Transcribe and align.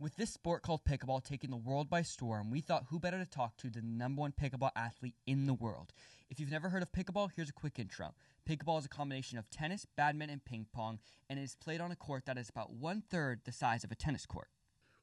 With 0.00 0.16
this 0.16 0.32
sport 0.32 0.62
called 0.62 0.82
pickleball 0.84 1.24
taking 1.24 1.50
the 1.50 1.58
world 1.58 1.90
by 1.90 2.00
storm, 2.00 2.50
we 2.50 2.62
thought 2.62 2.86
who 2.88 2.98
better 2.98 3.18
to 3.18 3.28
talk 3.28 3.58
to 3.58 3.68
than 3.68 3.82
the 3.82 3.98
number 3.98 4.20
one 4.20 4.32
pickleball 4.32 4.70
athlete 4.74 5.16
in 5.26 5.44
the 5.44 5.52
world. 5.52 5.92
If 6.30 6.40
you've 6.40 6.50
never 6.50 6.70
heard 6.70 6.80
of 6.80 6.90
pickleball, 6.90 7.28
here's 7.36 7.50
a 7.50 7.52
quick 7.52 7.78
intro. 7.78 8.14
Pickleball 8.48 8.78
is 8.78 8.86
a 8.86 8.88
combination 8.88 9.36
of 9.36 9.50
tennis, 9.50 9.86
badminton, 9.98 10.32
and 10.32 10.44
ping 10.46 10.64
pong, 10.72 11.00
and 11.28 11.38
it 11.38 11.42
is 11.42 11.54
played 11.54 11.82
on 11.82 11.92
a 11.92 11.96
court 11.96 12.24
that 12.24 12.38
is 12.38 12.48
about 12.48 12.72
one 12.72 13.02
third 13.10 13.42
the 13.44 13.52
size 13.52 13.84
of 13.84 13.92
a 13.92 13.94
tennis 13.94 14.24
court. 14.24 14.48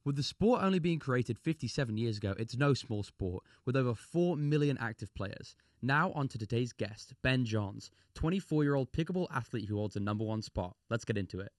With 0.04 0.16
the 0.16 0.24
sport 0.24 0.64
only 0.64 0.80
being 0.80 0.98
created 0.98 1.38
57 1.38 1.96
years 1.96 2.16
ago, 2.16 2.34
it's 2.36 2.56
no 2.56 2.74
small 2.74 3.04
sport, 3.04 3.44
with 3.64 3.76
over 3.76 3.94
4 3.94 4.36
million 4.36 4.76
active 4.80 5.14
players. 5.14 5.54
Now, 5.80 6.10
on 6.10 6.26
to 6.26 6.38
today's 6.38 6.72
guest, 6.72 7.14
Ben 7.22 7.44
Johns, 7.44 7.92
24 8.16 8.64
year 8.64 8.74
old 8.74 8.90
pickleball 8.90 9.28
athlete 9.30 9.68
who 9.68 9.76
holds 9.76 9.94
a 9.94 10.00
number 10.00 10.24
one 10.24 10.42
spot. 10.42 10.74
Let's 10.90 11.04
get 11.04 11.16
into 11.16 11.38
it. 11.38 11.52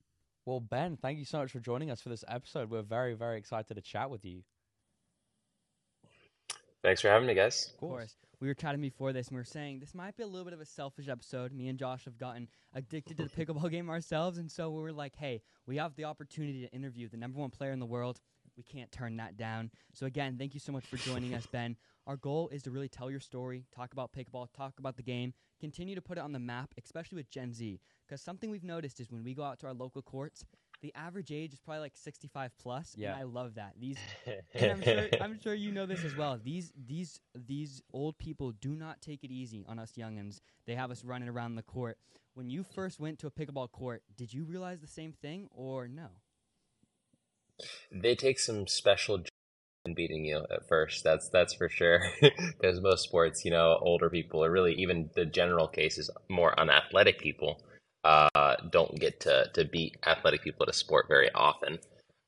Well, 0.50 0.60
Ben, 0.60 0.98
thank 0.98 1.20
you 1.20 1.26
so 1.26 1.38
much 1.38 1.52
for 1.52 1.60
joining 1.60 1.92
us 1.92 2.02
for 2.02 2.10
this 2.10 2.24
episode. 2.28 2.72
We're 2.72 2.82
very, 2.82 3.14
very 3.14 3.38
excited 3.38 3.72
to 3.76 3.82
chat 3.82 4.10
with 4.10 4.26
you. 4.26 4.42
Thanks 6.82 7.02
for 7.02 7.10
having 7.10 7.28
me, 7.28 7.36
guys. 7.36 7.70
Of 7.72 7.80
course. 7.80 8.16
We 8.40 8.48
were 8.48 8.56
chatting 8.56 8.82
before 8.82 9.14
this, 9.14 9.28
and 9.28 9.36
we 9.36 9.42
were 9.42 9.46
saying 9.46 9.80
this 9.80 9.94
might 9.94 10.18
be 10.18 10.24
a 10.24 10.28
little 10.28 10.46
bit 10.46 10.56
of 10.56 10.60
a 10.60 10.66
selfish 10.66 11.08
episode. 11.08 11.52
Me 11.52 11.68
and 11.68 11.78
Josh 11.78 12.06
have 12.06 12.18
gotten 12.18 12.48
addicted 12.74 13.18
to 13.18 13.26
the 13.26 13.30
pickleball 13.46 13.70
game 13.70 13.92
ourselves, 13.92 14.40
and 14.40 14.50
so 14.50 14.72
we 14.72 14.82
were 14.82 14.92
like, 14.92 15.16
hey, 15.16 15.44
we 15.68 15.78
have 15.78 15.96
the 15.96 16.06
opportunity 16.06 16.66
to 16.66 16.74
interview 16.74 17.08
the 17.08 17.18
number 17.18 17.40
one 17.40 17.52
player 17.52 17.72
in 17.72 17.80
the 17.80 17.86
world. 17.86 18.20
We 18.60 18.64
can't 18.64 18.92
turn 18.92 19.16
that 19.18 19.38
down. 19.38 19.72
So, 19.94 20.06
again, 20.06 20.36
thank 20.38 20.54
you 20.54 20.60
so 20.60 20.74
much 20.74 20.86
for 20.86 20.98
joining 20.98 21.34
us, 21.34 21.46
Ben. 21.52 21.78
Our 22.06 22.18
goal 22.18 22.50
is 22.50 22.62
to 22.64 22.72
really 22.72 22.90
tell 22.90 23.10
your 23.10 23.22
story, 23.22 23.64
talk 23.74 23.94
about 23.94 24.12
pickleball, 24.12 24.48
talk 24.52 24.74
about 24.80 24.98
the 24.98 25.02
game, 25.02 25.34
continue 25.62 25.96
to 25.96 26.02
put 26.02 26.18
it 26.18 26.22
on 26.22 26.34
the 26.34 26.40
map, 26.40 26.74
especially 26.84 27.16
with 27.16 27.30
Gen 27.30 27.54
Z. 27.54 27.80
Because 28.06 28.22
something 28.22 28.50
we've 28.52 28.66
noticed 28.66 29.00
is 29.00 29.10
when 29.10 29.24
we 29.24 29.34
go 29.34 29.44
out 29.44 29.60
to 29.60 29.68
our 29.68 29.74
local 29.74 30.02
courts, 30.02 30.44
the 30.82 30.94
average 30.94 31.32
age 31.32 31.54
is 31.54 31.60
probably 31.62 31.80
like 31.80 31.96
65 31.96 32.52
plus, 32.62 32.96
Yeah. 32.98 33.12
and 33.14 33.20
I 33.22 33.24
love 33.24 33.56
that. 33.56 33.76
These, 33.80 33.98
and 34.54 34.72
I'm 34.74 34.82
sure, 34.82 35.08
I'm 35.22 35.40
sure 35.40 35.54
you 35.54 35.72
know 35.72 35.86
this 35.86 36.04
as 36.04 36.18
well. 36.18 36.38
These, 36.44 36.74
these, 36.86 37.22
these 37.34 37.82
old 37.94 38.18
people 38.18 38.52
do 38.52 38.76
not 38.76 39.00
take 39.00 39.24
it 39.24 39.32
easy 39.32 39.64
on 39.70 39.80
us 39.80 39.94
youngins. 39.98 40.42
They 40.66 40.76
have 40.76 40.92
us 40.92 41.06
running 41.06 41.30
around 41.30 41.56
the 41.56 41.64
court. 41.64 41.98
When 42.34 42.50
you 42.50 42.64
first 42.64 43.00
went 43.00 43.20
to 43.20 43.28
a 43.28 43.32
pickleball 43.32 43.72
court, 43.72 44.04
did 44.18 44.34
you 44.34 44.44
realize 44.44 44.82
the 44.82 44.88
same 44.88 45.14
thing 45.14 45.48
or 45.52 45.88
no? 45.88 46.08
They 47.92 48.16
take 48.16 48.40
some 48.40 48.68
special 48.68 49.24
in 49.86 49.94
beating 49.94 50.26
you 50.26 50.46
at 50.52 50.68
first. 50.68 51.04
That's 51.04 51.30
that's 51.30 51.54
for 51.54 51.70
sure. 51.70 52.02
Because 52.22 52.82
most 52.82 53.04
sports, 53.04 53.46
you 53.46 53.52
know, 53.52 53.78
older 53.82 54.10
people 54.10 54.44
or 54.44 54.52
really 54.52 54.74
even 54.74 55.10
the 55.16 55.26
general 55.26 55.68
cases, 55.68 56.10
more 56.30 56.58
unathletic 56.60 57.20
people, 57.20 57.62
uh, 58.04 58.56
don't 58.72 59.00
get 59.00 59.20
to 59.22 59.50
to 59.54 59.66
beat 59.66 59.98
athletic 60.06 60.42
people 60.44 60.64
at 60.64 60.70
a 60.70 60.74
sport 60.74 61.08
very 61.08 61.32
often. 61.34 61.80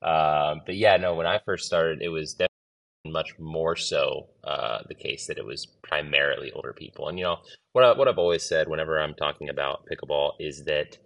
Um, 0.02 0.62
but 0.66 0.76
yeah, 0.78 0.98
no, 0.98 1.16
when 1.16 1.28
I 1.28 1.40
first 1.46 1.66
started, 1.66 2.02
it 2.02 2.10
was 2.10 2.34
definitely 2.34 2.48
much 3.06 3.38
more 3.40 3.76
so 3.76 4.30
uh, 4.44 4.80
the 4.88 4.96
case 4.96 5.28
that 5.28 5.38
it 5.38 5.46
was 5.46 5.66
primarily 5.84 6.52
older 6.52 6.74
people. 6.74 7.08
And 7.08 7.18
you 7.20 7.26
know, 7.26 7.38
what 7.74 7.84
I, 7.84 7.98
what 7.98 8.08
I've 8.08 8.18
always 8.18 8.44
said 8.44 8.68
whenever 8.68 9.00
I'm 9.00 9.14
talking 9.16 9.50
about 9.50 9.86
pickleball 9.92 10.34
is 10.40 10.66
that 10.66 10.98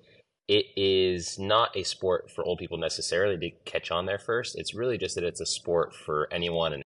it 0.48 0.66
is 0.76 1.40
not 1.40 1.76
a 1.76 1.84
sport 1.84 2.30
for 2.30 2.44
old 2.44 2.60
people 2.60 2.78
necessarily 2.78 3.38
to 3.38 3.56
catch 3.70 3.92
on 3.92 4.06
there 4.06 4.20
first. 4.20 4.56
It's 4.58 4.76
really 4.76 4.98
just 4.98 5.16
that 5.16 5.24
it's 5.24 5.42
a 5.42 5.46
sport 5.46 5.96
for 5.96 6.28
anyone, 6.32 6.74
and 6.74 6.84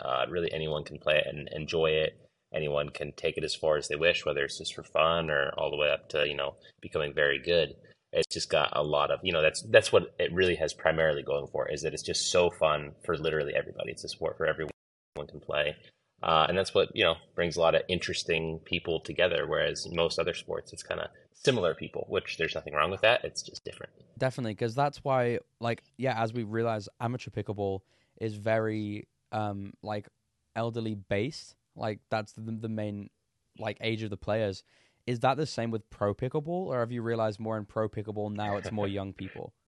uh, 0.00 0.24
really 0.30 0.52
anyone 0.52 0.84
can 0.84 0.98
play 0.98 1.16
it 1.16 1.26
and 1.28 1.48
enjoy 1.52 1.90
it. 1.90 2.18
Anyone 2.54 2.88
can 2.88 3.12
take 3.12 3.36
it 3.36 3.44
as 3.44 3.54
far 3.54 3.76
as 3.76 3.88
they 3.88 3.96
wish, 3.96 4.24
whether 4.24 4.44
it's 4.44 4.58
just 4.58 4.74
for 4.74 4.82
fun 4.82 5.30
or 5.30 5.52
all 5.58 5.70
the 5.70 5.76
way 5.76 5.90
up 5.90 6.08
to 6.10 6.26
you 6.26 6.36
know 6.36 6.54
becoming 6.80 7.12
very 7.12 7.38
good. 7.38 7.74
It's 8.12 8.32
just 8.32 8.48
got 8.48 8.70
a 8.72 8.82
lot 8.82 9.10
of 9.10 9.20
you 9.22 9.32
know 9.32 9.42
that's 9.42 9.62
that's 9.70 9.92
what 9.92 10.14
it 10.18 10.32
really 10.32 10.54
has 10.54 10.72
primarily 10.72 11.22
going 11.22 11.48
for 11.48 11.68
is 11.68 11.82
that 11.82 11.92
it's 11.92 12.02
just 12.02 12.30
so 12.30 12.50
fun 12.50 12.92
for 13.04 13.18
literally 13.18 13.52
everybody. 13.54 13.90
It's 13.90 14.04
a 14.04 14.08
sport 14.08 14.38
for 14.38 14.46
everyone 14.46 14.70
can 15.28 15.40
play. 15.40 15.76
Uh, 16.22 16.46
and 16.48 16.56
that's 16.56 16.74
what 16.74 16.88
you 16.94 17.04
know 17.04 17.16
brings 17.34 17.56
a 17.56 17.60
lot 17.60 17.74
of 17.74 17.82
interesting 17.88 18.60
people 18.64 19.00
together. 19.00 19.46
Whereas 19.46 19.86
most 19.92 20.18
other 20.18 20.34
sports, 20.34 20.72
it's 20.72 20.82
kind 20.82 21.00
of 21.00 21.08
similar 21.32 21.74
people, 21.74 22.06
which 22.08 22.38
there's 22.38 22.54
nothing 22.54 22.74
wrong 22.74 22.90
with 22.90 23.02
that. 23.02 23.24
It's 23.24 23.42
just 23.42 23.64
different. 23.64 23.92
Definitely, 24.18 24.54
because 24.54 24.74
that's 24.74 25.04
why, 25.04 25.38
like, 25.60 25.82
yeah, 25.96 26.20
as 26.20 26.32
we 26.32 26.42
realize, 26.42 26.88
amateur 27.00 27.30
pickleball 27.30 27.80
is 28.20 28.34
very, 28.34 29.06
um, 29.32 29.74
like, 29.82 30.08
elderly 30.54 30.94
based. 30.94 31.54
Like, 31.76 32.00
that's 32.10 32.32
the, 32.32 32.40
the 32.40 32.68
main, 32.68 33.10
like, 33.58 33.76
age 33.80 34.02
of 34.02 34.10
the 34.10 34.16
players. 34.16 34.64
Is 35.06 35.20
that 35.20 35.36
the 35.36 35.46
same 35.46 35.70
with 35.70 35.88
pro 35.90 36.14
pickleball, 36.14 36.66
or 36.66 36.80
have 36.80 36.90
you 36.90 37.02
realized 37.02 37.38
more 37.38 37.58
in 37.58 37.66
pro 37.66 37.88
pickleball 37.88 38.34
now 38.34 38.56
it's 38.56 38.72
more 38.72 38.88
young 38.88 39.12
people? 39.12 39.52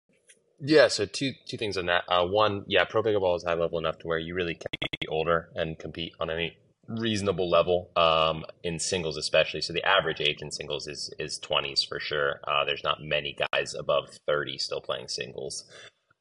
Yeah, 0.59 0.89
so 0.89 1.05
two 1.05 1.33
two 1.47 1.59
things 1.59 1.77
on 1.77 1.85
that. 1.85 2.05
Uh, 2.09 2.25
one, 2.25 2.65
yeah, 2.67 2.85
pro 2.85 3.03
pickleball 3.03 3.37
is 3.37 3.45
high 3.45 3.53
level 3.53 3.79
enough 3.79 3.99
to 3.99 4.07
where 4.07 4.19
you 4.19 4.35
really 4.35 4.55
can 4.55 4.71
older 5.09 5.49
and 5.55 5.79
compete 5.79 6.13
on 6.21 6.31
any 6.31 6.57
reasonable 6.89 7.51
level 7.51 7.91
um, 7.97 8.45
in 8.63 8.79
singles, 8.79 9.17
especially. 9.17 9.61
So 9.61 9.73
the 9.73 9.85
average 9.85 10.21
age 10.21 10.43
in 10.43 10.51
singles 10.51 10.87
is 10.87 11.13
is 11.19 11.39
twenties 11.39 11.83
for 11.83 12.01
sure. 12.01 12.41
Uh, 12.47 12.65
there's 12.65 12.85
not 12.85 13.03
many 13.03 13.37
guys 13.53 13.75
above 13.75 14.11
thirty 14.27 14.59
still 14.59 14.81
playing 14.81 15.09
singles. 15.09 15.65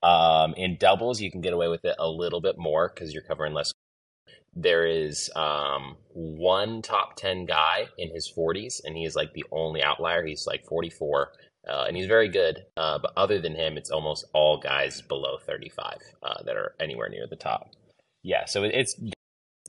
Um, 0.04 0.54
in 0.56 0.78
doubles, 0.78 1.22
you 1.22 1.32
can 1.32 1.42
get 1.42 1.54
away 1.54 1.68
with 1.68 1.84
it 1.84 1.96
a 1.98 2.08
little 2.08 2.42
bit 2.42 2.58
more 2.58 2.92
because 2.94 3.14
you're 3.14 3.24
covering 3.24 3.54
less. 3.54 3.72
There 4.58 4.86
is 4.86 5.30
um, 5.36 5.98
one 6.14 6.82
top 6.82 7.16
ten 7.16 7.46
guy 7.46 7.88
in 7.98 8.14
his 8.14 8.28
forties, 8.28 8.82
and 8.84 8.96
he 8.96 9.06
is 9.06 9.16
like 9.16 9.34
the 9.34 9.46
only 9.52 9.84
outlier. 9.84 10.26
He's 10.26 10.48
like 10.48 10.66
forty 10.66 10.90
four 10.90 11.32
uh, 11.68 11.86
and 11.88 11.98
he's 11.98 12.08
very 12.08 12.30
good. 12.30 12.66
Uh, 12.78 13.00
but 13.00 13.14
other 13.18 13.40
than 13.40 13.56
him, 13.56 13.78
it's 13.78 13.90
almost 13.90 14.26
all 14.34 14.60
guys 14.60 15.02
below 15.02 15.38
35 15.46 15.98
uh, 16.24 16.44
that 16.44 16.56
are 16.56 16.76
anywhere 16.80 17.10
near 17.10 17.28
the 17.28 17.36
top. 17.36 17.72
Yeah, 18.26 18.46
so 18.46 18.64
it's 18.64 18.96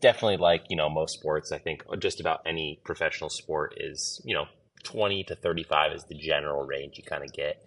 definitely 0.00 0.38
like 0.38 0.64
you 0.70 0.76
know 0.76 0.88
most 0.88 1.12
sports. 1.12 1.52
I 1.52 1.58
think 1.58 1.82
just 1.98 2.20
about 2.20 2.40
any 2.46 2.80
professional 2.84 3.28
sport 3.28 3.74
is 3.76 4.22
you 4.24 4.34
know 4.34 4.46
20 4.82 5.24
to 5.24 5.36
35 5.36 5.92
is 5.92 6.04
the 6.04 6.14
general 6.14 6.64
range 6.64 6.96
you 6.96 7.04
kind 7.04 7.22
of 7.22 7.34
get. 7.34 7.62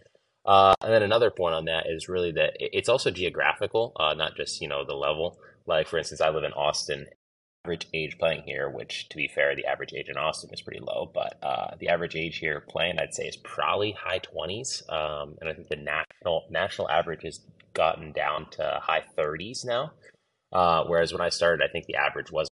Uh, 0.45 0.73
and 0.81 0.91
then 0.91 1.03
another 1.03 1.29
point 1.29 1.53
on 1.53 1.65
that 1.65 1.85
is 1.87 2.09
really 2.09 2.31
that 2.31 2.53
it's 2.59 2.89
also 2.89 3.11
geographical, 3.11 3.93
uh, 3.99 4.15
not 4.15 4.35
just 4.35 4.61
you 4.61 4.67
know 4.67 4.83
the 4.83 4.95
level. 4.95 5.37
Like 5.67 5.87
for 5.87 5.99
instance, 5.99 6.21
I 6.21 6.29
live 6.29 6.43
in 6.43 6.53
Austin, 6.53 7.05
average 7.65 7.85
age 7.93 8.17
playing 8.17 8.41
here, 8.47 8.67
which 8.67 9.09
to 9.09 9.15
be 9.15 9.27
fair, 9.27 9.55
the 9.55 9.67
average 9.67 9.93
age 9.93 10.09
in 10.09 10.17
Austin 10.17 10.49
is 10.51 10.63
pretty 10.63 10.79
low, 10.79 11.11
but 11.13 11.37
uh, 11.43 11.75
the 11.79 11.89
average 11.89 12.15
age 12.15 12.37
here 12.37 12.65
playing, 12.67 12.97
I'd 12.97 13.13
say, 13.13 13.27
is 13.27 13.37
probably 13.37 13.91
high 13.91 14.19
twenties, 14.19 14.81
um, 14.89 15.37
and 15.39 15.51
I 15.51 15.53
think 15.53 15.67
the 15.67 15.75
national 15.75 16.47
national 16.49 16.89
average 16.89 17.21
has 17.25 17.41
gotten 17.75 18.11
down 18.11 18.49
to 18.53 18.79
high 18.81 19.03
thirties 19.15 19.63
now. 19.63 19.91
Uh, 20.51 20.83
whereas 20.85 21.11
when 21.13 21.21
I 21.21 21.29
started, 21.29 21.63
I 21.63 21.71
think 21.71 21.85
the 21.85 21.95
average 21.95 22.31
was 22.31 22.47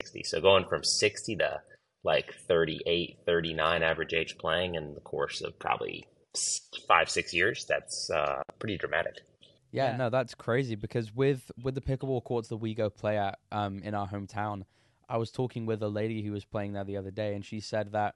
sixty. 0.00 0.22
So 0.22 0.40
going 0.40 0.64
from 0.66 0.84
sixty 0.84 1.36
to 1.36 1.60
like 2.04 2.34
38, 2.48 3.18
39 3.24 3.82
average 3.84 4.12
age 4.12 4.36
playing 4.36 4.74
in 4.74 4.92
the 4.94 5.00
course 5.00 5.40
of 5.40 5.56
probably 5.60 6.04
five, 6.88 7.08
six 7.08 7.32
years, 7.32 7.64
that's 7.68 8.10
uh, 8.10 8.42
pretty 8.58 8.76
dramatic. 8.76 9.20
Yeah, 9.70 9.92
Yeah. 9.92 9.96
no, 9.96 10.10
that's 10.10 10.34
crazy 10.34 10.74
because 10.74 11.14
with 11.14 11.50
with 11.62 11.74
the 11.74 11.80
pickleball 11.80 12.24
courts 12.24 12.48
that 12.48 12.56
we 12.56 12.74
go 12.74 12.90
play 12.90 13.18
at 13.18 13.38
um, 13.52 13.82
in 13.82 13.94
our 13.94 14.08
hometown, 14.08 14.64
I 15.08 15.16
was 15.16 15.30
talking 15.30 15.64
with 15.66 15.82
a 15.82 15.88
lady 15.88 16.22
who 16.22 16.32
was 16.32 16.44
playing 16.44 16.72
there 16.72 16.84
the 16.84 16.96
other 16.96 17.10
day, 17.10 17.34
and 17.34 17.44
she 17.44 17.60
said 17.60 17.92
that 17.92 18.14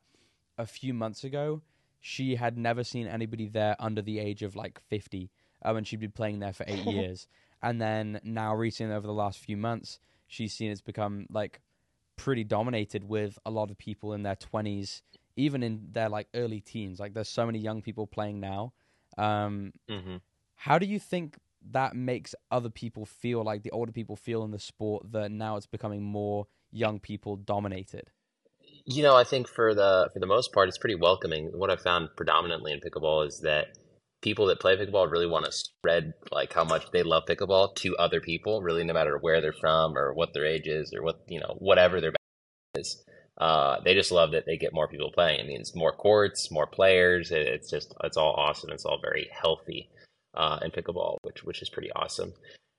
a 0.59 0.67
few 0.67 0.93
months 0.95 1.23
ago 1.25 1.63
she 2.01 2.37
had 2.37 2.57
never 2.57 2.85
seen 2.85 3.07
anybody 3.07 3.49
there 3.49 3.77
under 3.79 4.03
the 4.03 4.19
age 4.19 4.43
of 4.43 4.57
like 4.57 4.81
fifty, 4.89 5.31
um, 5.65 5.77
and 5.77 5.87
she'd 5.87 6.01
been 6.01 6.11
playing 6.13 6.41
there 6.41 6.53
for 6.53 6.65
eight 6.67 6.85
years, 6.87 7.29
and 7.63 7.81
then 7.81 8.21
now 8.23 8.55
recently 8.55 8.95
over 8.95 9.07
the 9.07 9.13
last 9.13 9.39
few 9.39 9.57
months, 9.57 9.99
she's 10.27 10.53
seen 10.55 10.71
it's 10.71 10.81
become 10.81 11.27
like 11.31 11.61
pretty 12.17 12.45
dominated 12.45 13.05
with 13.05 13.39
a 13.45 13.51
lot 13.51 13.71
of 13.71 13.79
people 13.79 14.13
in 14.13 14.23
their 14.23 14.37
twenties, 14.37 15.03
even 15.37 15.63
in 15.63 15.89
their 15.93 16.09
like 16.09 16.29
early 16.35 16.61
teens. 16.61 16.99
Like 16.99 17.15
there's 17.15 17.29
so 17.29 17.47
many 17.47 17.59
young 17.59 17.83
people 17.83 18.07
playing 18.07 18.41
now. 18.41 18.73
Um, 19.19 19.73
Mm-hmm. 19.89 20.17
how 20.57 20.79
do 20.79 20.87
you 20.87 20.99
think 20.99 21.39
that 21.73 21.97
makes 21.97 22.35
other 22.51 22.69
people 22.71 23.05
feel 23.07 23.43
like 23.43 23.63
the 23.63 23.71
older 23.71 23.93
people 23.93 24.17
feel 24.17 24.45
in 24.45 24.51
the 24.51 24.59
sport 24.59 25.11
that 25.13 25.31
now 25.31 25.57
it's 25.57 25.67
becoming 25.67 26.03
more 26.03 26.47
young 26.71 27.01
people 27.01 27.37
dominated? 27.37 28.11
You 28.85 29.03
know, 29.03 29.17
I 29.17 29.25
think 29.25 29.49
for 29.49 29.75
the 29.75 30.11
for 30.13 30.21
the 30.21 30.27
most 30.27 30.53
part, 30.53 30.69
it's 30.69 30.79
pretty 30.79 30.95
welcoming. 30.95 31.51
What 31.55 31.71
I've 31.71 31.81
found 31.81 32.11
predominantly 32.17 32.73
in 32.73 32.81
pickleball 32.81 33.27
is 33.27 33.41
that 33.41 33.77
people 34.23 34.47
that 34.47 34.61
play 34.61 34.77
pickleball 34.77 35.11
really 35.11 35.27
want 35.27 35.45
to 35.45 35.53
spread 35.53 36.15
like 36.31 36.53
how 36.53 36.65
much 36.65 36.91
they 36.93 37.03
love 37.03 37.25
pickleball 37.29 37.75
to 37.77 37.97
other 37.97 38.21
people. 38.21 38.63
Really, 38.63 38.85
no 38.85 38.95
matter 38.95 39.19
where 39.19 39.41
they're 39.41 39.53
from 39.53 39.97
or 39.97 40.15
what 40.15 40.33
their 40.35 40.47
age 40.47 40.67
is 40.67 40.93
or 40.95 41.03
what 41.03 41.21
you 41.29 41.41
know, 41.41 41.57
whatever 41.59 42.01
their 42.01 42.13
background 42.13 42.87
is. 42.87 43.05
Uh, 43.39 43.81
they 43.85 43.93
just 43.93 44.13
love 44.13 44.33
that 44.33 44.47
they 44.47 44.57
get 44.57 44.73
more 44.73 44.89
people 44.89 45.11
playing. 45.13 45.41
It 45.41 45.47
means 45.47 45.75
more 45.75 45.93
courts, 45.93 46.51
more 46.51 46.67
players. 46.67 47.31
It, 47.31 47.47
it's 47.47 47.71
just 47.71 47.95
it's 48.03 48.17
all 48.17 48.35
awesome. 48.35 48.71
It's 48.71 48.85
all 48.85 48.99
very 49.01 49.29
healthy 49.31 49.91
uh, 50.35 50.59
in 50.63 50.71
pickleball, 50.71 51.19
which 51.23 51.45
which 51.45 51.63
is 51.63 51.69
pretty 51.69 51.93
awesome. 51.93 52.33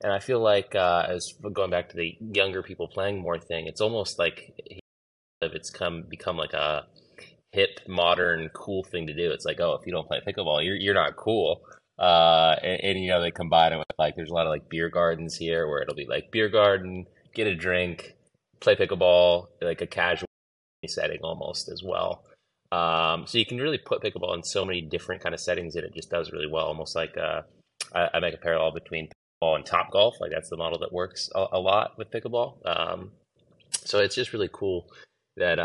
And 0.04 0.12
I 0.12 0.20
feel 0.20 0.40
like 0.40 0.76
uh, 0.76 1.06
as 1.08 1.34
going 1.54 1.72
back 1.72 1.90
to 1.90 1.96
the 1.98 2.16
younger 2.20 2.62
people 2.62 2.88
playing 2.88 3.20
more 3.20 3.40
thing, 3.40 3.68
it's 3.68 3.82
almost 3.82 4.20
like 4.20 4.54
it's 5.42 5.70
come 5.70 6.04
become 6.10 6.38
like 6.38 6.54
a 6.54 6.86
hip, 7.52 7.80
modern, 7.88 8.50
cool 8.54 8.84
thing 8.84 9.08
to 9.08 9.14
do. 9.14 9.32
It's 9.32 9.46
like, 9.46 9.60
oh, 9.60 9.78
if 9.80 9.86
you 9.86 9.92
don't 9.92 10.08
play 10.08 10.22
pickleball, 10.26 10.66
you're 10.66 10.76
you're 10.76 10.94
not 10.94 11.16
cool. 11.16 11.62
Uh, 12.00 12.56
and, 12.62 12.82
and, 12.84 13.00
you 13.00 13.10
know 13.10 13.20
they 13.20 13.32
combine 13.32 13.74
it 13.74 13.78
with 13.78 13.88
like 13.98 14.16
there's 14.16 14.30
a 14.30 14.34
lot 14.34 14.46
of 14.46 14.52
like 14.52 14.70
beer 14.70 14.88
gardens 14.88 15.36
here 15.36 15.68
where 15.68 15.82
it'll 15.82 15.96
be 15.96 16.06
like 16.06 16.32
beer 16.32 16.48
garden, 16.48 17.08
get 17.34 17.48
a 17.48 17.56
drink, 17.56 18.16
play 18.60 18.76
pickleball, 18.76 19.48
like 19.62 19.82
a 19.82 19.88
casual 19.88 20.28
setting 20.88 21.20
almost 21.24 21.70
as 21.70 21.82
well. 21.84 22.24
Um, 22.72 23.26
so 23.26 23.38
you 23.38 23.46
can 23.46 23.58
really 23.58 23.78
put 23.78 24.02
pickleball 24.02 24.36
in 24.36 24.44
so 24.44 24.66
many 24.66 24.82
different 24.82 25.24
kind 25.24 25.34
of 25.34 25.40
settings 25.40 25.76
and 25.76 25.86
it 25.86 25.94
just 25.94 26.10
does 26.10 26.32
really 26.32 26.48
well. 26.48 26.66
Almost 26.66 26.96
like 26.96 27.18
uh, 27.18 27.42
I, 27.96 28.10
I, 28.16 28.20
make 28.20 28.34
a 28.34 28.38
parallel 28.38 28.72
between 28.72 29.08
pickleball 29.08 29.56
and 29.56 29.66
Topgolf. 29.66 30.20
Like 30.20 30.32
that's 30.32 30.50
the 30.50 30.58
model 30.58 30.78
that 30.80 30.92
works 30.92 31.30
a, 31.34 31.46
a 31.54 31.60
lot 31.60 31.98
with 31.98 32.12
pickleball. 32.12 32.58
Um, 32.66 33.12
so 33.72 34.00
it's 34.00 34.16
just 34.16 34.34
really 34.34 34.50
cool 34.52 34.86
that 35.38 35.60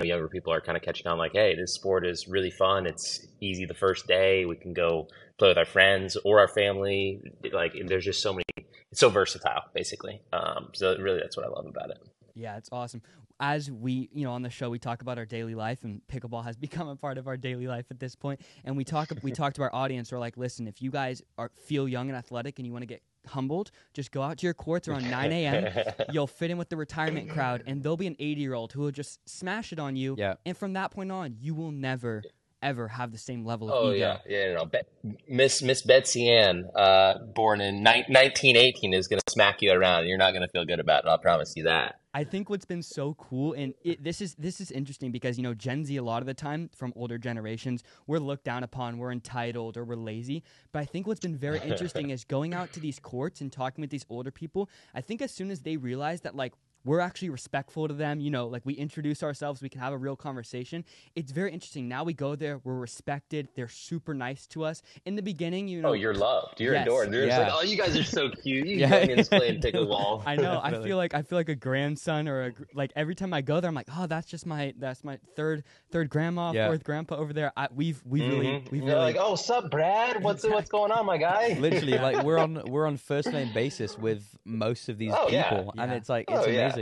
uh, 0.00 0.04
younger 0.04 0.28
people 0.28 0.52
are 0.52 0.60
kind 0.60 0.76
of 0.76 0.82
catching 0.82 1.06
on. 1.06 1.18
Like, 1.18 1.32
hey, 1.32 1.54
this 1.54 1.74
sport 1.74 2.06
is 2.06 2.28
really 2.28 2.50
fun. 2.50 2.86
It's 2.86 3.26
easy 3.40 3.64
the 3.64 3.74
first 3.74 4.06
day. 4.06 4.44
We 4.44 4.56
can 4.56 4.72
go 4.72 5.08
play 5.38 5.48
with 5.48 5.58
our 5.58 5.64
friends 5.64 6.16
or 6.24 6.40
our 6.40 6.48
family. 6.48 7.20
Like, 7.52 7.74
there's 7.86 8.04
just 8.04 8.22
so 8.22 8.32
many. 8.32 8.44
It's 8.90 9.00
so 9.00 9.10
versatile, 9.10 9.62
basically. 9.74 10.22
Um, 10.32 10.70
so 10.74 10.96
really, 10.98 11.20
that's 11.20 11.36
what 11.36 11.46
I 11.46 11.48
love 11.48 11.66
about 11.66 11.90
it. 11.90 11.98
Yeah, 12.34 12.56
it's 12.56 12.68
awesome 12.70 13.02
as 13.40 13.70
we, 13.70 14.08
you 14.12 14.24
know, 14.24 14.32
on 14.32 14.42
the 14.42 14.50
show, 14.50 14.70
we 14.70 14.78
talk 14.78 15.02
about 15.02 15.18
our 15.18 15.26
daily 15.26 15.54
life, 15.54 15.84
and 15.84 16.00
pickleball 16.08 16.44
has 16.44 16.56
become 16.56 16.88
a 16.88 16.96
part 16.96 17.18
of 17.18 17.26
our 17.26 17.36
daily 17.36 17.66
life 17.66 17.86
at 17.90 18.00
this 18.00 18.14
point. 18.14 18.40
And 18.64 18.76
we 18.76 18.84
talk, 18.84 19.10
we 19.22 19.30
talk 19.30 19.54
to 19.54 19.62
our 19.62 19.74
audience. 19.74 20.12
We're 20.12 20.18
like, 20.18 20.36
listen, 20.36 20.66
if 20.66 20.80
you 20.80 20.90
guys 20.90 21.22
are 21.38 21.50
feel 21.66 21.88
young 21.88 22.08
and 22.08 22.16
athletic, 22.16 22.58
and 22.58 22.66
you 22.66 22.72
want 22.72 22.82
to 22.82 22.86
get 22.86 23.02
humbled, 23.28 23.70
just 23.92 24.10
go 24.10 24.22
out 24.22 24.38
to 24.38 24.46
your 24.46 24.54
courts 24.54 24.88
around 24.88 25.10
9 25.10 25.32
a.m. 25.32 25.84
You'll 26.12 26.26
fit 26.26 26.50
in 26.50 26.58
with 26.58 26.68
the 26.68 26.76
retirement 26.76 27.30
crowd, 27.30 27.62
and 27.66 27.82
there'll 27.82 27.96
be 27.96 28.06
an 28.06 28.16
80 28.18 28.40
year 28.40 28.54
old 28.54 28.72
who 28.72 28.82
will 28.82 28.90
just 28.90 29.28
smash 29.28 29.72
it 29.72 29.78
on 29.78 29.96
you. 29.96 30.14
Yeah. 30.18 30.34
And 30.44 30.56
from 30.56 30.74
that 30.74 30.90
point 30.90 31.12
on, 31.12 31.36
you 31.40 31.54
will 31.54 31.72
never 31.72 32.22
ever 32.66 32.88
have 32.88 33.12
the 33.12 33.18
same 33.18 33.44
level 33.44 33.68
of 33.68 33.74
oh, 33.74 33.92
ego. 33.92 33.98
yeah, 33.98 34.18
yeah, 34.46 34.54
no, 34.54 34.64
Be- 34.66 35.16
Miss 35.28 35.62
Miss 35.62 35.82
Betsy 35.82 36.28
Ann, 36.28 36.64
uh, 36.74 37.18
born 37.34 37.60
in 37.60 37.76
ni- 37.76 38.04
1918, 38.08 38.92
is 38.92 39.08
gonna 39.08 39.22
smack 39.28 39.62
you 39.62 39.72
around. 39.72 40.06
You're 40.06 40.18
not 40.18 40.32
gonna 40.32 40.48
feel 40.48 40.64
good 40.64 40.80
about 40.80 41.04
it. 41.04 41.08
I'll 41.08 41.18
promise 41.18 41.54
you 41.56 41.64
that. 41.64 42.00
I 42.16 42.24
think 42.24 42.48
what's 42.48 42.64
been 42.64 42.82
so 42.82 43.12
cool, 43.14 43.52
and 43.52 43.74
it, 43.84 44.02
this 44.02 44.22
is 44.22 44.34
this 44.36 44.58
is 44.58 44.70
interesting 44.70 45.12
because 45.12 45.36
you 45.36 45.42
know 45.42 45.52
Gen 45.52 45.84
Z 45.84 45.94
a 45.96 46.02
lot 46.02 46.22
of 46.22 46.26
the 46.26 46.32
time 46.32 46.70
from 46.74 46.94
older 46.96 47.18
generations 47.18 47.84
we're 48.06 48.18
looked 48.18 48.44
down 48.44 48.64
upon, 48.64 48.96
we're 48.96 49.12
entitled 49.12 49.76
or 49.76 49.84
we're 49.84 49.96
lazy. 49.96 50.42
But 50.72 50.80
I 50.80 50.84
think 50.86 51.06
what's 51.06 51.20
been 51.20 51.36
very 51.36 51.60
interesting 51.64 52.08
is 52.08 52.24
going 52.24 52.54
out 52.54 52.72
to 52.72 52.80
these 52.80 52.98
courts 52.98 53.42
and 53.42 53.52
talking 53.52 53.82
with 53.82 53.90
these 53.90 54.06
older 54.08 54.30
people. 54.30 54.70
I 54.94 55.02
think 55.02 55.20
as 55.20 55.30
soon 55.30 55.50
as 55.50 55.60
they 55.60 55.76
realize 55.76 56.22
that 56.22 56.34
like 56.34 56.54
we're 56.86 57.00
actually 57.00 57.30
respectful 57.30 57.88
to 57.88 57.94
them. 57.94 58.20
You 58.20 58.30
know, 58.30 58.46
like 58.46 58.62
we 58.64 58.74
introduce 58.74 59.22
ourselves, 59.22 59.60
we 59.60 59.68
can 59.68 59.80
have 59.80 59.92
a 59.92 59.98
real 59.98 60.16
conversation. 60.16 60.84
It's 61.14 61.32
very 61.32 61.52
interesting. 61.52 61.88
Now 61.88 62.04
we 62.04 62.14
go 62.14 62.36
there, 62.36 62.60
we're 62.64 62.78
respected. 62.78 63.48
They're 63.56 63.68
super 63.68 64.14
nice 64.14 64.46
to 64.48 64.64
us. 64.64 64.82
In 65.04 65.16
the 65.16 65.22
beginning, 65.22 65.68
you 65.68 65.82
know, 65.82 65.90
oh, 65.90 65.92
you're 65.92 66.14
loved, 66.14 66.60
you're 66.60 66.74
yes. 66.74 66.86
adored. 66.86 67.12
They're 67.12 67.26
yeah. 67.26 67.38
like, 67.40 67.52
oh, 67.52 67.62
you 67.62 67.76
guys 67.76 67.96
are 67.96 68.04
so 68.04 68.30
cute. 68.30 68.66
You 68.66 68.76
yeah. 68.78 69.04
youngins 69.04 69.28
playing 69.28 69.60
pickleball. 69.60 70.22
I 70.24 70.36
know. 70.36 70.60
I 70.62 70.70
feel 70.82 70.96
like 70.96 71.14
I 71.14 71.22
feel 71.22 71.38
like 71.38 71.48
a 71.48 71.56
grandson 71.56 72.28
or 72.28 72.46
a 72.46 72.52
like 72.72 72.92
every 72.94 73.14
time 73.14 73.34
I 73.34 73.42
go 73.42 73.60
there, 73.60 73.68
I'm 73.68 73.74
like, 73.74 73.88
oh, 73.96 74.06
that's 74.06 74.28
just 74.28 74.46
my 74.46 74.72
that's 74.78 75.02
my 75.02 75.18
third 75.34 75.64
third 75.90 76.08
grandma, 76.08 76.52
yeah. 76.52 76.68
fourth 76.68 76.84
grandpa 76.84 77.16
over 77.16 77.32
there. 77.32 77.52
I, 77.56 77.68
we've 77.74 78.00
we 78.04 78.20
mm-hmm. 78.20 78.30
really 78.30 78.64
we've 78.70 78.82
You're 78.82 78.92
really 78.92 79.12
like, 79.12 79.16
oh, 79.18 79.34
sup, 79.34 79.70
Brad? 79.70 80.22
What's 80.22 80.38
exactly. 80.38 80.54
what's 80.54 80.70
going 80.70 80.92
on, 80.92 81.04
my 81.04 81.18
guy? 81.18 81.56
Literally, 81.58 81.98
like 81.98 82.22
we're 82.22 82.38
on 82.38 82.62
we're 82.66 82.86
on 82.86 82.96
first 82.96 83.32
name 83.32 83.52
basis 83.52 83.98
with 83.98 84.24
most 84.44 84.88
of 84.88 84.98
these 84.98 85.12
oh, 85.12 85.26
people, 85.26 85.72
yeah. 85.74 85.82
and 85.82 85.92
it's 85.92 86.08
like 86.08 86.26
it's 86.28 86.46
oh, 86.46 86.50
amazing. 86.50 86.75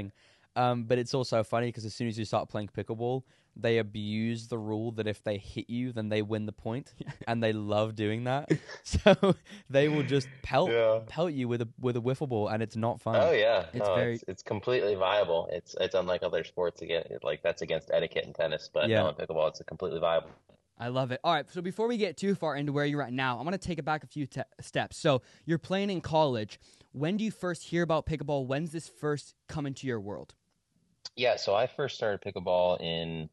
Um, 0.56 0.84
but 0.84 0.98
it's 0.98 1.14
also 1.14 1.42
funny 1.42 1.66
because 1.66 1.84
as 1.84 1.94
soon 1.94 2.08
as 2.08 2.18
you 2.18 2.24
start 2.24 2.48
playing 2.48 2.68
pickleball, 2.68 3.22
they 3.56 3.78
abuse 3.78 4.48
the 4.48 4.58
rule 4.58 4.92
that 4.92 5.06
if 5.06 5.22
they 5.22 5.38
hit 5.38 5.70
you, 5.70 5.92
then 5.92 6.08
they 6.08 6.22
win 6.22 6.46
the 6.46 6.52
point, 6.52 6.92
and 7.28 7.42
they 7.42 7.52
love 7.52 7.94
doing 7.94 8.24
that. 8.24 8.50
so 8.82 9.34
they 9.70 9.88
will 9.88 10.02
just 10.02 10.28
pelt 10.42 10.70
yeah. 10.70 11.00
pelt 11.06 11.32
you 11.32 11.48
with 11.48 11.62
a 11.62 11.68
with 11.80 11.96
a 11.96 12.00
wiffle 12.00 12.28
ball, 12.28 12.48
and 12.48 12.62
it's 12.62 12.76
not 12.76 13.00
fun. 13.00 13.16
Oh 13.16 13.32
yeah, 13.32 13.66
it's 13.72 13.86
no, 13.86 13.94
very 13.94 14.14
it's, 14.14 14.24
it's, 14.28 14.42
completely 14.42 14.94
viable. 14.94 15.48
It's 15.52 15.76
it's 15.80 15.94
unlike 15.94 16.22
other 16.22 16.44
sports 16.44 16.82
again. 16.82 17.04
Like 17.22 17.42
that's 17.42 17.62
against 17.62 17.90
etiquette 17.92 18.24
in 18.24 18.32
tennis, 18.32 18.70
but 18.72 18.88
yeah. 18.88 19.02
no, 19.02 19.08
in 19.08 19.14
pickleball, 19.14 19.48
it's 19.48 19.62
completely 19.66 20.00
viable. 20.00 20.30
I 20.76 20.88
love 20.88 21.12
it. 21.12 21.20
All 21.22 21.32
right, 21.32 21.48
so 21.48 21.62
before 21.62 21.86
we 21.86 21.96
get 21.96 22.16
too 22.16 22.34
far 22.34 22.56
into 22.56 22.72
where 22.72 22.84
you're 22.84 23.02
at 23.02 23.12
now, 23.12 23.38
I'm 23.38 23.44
going 23.44 23.52
to 23.52 23.58
take 23.58 23.78
it 23.78 23.84
back 23.84 24.02
a 24.02 24.08
few 24.08 24.26
te- 24.26 24.42
steps. 24.60 24.96
So 24.96 25.22
you're 25.46 25.58
playing 25.58 25.88
in 25.88 26.00
college. 26.00 26.58
When 26.94 27.16
do 27.16 27.24
you 27.24 27.32
first 27.32 27.64
hear 27.64 27.82
about 27.82 28.06
pickleball? 28.06 28.46
When's 28.46 28.70
this 28.70 28.88
first 28.88 29.34
come 29.48 29.66
into 29.66 29.84
your 29.84 29.98
world? 29.98 30.32
Yeah, 31.16 31.34
so 31.34 31.52
I 31.52 31.66
first 31.66 31.96
started 31.96 32.20
pickleball 32.20 32.80
in 32.80 33.28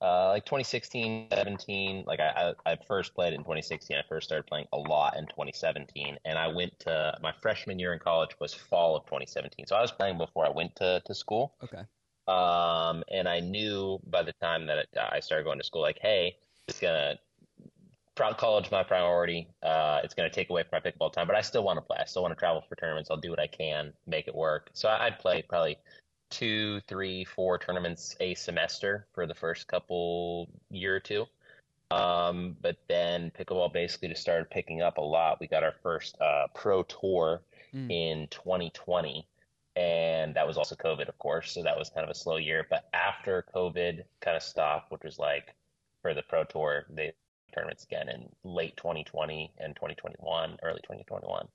uh, 0.00 0.28
like 0.28 0.44
2016, 0.44 1.26
17. 1.32 2.04
Like 2.06 2.20
I, 2.20 2.54
I, 2.64 2.72
I 2.72 2.76
first 2.86 3.12
played 3.12 3.32
in 3.32 3.40
2016. 3.40 3.96
I 3.96 4.02
first 4.08 4.28
started 4.28 4.46
playing 4.46 4.66
a 4.72 4.78
lot 4.78 5.16
in 5.18 5.26
2017, 5.26 6.18
and 6.24 6.38
I 6.38 6.46
went 6.46 6.78
to 6.80 7.18
my 7.20 7.32
freshman 7.42 7.80
year 7.80 7.92
in 7.92 7.98
college 7.98 8.30
was 8.38 8.54
fall 8.54 8.94
of 8.94 9.04
2017. 9.06 9.66
So 9.66 9.74
I 9.74 9.80
was 9.80 9.90
playing 9.90 10.16
before 10.16 10.46
I 10.46 10.50
went 10.50 10.76
to 10.76 11.02
to 11.04 11.12
school. 11.12 11.56
Okay. 11.64 11.82
Um, 12.28 13.02
and 13.10 13.28
I 13.28 13.40
knew 13.40 13.98
by 14.06 14.22
the 14.22 14.34
time 14.34 14.66
that 14.66 14.86
I 14.96 15.18
started 15.18 15.42
going 15.42 15.58
to 15.58 15.64
school, 15.64 15.82
like, 15.82 15.98
hey, 16.00 16.36
it's 16.68 16.78
gonna 16.78 17.18
college 18.38 18.70
my 18.70 18.82
priority. 18.82 19.48
Uh, 19.62 20.00
it's 20.04 20.14
going 20.14 20.28
to 20.28 20.34
take 20.34 20.50
away 20.50 20.62
from 20.62 20.80
my 20.82 20.90
pickleball 20.90 21.12
time, 21.12 21.26
but 21.26 21.36
I 21.36 21.40
still 21.40 21.64
want 21.64 21.78
to 21.78 21.82
play. 21.82 21.98
I 22.00 22.04
still 22.04 22.22
want 22.22 22.32
to 22.32 22.38
travel 22.38 22.62
for 22.68 22.76
tournaments. 22.76 23.10
I'll 23.10 23.16
do 23.16 23.30
what 23.30 23.40
I 23.40 23.46
can, 23.46 23.92
make 24.06 24.28
it 24.28 24.34
work. 24.34 24.70
So 24.72 24.88
I'd 24.88 25.18
play 25.18 25.42
probably 25.48 25.78
two, 26.30 26.80
three, 26.88 27.24
four 27.24 27.58
tournaments 27.58 28.16
a 28.20 28.34
semester 28.34 29.06
for 29.12 29.26
the 29.26 29.34
first 29.34 29.66
couple 29.68 30.48
year 30.70 30.96
or 30.96 31.00
two. 31.00 31.26
Um, 31.90 32.56
but 32.62 32.76
then 32.88 33.32
pickleball 33.36 33.72
basically 33.72 34.08
just 34.08 34.22
started 34.22 34.48
picking 34.50 34.80
up 34.80 34.98
a 34.98 35.02
lot. 35.02 35.40
We 35.40 35.48
got 35.48 35.64
our 35.64 35.74
first 35.82 36.16
uh, 36.20 36.46
pro 36.54 36.84
tour 36.84 37.42
mm. 37.74 37.90
in 37.90 38.28
2020, 38.28 39.26
and 39.74 40.34
that 40.34 40.46
was 40.46 40.56
also 40.56 40.76
COVID, 40.76 41.08
of 41.08 41.18
course. 41.18 41.52
So 41.52 41.62
that 41.64 41.76
was 41.76 41.90
kind 41.90 42.04
of 42.04 42.10
a 42.10 42.14
slow 42.14 42.36
year. 42.36 42.64
But 42.70 42.88
after 42.94 43.44
COVID 43.54 44.04
kind 44.20 44.36
of 44.36 44.42
stopped, 44.42 44.92
which 44.92 45.02
was 45.02 45.18
like 45.18 45.54
for 46.02 46.14
the 46.14 46.22
pro 46.22 46.44
tour, 46.44 46.86
they 46.88 47.12
tournaments 47.50 47.84
again 47.84 48.08
in 48.08 48.28
late 48.44 48.76
2020 48.76 49.52
and 49.58 49.74
2021, 49.76 50.58
early 50.62 50.80
2021. 50.82 51.48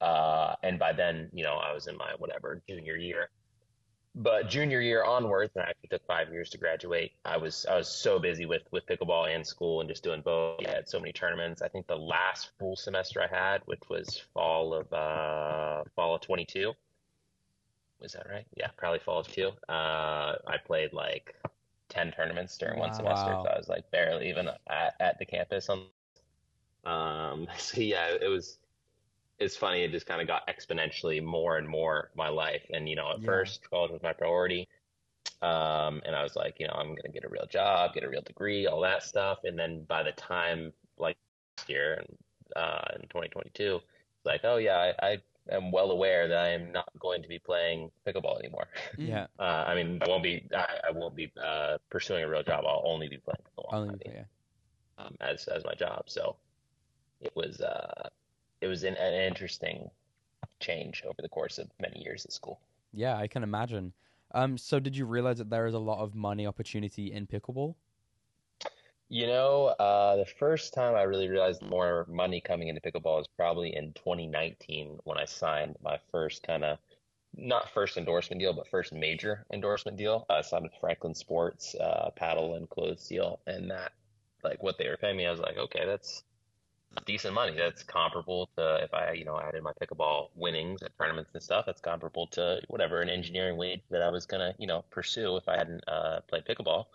Uh, 0.00 0.54
and 0.62 0.78
by 0.78 0.92
then, 0.92 1.30
you 1.32 1.44
know, 1.44 1.54
I 1.54 1.72
was 1.72 1.86
in 1.86 1.96
my 1.96 2.12
whatever 2.18 2.60
junior 2.68 2.96
year 2.96 3.28
but 4.14 4.48
junior 4.48 4.80
year 4.80 5.02
onwards, 5.04 5.52
and 5.54 5.64
I 5.64 5.70
actually 5.70 5.88
took 5.88 6.06
five 6.06 6.30
years 6.30 6.50
to 6.50 6.58
graduate. 6.58 7.12
I 7.24 7.38
was 7.38 7.64
I 7.68 7.76
was 7.76 7.88
so 7.88 8.18
busy 8.18 8.44
with 8.44 8.62
with 8.70 8.86
pickleball 8.86 9.34
and 9.34 9.46
school 9.46 9.80
and 9.80 9.88
just 9.88 10.02
doing 10.02 10.20
both. 10.20 10.60
I 10.66 10.70
had 10.70 10.88
so 10.88 10.98
many 10.98 11.12
tournaments. 11.12 11.62
I 11.62 11.68
think 11.68 11.86
the 11.86 11.96
last 11.96 12.50
full 12.58 12.76
semester 12.76 13.22
I 13.22 13.26
had, 13.26 13.62
which 13.64 13.80
was 13.88 14.22
fall 14.34 14.74
of 14.74 14.92
uh, 14.92 15.84
fall 15.96 16.14
of 16.14 16.20
22. 16.20 16.72
Was 18.00 18.12
that 18.12 18.26
right? 18.28 18.46
Yeah, 18.56 18.68
probably 18.76 18.98
fall 18.98 19.20
of 19.20 19.28
two. 19.28 19.50
Uh, 19.68 20.34
I 20.46 20.56
played 20.64 20.92
like 20.92 21.34
10 21.92 22.12
tournaments 22.12 22.56
during 22.56 22.78
wow. 22.78 22.86
one 22.86 22.94
semester. 22.94 23.38
So 23.42 23.48
I 23.48 23.58
was 23.58 23.68
like 23.68 23.90
barely 23.90 24.30
even 24.30 24.48
at, 24.48 24.94
at 24.98 25.18
the 25.18 25.26
campus. 25.26 25.68
On, 25.68 25.84
um, 26.84 27.48
so 27.58 27.80
yeah, 27.80 28.08
it 28.20 28.28
was 28.28 28.58
it's 29.38 29.56
funny. 29.56 29.82
It 29.82 29.90
just 29.90 30.06
kind 30.06 30.20
of 30.20 30.28
got 30.28 30.48
exponentially 30.48 31.22
more 31.22 31.58
and 31.58 31.68
more 31.68 32.10
my 32.14 32.28
life. 32.28 32.62
And 32.72 32.88
you 32.88 32.96
know, 32.96 33.10
at 33.12 33.20
yeah. 33.20 33.26
first, 33.26 33.68
college 33.68 33.90
was 33.90 34.02
my 34.02 34.12
priority, 34.12 34.68
um, 35.42 36.00
and 36.04 36.14
I 36.14 36.22
was 36.22 36.36
like, 36.36 36.56
you 36.58 36.66
know, 36.66 36.74
I'm 36.74 36.94
gonna 36.94 37.12
get 37.12 37.24
a 37.24 37.28
real 37.28 37.46
job, 37.50 37.94
get 37.94 38.04
a 38.04 38.08
real 38.08 38.22
degree, 38.22 38.66
all 38.66 38.80
that 38.82 39.02
stuff. 39.02 39.38
And 39.44 39.58
then 39.58 39.84
by 39.84 40.02
the 40.02 40.12
time 40.12 40.72
like 40.96 41.16
last 41.58 41.68
year 41.68 41.94
and 41.94 42.16
uh, 42.56 42.82
in 42.96 43.02
2022, 43.02 43.76
it's 43.76 44.26
like, 44.26 44.42
oh 44.44 44.56
yeah, 44.56 44.92
I, 45.00 45.06
I 45.06 45.18
am 45.54 45.70
well 45.70 45.90
aware 45.90 46.28
that 46.28 46.38
I 46.38 46.48
am 46.48 46.72
not 46.72 46.88
going 46.98 47.22
to 47.22 47.28
be 47.28 47.38
playing 47.38 47.90
pickleball 48.06 48.38
anymore. 48.38 48.68
Mm. 48.98 49.08
Yeah. 49.08 49.26
Uh, 49.38 49.64
I 49.66 49.74
mean, 49.74 49.98
I 50.02 50.08
won't 50.08 50.22
be. 50.22 50.48
I, 50.54 50.66
I 50.88 50.90
won't 50.92 51.16
be 51.16 51.32
uh, 51.42 51.78
pursuing 51.90 52.22
a 52.22 52.28
real 52.28 52.42
job. 52.42 52.64
I'll 52.66 52.82
only 52.84 53.08
be 53.08 53.18
playing 53.18 53.42
pickleball. 53.42 53.72
Only, 53.72 53.94
yeah. 54.04 54.24
Um, 54.98 55.16
as 55.20 55.48
as 55.48 55.64
my 55.64 55.74
job. 55.74 56.04
So 56.06 56.36
it 57.20 57.32
was. 57.34 57.60
Uh, 57.60 58.08
it 58.62 58.68
was 58.68 58.84
an, 58.84 58.94
an 58.94 59.12
interesting 59.12 59.90
change 60.60 61.02
over 61.04 61.20
the 61.20 61.28
course 61.28 61.58
of 61.58 61.68
many 61.80 62.00
years 62.00 62.24
at 62.24 62.32
school. 62.32 62.60
Yeah, 62.92 63.16
I 63.16 63.26
can 63.26 63.42
imagine. 63.42 63.92
Um, 64.34 64.56
so 64.56 64.78
did 64.78 64.96
you 64.96 65.04
realize 65.04 65.38
that 65.38 65.50
there 65.50 65.66
is 65.66 65.74
a 65.74 65.78
lot 65.78 65.98
of 65.98 66.14
money 66.14 66.46
opportunity 66.46 67.12
in 67.12 67.26
pickleball? 67.26 67.74
You 69.12 69.26
know, 69.26 69.66
uh, 69.78 70.16
the 70.16 70.24
first 70.24 70.72
time 70.72 70.94
I 70.94 71.02
really 71.02 71.28
realized 71.28 71.60
more 71.60 72.06
money 72.08 72.40
coming 72.40 72.68
into 72.68 72.80
pickleball 72.80 73.18
was 73.18 73.26
probably 73.36 73.76
in 73.76 73.92
2019 73.92 75.00
when 75.04 75.18
I 75.18 75.26
signed 75.26 75.76
my 75.84 75.98
first 76.10 76.42
kind 76.42 76.64
of 76.64 76.78
not 77.36 77.68
first 77.74 77.98
endorsement 77.98 78.40
deal, 78.40 78.54
but 78.54 78.68
first 78.68 78.90
major 78.90 79.44
endorsement 79.52 79.98
deal. 79.98 80.24
I 80.30 80.40
signed 80.40 80.62
with 80.62 80.72
Franklin 80.80 81.14
Sports, 81.14 81.74
uh, 81.74 82.08
paddle 82.16 82.54
and 82.54 82.70
clothes 82.70 83.06
deal, 83.06 83.40
and 83.46 83.70
that 83.70 83.92
like 84.44 84.62
what 84.62 84.78
they 84.78 84.88
were 84.88 84.96
paying 84.96 85.18
me, 85.18 85.26
I 85.26 85.30
was 85.30 85.40
like, 85.40 85.58
okay, 85.58 85.84
that's 85.84 86.22
decent 87.04 87.34
money. 87.34 87.54
That's 87.54 87.82
comparable 87.82 88.48
to 88.56 88.76
if 88.76 88.94
I, 88.94 89.12
you 89.12 89.26
know, 89.26 89.38
added 89.38 89.62
my 89.62 89.72
pickleball 89.72 90.28
winnings 90.36 90.82
at 90.82 90.96
tournaments 90.96 91.32
and 91.34 91.42
stuff. 91.42 91.66
That's 91.66 91.82
comparable 91.82 92.28
to 92.28 92.62
whatever 92.68 93.02
an 93.02 93.10
engineering 93.10 93.58
wage 93.58 93.82
that 93.90 94.00
I 94.00 94.08
was 94.08 94.24
gonna, 94.24 94.54
you 94.58 94.66
know, 94.66 94.86
pursue 94.88 95.36
if 95.36 95.46
I 95.50 95.58
hadn't 95.58 95.86
uh, 95.86 96.20
played 96.30 96.46
pickleball. 96.46 96.86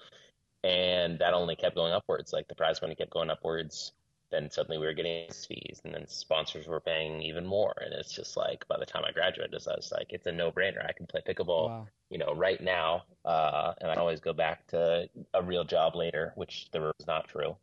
And 0.64 1.20
that 1.20 1.34
only 1.34 1.56
kept 1.56 1.76
going 1.76 1.94
upwards. 1.94 2.34
Like 2.34 2.48
the 2.48 2.56
prize 2.56 2.82
money 2.82 2.96
kept 2.96 3.12
going 3.12 3.30
upwards 3.30 3.92
then 4.30 4.52
suddenly 4.52 4.78
we 4.78 4.86
were 4.86 4.94
getting 4.94 5.30
fees, 5.32 5.80
and 5.86 5.94
then 5.94 6.06
sponsors 6.08 6.68
were 6.68 6.82
paying 6.82 7.22
even 7.22 7.46
more. 7.46 7.74
And 7.80 7.94
it's 7.94 8.12
just 8.12 8.36
like 8.36 8.68
by 8.68 8.78
the 8.78 8.86
time 8.86 9.04
I 9.08 9.12
graduated, 9.14 9.54
I 9.68 9.76
was 9.76 9.92
like, 9.92 10.08
it's 10.12 10.28
a 10.28 10.32
no 10.34 10.52
brainer. 10.52 10.86
I 10.86 10.92
can 10.92 11.06
play 11.06 11.22
pickleball, 11.26 11.70
Wow. 11.70 11.88
you 12.10 12.18
know, 12.18 12.34
right 12.34 12.60
now, 12.62 13.04
uh, 13.24 13.74
and 13.80 13.90
I 13.90 13.94
can 13.94 14.02
always 14.02 14.20
go 14.20 14.34
back 14.34 14.68
to 14.68 15.08
a 15.34 15.42
real 15.42 15.64
job 15.64 15.96
later, 15.96 16.34
which 16.36 16.68
the 16.72 16.82
was 16.82 17.08
not 17.08 17.30
true. 17.30 17.56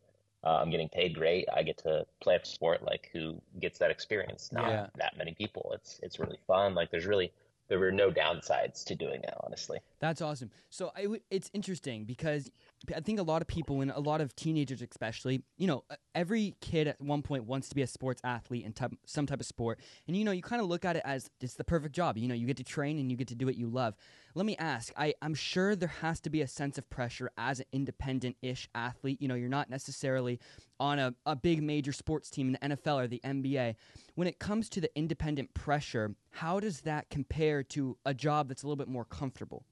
Uh, 0.42 0.58
I'm 0.60 0.70
getting 0.70 0.88
paid 0.88 1.14
great. 1.14 1.46
I 1.54 1.62
get 1.62 1.76
to 1.78 2.06
play 2.20 2.36
a 2.36 2.44
sport 2.46 2.82
like 2.82 3.10
who 3.12 3.40
gets 3.60 3.78
that 3.80 3.90
experience. 3.90 4.50
Not 4.50 4.68
Yeah. 4.70 4.86
that 4.96 5.18
many 5.18 5.34
people. 5.34 5.70
It's 5.74 6.00
it's 6.02 6.18
really 6.18 6.38
fun. 6.46 6.74
Like 6.74 6.90
there's 6.90 7.04
really 7.06 7.30
there 7.68 7.78
were 7.78 7.92
no 7.92 8.10
downsides 8.10 8.84
to 8.84 8.94
doing 8.94 9.22
it, 9.22 9.34
honestly. 9.42 9.80
That's 10.00 10.20
awesome. 10.20 10.50
So 10.68 10.92
I 10.94 11.02
w- 11.02 11.22
it's 11.30 11.50
interesting 11.54 12.04
because 12.04 12.50
I 12.94 13.00
think 13.00 13.18
a 13.18 13.22
lot 13.22 13.42
of 13.42 13.48
people 13.48 13.80
and 13.80 13.90
a 13.90 14.00
lot 14.00 14.20
of 14.20 14.34
teenagers, 14.34 14.82
especially, 14.82 15.42
you 15.56 15.66
know, 15.66 15.84
every 16.14 16.54
kid 16.60 16.88
at 16.88 17.00
one 17.00 17.22
point 17.22 17.44
wants 17.44 17.68
to 17.68 17.74
be 17.74 17.82
a 17.82 17.86
sports 17.86 18.20
athlete 18.24 18.64
in 18.64 18.72
type, 18.72 18.92
some 19.06 19.26
type 19.26 19.40
of 19.40 19.46
sport, 19.46 19.80
and 20.06 20.16
you 20.16 20.24
know, 20.24 20.32
you 20.32 20.42
kind 20.42 20.60
of 20.60 20.68
look 20.68 20.84
at 20.84 20.96
it 20.96 21.02
as 21.04 21.30
it's 21.40 21.54
the 21.54 21.64
perfect 21.64 21.94
job. 21.94 22.18
You 22.18 22.28
know, 22.28 22.34
you 22.34 22.46
get 22.46 22.56
to 22.58 22.64
train 22.64 22.98
and 22.98 23.10
you 23.10 23.16
get 23.16 23.28
to 23.28 23.34
do 23.34 23.46
what 23.46 23.56
you 23.56 23.68
love. 23.68 23.94
Let 24.34 24.46
me 24.46 24.56
ask. 24.56 24.92
I 24.96 25.14
I'm 25.22 25.34
sure 25.34 25.76
there 25.76 25.88
has 25.88 26.20
to 26.20 26.30
be 26.30 26.42
a 26.42 26.48
sense 26.48 26.78
of 26.78 26.88
pressure 26.90 27.30
as 27.38 27.60
an 27.60 27.66
independent-ish 27.72 28.68
athlete. 28.74 29.20
You 29.20 29.28
know, 29.28 29.34
you're 29.34 29.48
not 29.48 29.70
necessarily 29.70 30.40
on 30.80 30.98
a, 30.98 31.14
a 31.24 31.36
big 31.36 31.62
major 31.62 31.92
sports 31.92 32.30
team 32.30 32.48
in 32.48 32.52
the 32.60 32.76
NFL 32.76 33.04
or 33.04 33.06
the 33.06 33.20
NBA. 33.24 33.76
When 34.14 34.28
it 34.28 34.38
comes 34.38 34.68
to 34.70 34.80
the 34.80 34.90
independent 34.96 35.54
pressure, 35.54 36.14
how 36.30 36.60
does 36.60 36.82
that 36.82 37.10
compare 37.10 37.62
to 37.64 37.96
a 38.04 38.14
job 38.14 38.48
that's 38.48 38.62
a 38.62 38.66
little 38.66 38.76
bit 38.76 38.88
more 38.88 39.04
comfortable? 39.04 39.64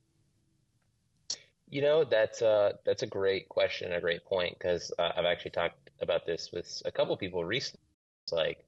You 1.73 1.83
know, 1.83 2.05
that's 2.05 2.41
a 2.43 2.79
that's 2.85 3.03
a 3.03 3.07
great 3.09 3.49
question, 3.49 3.93
a 3.93 4.01
great 4.01 4.25
point, 4.25 4.57
because 4.59 4.93
uh, 4.99 5.13
I've 5.17 5.25
actually 5.25 5.51
talked 5.53 5.91
about 6.01 6.25
this 6.27 6.53
with 6.53 6.83
a 6.85 6.93
couple 6.93 7.17
people 7.17 7.45
recently. 7.45 7.81
It's 8.27 8.33
like, 8.33 8.65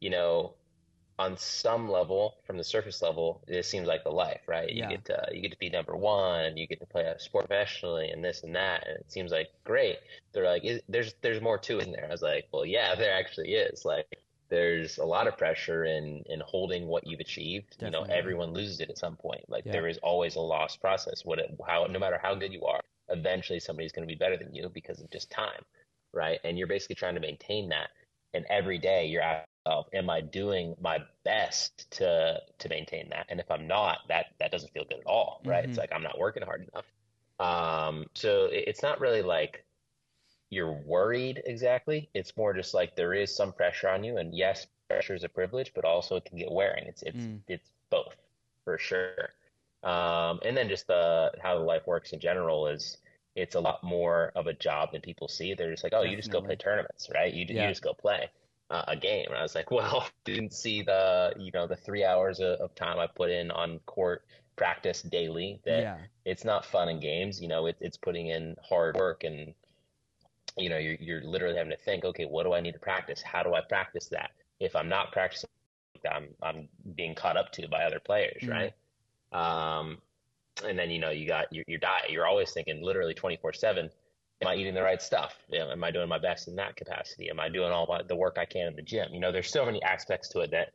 you 0.00 0.10
know, 0.10 0.54
on 1.18 1.36
some 1.38 1.90
level, 1.90 2.38
from 2.46 2.58
the 2.58 2.64
surface 2.64 3.02
level, 3.02 3.42
it 3.48 3.64
seems 3.66 3.88
like 3.88 4.04
the 4.04 4.10
life, 4.10 4.42
right? 4.48 4.70
You 4.70 4.80
Yeah. 4.80 4.88
get 4.88 5.04
to 5.06 5.28
you 5.32 5.42
get 5.42 5.52
to 5.52 5.58
be 5.58 5.70
number 5.70 5.96
one, 5.96 6.44
and 6.46 6.58
you 6.58 6.66
get 6.66 6.80
to 6.80 6.86
play 6.86 7.04
a 7.04 7.20
sport 7.20 7.48
professionally, 7.48 8.10
and 8.10 8.24
this 8.24 8.42
and 8.44 8.56
that, 8.56 8.86
and 8.88 8.98
it 8.98 9.12
seems 9.12 9.32
like 9.32 9.48
great. 9.64 9.98
They're 10.32 10.44
like, 10.46 10.64
is, 10.64 10.82
there's 10.88 11.14
there's 11.22 11.42
more 11.42 11.58
to 11.58 11.80
it 11.80 11.86
in 11.86 11.92
there. 11.92 12.06
I 12.06 12.12
was 12.12 12.22
like, 12.22 12.48
well, 12.52 12.66
yeah, 12.66 12.94
there 12.96 13.12
actually 13.14 13.54
is. 13.54 13.84
Like, 13.84 14.06
there's 14.50 14.98
a 14.98 15.04
lot 15.04 15.26
of 15.26 15.36
pressure 15.36 15.84
in 15.84 16.22
in 16.26 16.40
holding 16.40 16.86
what 16.88 17.06
you've 17.06 17.20
achieved. 17.20 17.76
You 17.80 17.90
know, 17.90 18.04
everyone 18.08 18.52
loses 18.52 18.80
it 18.80 18.90
at 18.90 18.98
some 18.98 19.16
point. 19.16 19.44
Like 19.48 19.64
Yeah. 19.64 19.72
there 19.72 19.88
is 19.88 19.98
always 19.98 20.36
a 20.36 20.40
lost 20.40 20.80
process. 20.80 21.24
What 21.24 21.38
it, 21.38 21.50
how 21.66 21.84
no 21.86 21.98
matter 21.98 22.18
how 22.22 22.34
good 22.34 22.52
you 22.52 22.64
are, 22.64 22.80
eventually 23.08 23.60
somebody's 23.60 23.92
going 23.92 24.06
to 24.08 24.12
be 24.12 24.18
better 24.18 24.36
than 24.36 24.54
you 24.54 24.68
because 24.70 25.00
of 25.00 25.10
just 25.10 25.30
time, 25.30 25.64
right? 26.12 26.40
And 26.44 26.58
you're 26.58 26.66
basically 26.66 26.96
trying 26.96 27.14
to 27.14 27.20
maintain 27.20 27.68
that. 27.70 27.90
And 28.34 28.44
every 28.50 28.78
day 28.78 29.06
you're 29.06 29.22
asking 29.22 29.46
yourself, 29.66 29.86
am 29.94 30.10
I 30.10 30.20
doing 30.20 30.74
my 30.80 30.98
best 31.24 31.90
to 31.92 32.40
to 32.58 32.68
maintain 32.68 33.08
that? 33.10 33.26
And 33.28 33.40
if 33.40 33.50
I'm 33.50 33.66
not, 33.66 34.00
that 34.08 34.26
that 34.40 34.50
doesn't 34.52 34.72
feel 34.72 34.84
good 34.84 35.00
at 35.00 35.06
all, 35.06 35.42
right? 35.46 35.64
Mhm. 35.64 35.74
It's 35.74 35.78
like 35.78 35.90
I'm 35.92 36.02
not 36.02 36.18
working 36.18 36.42
hard 36.42 36.68
enough. 36.72 36.86
Um, 37.40 38.06
so 38.14 38.46
it, 38.46 38.64
it's 38.66 38.82
not 38.82 39.00
really 39.00 39.22
like 39.22 39.64
you're 40.50 40.72
worried 40.72 41.42
exactly. 41.46 42.08
It's 42.14 42.36
more 42.36 42.54
just 42.54 42.74
like 42.74 42.96
there 42.96 43.14
is 43.14 43.34
some 43.34 43.52
pressure 43.52 43.88
on 43.88 44.04
you, 44.04 44.16
and 44.16 44.34
yes, 44.34 44.66
pressure 44.88 45.14
is 45.14 45.24
a 45.24 45.28
privilege, 45.28 45.72
but 45.74 45.84
also 45.84 46.16
it 46.16 46.24
can 46.24 46.38
get 46.38 46.50
wearing. 46.50 46.86
It's 46.86 47.02
it's 47.02 47.16
Mm. 47.18 47.40
it's 47.48 47.70
both 47.90 48.16
for 48.64 48.78
sure. 48.78 49.30
Um, 49.82 50.40
and 50.44 50.56
then 50.56 50.68
just 50.68 50.86
the 50.86 51.32
how 51.42 51.58
the 51.58 51.64
life 51.64 51.86
works 51.86 52.12
in 52.12 52.20
general 52.20 52.66
is 52.66 52.98
it's 53.36 53.54
a 53.54 53.60
lot 53.60 53.84
more 53.84 54.32
of 54.34 54.46
a 54.48 54.52
job 54.54 54.92
than 54.92 55.00
people 55.00 55.28
see. 55.28 55.54
They're 55.54 55.70
just 55.70 55.84
like, 55.84 55.92
oh, 55.94 56.02
you 56.02 56.16
just 56.16 56.30
go 56.32 56.40
play 56.40 56.56
tournaments, 56.56 57.08
right? 57.14 57.32
You 57.32 57.46
Yeah. 57.48 57.64
you 57.64 57.68
just 57.68 57.82
go 57.82 57.94
play 57.94 58.30
uh, 58.70 58.84
a 58.88 58.96
game. 58.96 59.26
And 59.28 59.36
I 59.36 59.42
was 59.42 59.54
like, 59.54 59.70
well, 59.78 60.08
didn't 60.24 60.52
see 60.52 60.82
the 60.82 61.34
you 61.38 61.50
know 61.52 61.66
the 61.66 61.76
three 61.76 62.04
hours 62.04 62.40
of, 62.40 62.58
of 62.60 62.74
time 62.74 62.98
I 62.98 63.06
put 63.06 63.30
in 63.30 63.50
on 63.50 63.78
court 63.80 64.24
practice 64.56 65.02
daily. 65.02 65.60
That 65.64 65.82
yeah. 65.82 65.98
it's 66.24 66.44
not 66.44 66.64
fun 66.64 66.88
and 66.88 67.00
games. 67.00 67.40
You 67.40 67.48
know, 67.48 67.66
it, 67.66 67.76
it's 67.80 67.96
putting 67.96 68.28
in 68.28 68.56
hard 68.68 68.96
work 68.96 69.24
and 69.24 69.54
you 70.58 70.68
know, 70.68 70.78
you're 70.78 70.96
you're 71.00 71.22
literally 71.22 71.56
having 71.56 71.70
to 71.70 71.76
think, 71.78 72.04
okay, 72.04 72.24
what 72.24 72.44
do 72.44 72.52
I 72.52 72.60
need 72.60 72.72
to 72.72 72.78
practice? 72.78 73.22
How 73.22 73.42
do 73.42 73.54
I 73.54 73.60
practice 73.60 74.06
that? 74.08 74.30
If 74.60 74.74
I'm 74.76 74.88
not 74.88 75.12
practicing, 75.12 75.48
I'm 76.10 76.28
I'm 76.42 76.68
being 76.94 77.14
caught 77.14 77.36
up 77.36 77.52
to 77.52 77.68
by 77.68 77.84
other 77.84 78.00
players, 78.00 78.42
Mm. 78.42 78.50
right? 78.50 78.72
Um, 79.32 79.98
and 80.64 80.78
then 80.78 80.90
you 80.90 80.98
know, 80.98 81.10
you 81.10 81.26
got 81.26 81.52
your 81.52 81.64
your 81.66 81.78
diet. 81.78 82.10
You're 82.10 82.26
always 82.26 82.52
thinking, 82.52 82.82
literally 82.82 83.14
24/7. 83.14 83.90
Am 84.40 84.46
I 84.46 84.54
eating 84.54 84.74
the 84.74 84.82
right 84.82 85.02
stuff? 85.02 85.36
Am 85.52 85.82
I 85.82 85.90
doing 85.90 86.08
my 86.08 86.18
best 86.18 86.46
in 86.46 86.54
that 86.56 86.76
capacity? 86.76 87.28
Am 87.28 87.40
I 87.40 87.48
doing 87.48 87.72
all 87.72 87.86
my, 87.88 88.02
the 88.02 88.14
work 88.14 88.38
I 88.38 88.44
can 88.44 88.68
in 88.68 88.76
the 88.76 88.82
gym? 88.82 89.12
You 89.12 89.18
know, 89.18 89.32
there's 89.32 89.50
so 89.50 89.66
many 89.66 89.82
aspects 89.82 90.28
to 90.28 90.40
it 90.40 90.52
that 90.52 90.72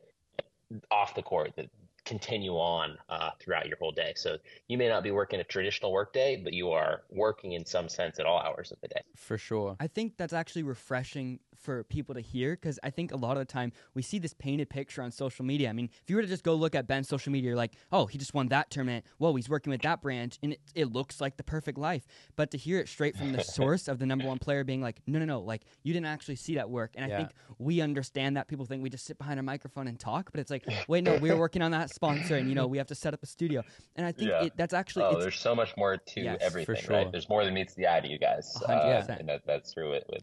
off 0.90 1.14
the 1.14 1.22
court 1.22 1.52
that 1.56 1.70
continue 2.04 2.52
on 2.52 2.98
uh, 3.08 3.30
throughout 3.40 3.66
your 3.66 3.76
whole 3.78 3.92
day. 3.92 4.12
So 4.16 4.36
you 4.68 4.78
may 4.78 4.88
not 4.88 5.02
be 5.02 5.10
working 5.10 5.40
a 5.40 5.44
traditional 5.44 5.92
work 5.92 6.12
day, 6.12 6.40
but 6.42 6.52
you 6.52 6.70
are 6.70 7.02
working 7.10 7.52
in 7.52 7.64
some 7.64 7.88
sense 7.88 8.18
at 8.18 8.26
all 8.26 8.40
hours 8.40 8.72
of 8.72 8.80
the 8.80 8.88
day. 8.88 9.00
for 9.16 9.38
sure. 9.38 9.76
I 9.80 9.86
think 9.86 10.16
that's 10.16 10.32
actually 10.32 10.62
refreshing 10.64 11.40
for 11.58 11.84
people 11.84 12.14
to 12.14 12.20
hear 12.20 12.52
because 12.56 12.78
I 12.82 12.90
think 12.90 13.12
a 13.12 13.16
lot 13.16 13.32
of 13.32 13.38
the 13.38 13.44
time 13.52 13.72
we 13.94 14.02
see 14.02 14.18
this 14.18 14.34
painted 14.34 14.68
picture 14.70 15.02
on 15.02 15.10
social 15.10 15.44
media. 15.44 15.68
I 15.68 15.72
mean, 15.72 15.88
if 16.02 16.10
you 16.10 16.16
were 16.16 16.22
to 16.22 16.28
just 16.28 16.44
go 16.44 16.54
look 16.54 16.74
at 16.74 16.86
Ben's 16.86 17.08
social 17.08 17.32
media, 17.32 17.48
you're 17.48 17.56
like, 17.56 17.74
oh, 17.92 18.06
he 18.06 18.18
just 18.18 18.34
won 18.34 18.48
that 18.48 18.70
tournament. 18.70 19.04
Whoa, 19.18 19.34
he's 19.34 19.48
working 19.48 19.70
with 19.70 19.82
that 19.82 20.02
branch, 20.02 20.38
and 20.42 20.52
it, 20.54 20.60
it 20.74 20.92
looks 20.92 21.20
like 21.20 21.36
the 21.36 21.44
perfect 21.44 21.78
life. 21.78 22.06
But 22.36 22.50
to 22.52 22.58
hear 22.58 22.78
it 22.78 22.88
straight 22.88 23.16
from 23.16 23.32
the 23.32 23.40
source 23.42 23.88
of 23.88 23.98
the 23.98 24.06
number 24.06 24.26
one 24.26 24.38
player 24.38 24.64
being 24.64 24.80
like, 24.82 25.00
no, 25.06 25.18
no, 25.18 25.24
no, 25.24 25.40
like 25.40 25.62
you 25.82 25.92
didn't 25.92 26.06
actually 26.06 26.36
see 26.36 26.54
that 26.56 26.70
work. 26.70 26.92
And 26.96 27.04
I 27.04 27.08
think 27.16 27.30
we 27.58 27.80
understand 27.80 28.36
that. 28.36 28.48
People 28.48 28.66
think 28.66 28.82
we 28.82 28.90
just 28.90 29.04
sit 29.06 29.18
behind 29.18 29.40
a 29.40 29.42
microphone 29.42 29.88
and 29.88 29.98
talk, 29.98 30.30
but 30.32 30.40
it's 30.40 30.50
like, 30.50 30.64
wait, 30.88 31.04
no, 31.04 31.14
we're 31.16 31.36
working 31.36 31.62
on 31.62 31.70
that 31.72 31.90
sponsor, 31.90 32.36
and 32.36 32.48
you 32.48 32.54
know, 32.54 32.66
we 32.66 32.78
have 32.78 32.88
to 32.88 32.94
set 32.94 33.14
up 33.14 33.22
a 33.22 33.26
studio. 33.26 33.64
And 33.96 34.06
I 34.06 34.12
think 34.12 34.30
Yeah. 34.30 34.44
it, 34.44 34.52
that's 34.56 34.74
actually 34.74 35.04
Oh, 35.04 35.12
it's, 35.12 35.22
there's 35.24 35.40
so 35.40 35.54
much 35.54 35.76
more 35.76 35.96
to 35.96 36.20
Yes, 36.20 36.38
for 36.38 36.44
everything, 36.44 36.76
sure. 36.76 36.96
right? 36.96 37.12
There's 37.12 37.28
more 37.28 37.44
than 37.44 37.54
meets 37.54 37.74
the 37.74 37.86
eye 37.92 38.00
to 38.00 38.08
you 38.08 38.18
guys, 38.18 38.56
uh, 38.66 39.00
percent. 39.00 39.20
and 39.20 39.28
that, 39.28 39.42
that's 39.46 39.72
true 39.74 39.90
with, 39.90 40.04
with 40.08 40.22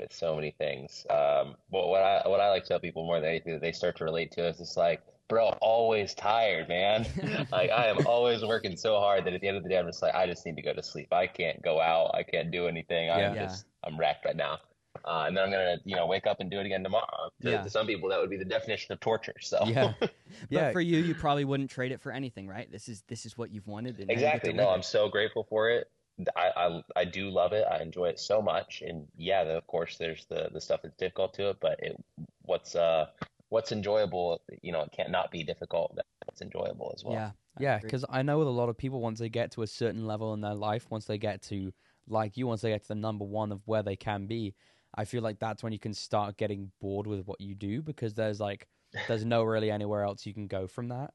with 0.00 0.12
so 0.12 0.34
many 0.34 0.50
things. 0.52 1.06
Um, 1.10 1.54
but 1.70 1.88
what 1.88 2.02
I 2.02 2.26
what 2.28 2.40
I 2.40 2.50
like 2.50 2.62
to 2.64 2.68
tell 2.68 2.80
people 2.80 3.04
more 3.04 3.20
than 3.20 3.28
anything 3.28 3.52
that 3.52 3.62
they 3.62 3.72
start 3.72 3.96
to 3.98 4.04
relate 4.04 4.32
to 4.32 4.46
is 4.48 4.60
it's 4.60 4.76
like, 4.76 5.02
bro, 5.28 5.48
always 5.60 6.14
tired, 6.14 6.68
man. 6.68 7.06
like 7.52 7.70
I 7.70 7.86
am 7.86 8.06
always 8.06 8.42
working 8.44 8.76
so 8.76 8.98
hard 8.98 9.24
that 9.24 9.34
at 9.34 9.40
the 9.40 9.48
end 9.48 9.56
of 9.56 9.62
the 9.62 9.68
day, 9.68 9.78
I'm 9.78 9.86
just 9.86 10.02
like, 10.02 10.14
I 10.14 10.26
just 10.26 10.44
need 10.46 10.56
to 10.56 10.62
go 10.62 10.72
to 10.72 10.82
sleep. 10.82 11.12
I 11.12 11.26
can't 11.26 11.62
go 11.62 11.80
out. 11.80 12.10
I 12.14 12.22
can't 12.22 12.50
do 12.50 12.66
anything. 12.66 13.10
I'm 13.10 13.34
Yeah. 13.34 13.46
just 13.46 13.66
I'm 13.84 13.98
wrecked 13.98 14.24
right 14.24 14.36
now. 14.36 14.58
Uh, 15.04 15.24
and 15.28 15.36
then 15.36 15.44
I'm 15.44 15.50
gonna, 15.50 15.76
you 15.84 15.94
know, 15.96 16.06
wake 16.06 16.26
up 16.26 16.40
and 16.40 16.50
do 16.50 16.58
it 16.58 16.66
again 16.66 16.82
tomorrow. 16.82 17.30
To, 17.42 17.50
Yeah. 17.50 17.62
to 17.62 17.70
some 17.70 17.86
people, 17.86 18.08
that 18.10 18.20
would 18.20 18.28
be 18.28 18.36
the 18.36 18.44
definition 18.44 18.92
of 18.92 19.00
torture. 19.00 19.36
So 19.40 19.64
Yeah. 19.66 19.92
But 20.00 20.10
yeah. 20.48 20.72
for 20.72 20.80
you, 20.80 20.98
you 20.98 21.14
probably 21.14 21.44
wouldn't 21.44 21.70
trade 21.70 21.90
it 21.92 22.00
for 22.00 22.12
anything, 22.12 22.46
right? 22.48 22.70
This 22.70 22.88
is 22.88 23.02
this 23.08 23.24
is 23.26 23.38
what 23.38 23.50
you've 23.50 23.66
wanted. 23.66 23.98
And 23.98 24.08
now 24.08 24.12
you 24.14 24.18
Exactly. 24.18 24.52
No, 24.52 24.68
I'm 24.68 24.82
so 24.82 25.08
grateful 25.08 25.44
for 25.48 25.70
it. 25.70 25.88
I, 26.36 26.50
I 26.56 26.82
I 26.96 27.04
do 27.04 27.30
love 27.30 27.52
it. 27.52 27.64
I 27.70 27.80
enjoy 27.82 28.06
it 28.08 28.20
so 28.20 28.42
much. 28.42 28.82
And 28.82 29.08
yeah, 29.16 29.44
the, 29.44 29.56
of 29.56 29.66
course, 29.66 29.96
there's 29.98 30.26
the 30.26 30.50
the 30.52 30.60
stuff 30.60 30.80
that's 30.82 30.96
difficult 30.96 31.34
to 31.34 31.50
it, 31.50 31.58
but 31.60 31.78
it 31.80 31.96
what's 32.42 32.74
uh 32.74 33.06
what's 33.48 33.72
enjoyable, 33.72 34.40
you 34.62 34.72
know, 34.72 34.82
it 34.82 34.92
can't 34.92 35.10
not 35.10 35.30
be 35.30 35.42
difficult. 35.44 35.96
That's 36.26 36.42
enjoyable 36.42 36.92
as 36.94 37.04
well. 37.04 37.22
Yeah. 37.22 37.32
Yeah, 37.58 37.78
because 37.78 38.06
I 38.08 38.22
know 38.22 38.38
with 38.38 38.48
a 38.48 38.50
lot 38.50 38.70
of 38.70 38.78
people, 38.78 39.00
once 39.02 39.18
they 39.18 39.28
get 39.28 39.50
to 39.52 39.62
a 39.62 39.66
certain 39.66 40.06
level 40.06 40.32
in 40.32 40.40
their 40.40 40.54
life, 40.54 40.86
once 40.90 41.04
they 41.04 41.18
get 41.18 41.42
to, 41.42 41.72
like 42.06 42.36
you, 42.38 42.46
once 42.46 42.62
they 42.62 42.70
get 42.70 42.82
to 42.82 42.88
the 42.88 42.94
number 42.94 43.24
one 43.24 43.52
of 43.52 43.60
where 43.66 43.82
they 43.82 43.96
can 43.96 44.26
be, 44.26 44.54
I 44.94 45.04
feel 45.04 45.22
like 45.22 45.38
that's 45.38 45.62
when 45.62 45.72
you 45.72 45.78
can 45.78 45.92
start 45.92 46.38
getting 46.38 46.72
bored 46.80 47.06
with 47.06 47.26
what 47.26 47.40
you 47.40 47.54
do 47.54 47.82
because 47.82 48.14
there's 48.14 48.40
like, 48.40 48.66
there's 49.06 49.26
no 49.26 49.42
really 49.42 49.70
anywhere 49.70 50.04
else 50.04 50.24
you 50.24 50.32
can 50.32 50.46
go 50.46 50.66
from 50.66 50.88
that. 50.88 51.12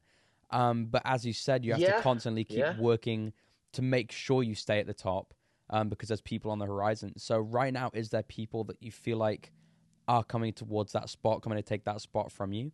Um, 0.50 0.86
but 0.86 1.02
as 1.04 1.26
you 1.26 1.32
said, 1.32 1.64
you 1.64 1.72
have 1.72 1.80
Yeah, 1.80 1.86
to 1.86 1.92
constantly 1.92 2.44
keep 2.44 2.68
yeah. 2.68 2.72
working 2.72 3.32
to 3.76 3.82
make 3.82 4.10
sure 4.10 4.42
you 4.42 4.54
stay 4.54 4.80
at 4.80 4.86
the 4.86 4.94
top 4.94 5.34
um, 5.68 5.90
because 5.90 6.08
there's 6.08 6.22
people 6.22 6.50
on 6.50 6.58
the 6.58 6.64
horizon. 6.66 7.12
So 7.18 7.38
right 7.38 7.72
now, 7.72 7.90
is 7.92 8.08
there 8.08 8.22
people 8.22 8.64
that 8.64 8.82
you 8.82 8.90
feel 8.90 9.18
like 9.18 9.52
are 10.08 10.24
coming 10.24 10.54
towards 10.54 10.92
that 10.92 11.10
spot, 11.10 11.42
coming 11.42 11.58
to 11.58 11.62
take 11.62 11.84
that 11.84 12.00
spot 12.00 12.32
from 12.32 12.54
you? 12.54 12.72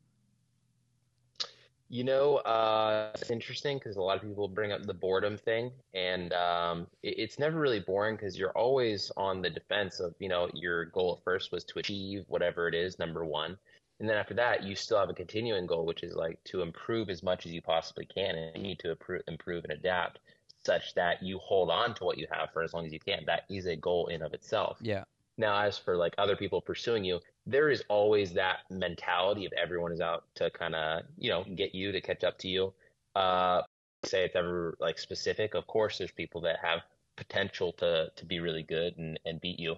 You 1.88 2.04
know, 2.04 2.36
uh, 2.36 3.10
it's 3.14 3.30
interesting 3.30 3.78
because 3.78 3.96
a 3.96 4.00
lot 4.00 4.16
of 4.16 4.22
people 4.22 4.46
bring 4.48 4.70
up 4.70 4.86
the 4.86 4.94
boredom 4.94 5.36
thing, 5.36 5.72
and 5.92 6.32
um, 6.32 6.86
it, 7.02 7.18
it's 7.18 7.38
never 7.38 7.58
really 7.58 7.80
boring 7.80 8.14
because 8.14 8.38
you're 8.38 8.56
always 8.56 9.10
on 9.16 9.42
the 9.42 9.50
defense 9.50 9.98
of, 9.98 10.14
you 10.20 10.28
know, 10.28 10.48
your 10.54 10.86
goal 10.86 11.16
at 11.18 11.24
first 11.24 11.50
was 11.50 11.64
to 11.64 11.80
achieve 11.80 12.24
whatever 12.28 12.68
it 12.68 12.74
is, 12.74 12.98
number 12.98 13.24
one. 13.24 13.58
And 14.00 14.08
then 14.08 14.16
after 14.16 14.34
that, 14.34 14.62
you 14.62 14.74
still 14.74 14.98
have 14.98 15.10
a 15.10 15.14
continuing 15.14 15.66
goal, 15.66 15.84
which 15.84 16.02
is 16.02 16.14
like 16.14 16.42
to 16.44 16.62
improve 16.62 17.10
as 17.10 17.22
much 17.22 17.44
as 17.44 17.52
you 17.52 17.60
possibly 17.60 18.06
can, 18.06 18.36
and 18.36 18.56
you 18.56 18.62
need 18.62 18.78
to 18.78 18.92
improve, 18.92 19.22
improve 19.26 19.64
and 19.64 19.72
adapt 19.72 20.20
such 20.64 20.94
that 20.94 21.22
you 21.22 21.38
hold 21.38 21.70
on 21.70 21.94
to 21.94 22.04
what 22.04 22.18
you 22.18 22.26
have 22.30 22.50
for 22.52 22.62
as 22.62 22.72
long 22.72 22.86
as 22.86 22.92
you 22.92 23.00
can. 23.00 23.24
That 23.26 23.42
is 23.50 23.66
a 23.66 23.76
goal 23.76 24.06
in 24.08 24.22
of 24.22 24.32
itself. 24.34 24.78
Yeah. 24.80 25.04
Now, 25.38 25.62
as 25.62 25.78
for 25.78 25.96
like 25.96 26.14
other 26.18 26.36
people 26.36 26.60
pursuing 26.60 27.04
you, 27.04 27.20
there 27.46 27.70
is 27.70 27.82
always 27.88 28.32
that 28.34 28.58
mentality 28.70 29.46
of 29.46 29.52
everyone 29.52 29.92
is 29.92 30.00
out 30.00 30.24
to 30.36 30.50
kind 30.50 30.74
of, 30.74 31.02
you 31.18 31.30
know, 31.30 31.44
get 31.56 31.74
you 31.74 31.92
to 31.92 32.00
catch 32.00 32.22
up 32.22 32.38
to 32.38 32.48
you. 32.48 32.72
Uh, 33.16 33.62
say 34.04 34.24
it's 34.24 34.36
ever 34.36 34.76
like 34.78 34.98
specific. 34.98 35.54
Of 35.54 35.66
course, 35.66 35.98
there's 35.98 36.12
people 36.12 36.42
that 36.42 36.58
have 36.62 36.80
potential 37.16 37.72
to 37.72 38.10
to 38.16 38.24
be 38.24 38.40
really 38.40 38.62
good 38.62 38.96
and 38.98 39.18
and 39.24 39.40
beat 39.40 39.58
you. 39.58 39.76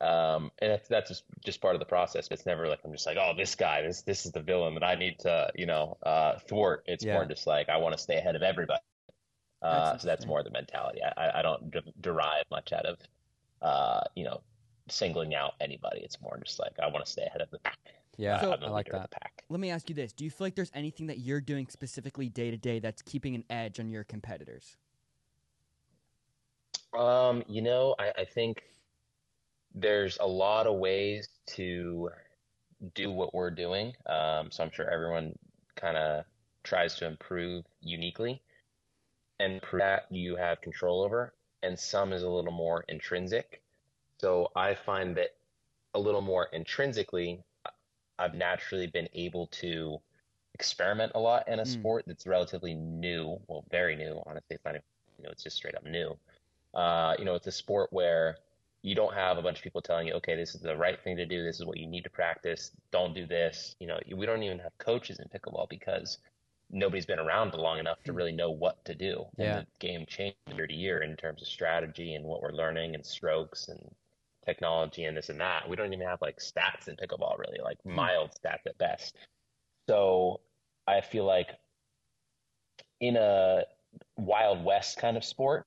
Um, 0.00 0.50
and 0.60 0.72
that's 0.72 0.88
that's 0.88 1.08
just, 1.10 1.24
just 1.44 1.60
part 1.60 1.74
of 1.74 1.80
the 1.80 1.86
process. 1.86 2.28
It's 2.30 2.46
never 2.46 2.68
like 2.68 2.80
I'm 2.84 2.92
just 2.92 3.06
like, 3.06 3.18
oh, 3.18 3.32
this 3.36 3.54
guy, 3.54 3.82
this 3.82 4.02
this 4.02 4.26
is 4.26 4.32
the 4.32 4.40
villain 4.40 4.74
that 4.74 4.84
I 4.84 4.94
need 4.94 5.18
to, 5.20 5.50
you 5.54 5.66
know, 5.66 5.98
uh, 6.02 6.38
thwart. 6.48 6.84
It's 6.86 7.04
Yeah. 7.04 7.14
more 7.14 7.26
just 7.26 7.46
like 7.46 7.68
I 7.68 7.78
want 7.78 7.96
to 7.96 8.02
stay 8.02 8.16
ahead 8.16 8.36
of 8.36 8.42
everybody. 8.42 8.80
Uh, 9.62 9.90
That's 9.92 10.02
so 10.02 10.08
that's 10.08 10.26
more 10.26 10.42
the 10.42 10.50
mentality. 10.50 11.00
I, 11.02 11.12
I- 11.26 11.38
I 11.40 11.42
don't 11.42 11.70
de- 11.70 11.82
derive 12.00 12.44
much 12.50 12.72
out 12.72 12.86
of, 12.86 12.98
uh, 13.60 14.00
you 14.14 14.24
know, 14.24 14.40
singling 14.88 15.34
out 15.34 15.52
anybody. 15.60 16.00
It's 16.00 16.20
more 16.20 16.38
just 16.42 16.58
like 16.58 16.72
I 16.82 16.86
want 16.88 17.04
to 17.04 17.10
stay 17.10 17.24
ahead 17.26 17.42
of 17.42 17.50
the 17.50 17.58
pack. 17.58 17.78
Yeah, 18.16 18.40
So- 18.40 18.52
I'm 18.52 18.60
the 18.60 18.66
I 18.66 18.70
like 18.70 18.90
that. 18.90 19.10
pack. 19.10 19.44
Let 19.50 19.60
me 19.60 19.70
ask 19.70 19.88
you 19.90 19.94
this: 19.94 20.12
Do 20.12 20.24
you 20.24 20.30
feel 20.30 20.46
like 20.46 20.54
there's 20.54 20.70
anything 20.74 21.06
that 21.08 21.18
you're 21.18 21.40
doing 21.42 21.66
specifically 21.68 22.28
day 22.28 22.50
to 22.50 22.56
day 22.56 22.78
that's 22.78 23.02
keeping 23.02 23.34
an 23.34 23.44
edge 23.50 23.78
on 23.80 23.88
your 23.90 24.04
competitors? 24.04 24.76
Um, 26.96 27.44
you 27.46 27.62
know, 27.62 27.94
I, 27.98 28.12
I 28.18 28.24
think 28.24 28.62
there's 29.74 30.18
a 30.20 30.26
lot 30.26 30.66
of 30.66 30.76
ways 30.78 31.28
to 31.54 32.10
do 32.94 33.10
what 33.12 33.34
we're 33.34 33.50
doing. 33.50 33.92
Um, 34.06 34.50
so 34.50 34.64
I'm 34.64 34.70
sure 34.72 34.88
everyone 34.90 35.34
kind 35.76 35.96
of 35.96 36.24
tries 36.64 36.96
to 36.96 37.06
improve 37.06 37.64
uniquely, 37.80 38.42
and 39.40 39.60
that 39.72 40.06
you 40.10 40.36
have 40.36 40.60
control 40.60 41.02
over, 41.02 41.34
and 41.62 41.78
some 41.78 42.12
is 42.12 42.22
a 42.22 42.28
little 42.28 42.52
more 42.52 42.84
intrinsic. 42.88 43.62
So 44.20 44.52
I 44.54 44.74
find 44.74 45.16
that 45.16 45.30
a 45.94 45.98
little 45.98 46.20
more 46.20 46.48
intrinsically, 46.52 47.42
I've 48.18 48.34
naturally 48.34 48.86
been 48.86 49.08
able 49.14 49.46
to 49.62 50.00
experiment 50.54 51.12
a 51.14 51.20
lot 51.20 51.48
in 51.48 51.60
a 51.60 51.64
Mm. 51.64 51.66
sport 51.66 52.04
that's 52.06 52.26
relatively 52.26 52.74
new. 52.74 53.40
Well, 53.48 53.64
very 53.70 53.96
new, 53.96 54.22
honestly. 54.26 54.56
It's 54.56 54.64
not 54.64 54.74
even, 54.74 54.82
you 55.18 55.24
know, 55.24 55.30
it's 55.30 55.42
just 55.42 55.56
straight 55.56 55.74
up 55.74 55.84
new. 55.84 56.18
Uh, 56.74 57.16
you 57.18 57.24
know, 57.24 57.34
it's 57.34 57.46
a 57.46 57.52
sport 57.52 57.92
where 57.92 58.38
you 58.82 58.94
don't 58.94 59.14
have 59.14 59.38
a 59.38 59.42
bunch 59.42 59.58
of 59.58 59.64
people 59.64 59.82
telling 59.82 60.06
you, 60.06 60.14
okay, 60.14 60.36
this 60.36 60.54
is 60.54 60.60
the 60.60 60.76
right 60.76 61.00
thing 61.02 61.16
to 61.16 61.26
do. 61.26 61.44
This 61.44 61.60
is 61.60 61.66
what 61.66 61.78
you 61.78 61.86
need 61.86 62.04
to 62.04 62.10
practice. 62.10 62.72
Don't 62.90 63.14
do 63.14 63.26
this. 63.26 63.76
You 63.80 63.86
know, 63.88 63.98
we 64.14 64.26
don't 64.26 64.42
even 64.42 64.58
have 64.60 64.76
coaches 64.78 65.18
in 65.18 65.28
pickleball 65.28 65.68
because 65.68 66.18
nobody's 66.70 67.06
been 67.06 67.18
around 67.18 67.54
long 67.54 67.78
enough 67.78 68.02
to 68.04 68.12
hmm. 68.12 68.18
really 68.18 68.32
know 68.32 68.50
what 68.50 68.84
to 68.84 68.94
do. 68.94 69.24
Yeah. 69.38 69.58
And 69.58 69.66
the 69.66 69.86
game 69.86 70.06
changes 70.06 70.36
year 70.54 70.66
to 70.66 70.74
year 70.74 71.02
in 71.02 71.16
terms 71.16 71.42
of 71.42 71.48
strategy 71.48 72.14
and 72.14 72.24
what 72.24 72.42
we're 72.42 72.52
learning 72.52 72.94
and 72.94 73.04
strokes 73.04 73.68
and 73.68 73.80
technology 74.44 75.04
and 75.04 75.16
this 75.16 75.28
and 75.28 75.40
that. 75.40 75.68
We 75.68 75.76
don't 75.76 75.92
even 75.92 76.06
have 76.06 76.22
like 76.22 76.38
stats 76.38 76.88
in 76.88 76.96
pickleball 76.96 77.38
really, 77.38 77.58
like 77.62 77.78
hmm. 77.82 77.94
mild 77.94 78.30
stats 78.32 78.66
at 78.66 78.78
best. 78.78 79.16
So 79.88 80.40
I 80.86 81.00
feel 81.00 81.24
like 81.24 81.48
in 83.00 83.16
a 83.16 83.62
Wild 84.16 84.64
West 84.64 84.98
kind 84.98 85.16
of 85.16 85.24
sport, 85.24 85.66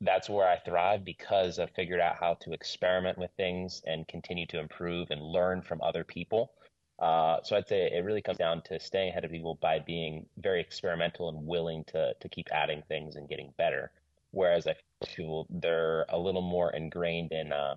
that's 0.00 0.28
where 0.28 0.46
I 0.46 0.58
thrive 0.58 1.04
because 1.04 1.58
I've 1.58 1.70
figured 1.70 2.00
out 2.00 2.16
how 2.20 2.34
to 2.42 2.52
experiment 2.52 3.18
with 3.18 3.30
things 3.36 3.82
and 3.86 4.06
continue 4.06 4.46
to 4.48 4.58
improve 4.58 5.10
and 5.10 5.22
learn 5.22 5.62
from 5.62 5.80
other 5.82 6.04
people. 6.04 6.52
Uh, 6.98 7.38
so 7.42 7.56
I'd 7.56 7.66
say 7.68 7.90
it 7.92 8.04
really 8.04 8.22
comes 8.22 8.38
down 8.38 8.62
to 8.62 8.78
staying 8.78 9.10
ahead 9.10 9.24
of 9.24 9.30
people 9.30 9.58
by 9.60 9.80
being 9.80 10.26
very 10.38 10.60
experimental 10.60 11.28
and 11.28 11.46
willing 11.46 11.84
to 11.88 12.14
to 12.20 12.28
keep 12.28 12.48
adding 12.52 12.82
things 12.88 13.16
and 13.16 13.28
getting 13.28 13.52
better. 13.56 13.90
Whereas 14.30 14.66
I 14.66 14.74
feel 14.74 15.08
people 15.16 15.46
they're 15.50 16.06
a 16.08 16.18
little 16.18 16.42
more 16.42 16.70
ingrained 16.70 17.32
in 17.32 17.52
um, 17.52 17.76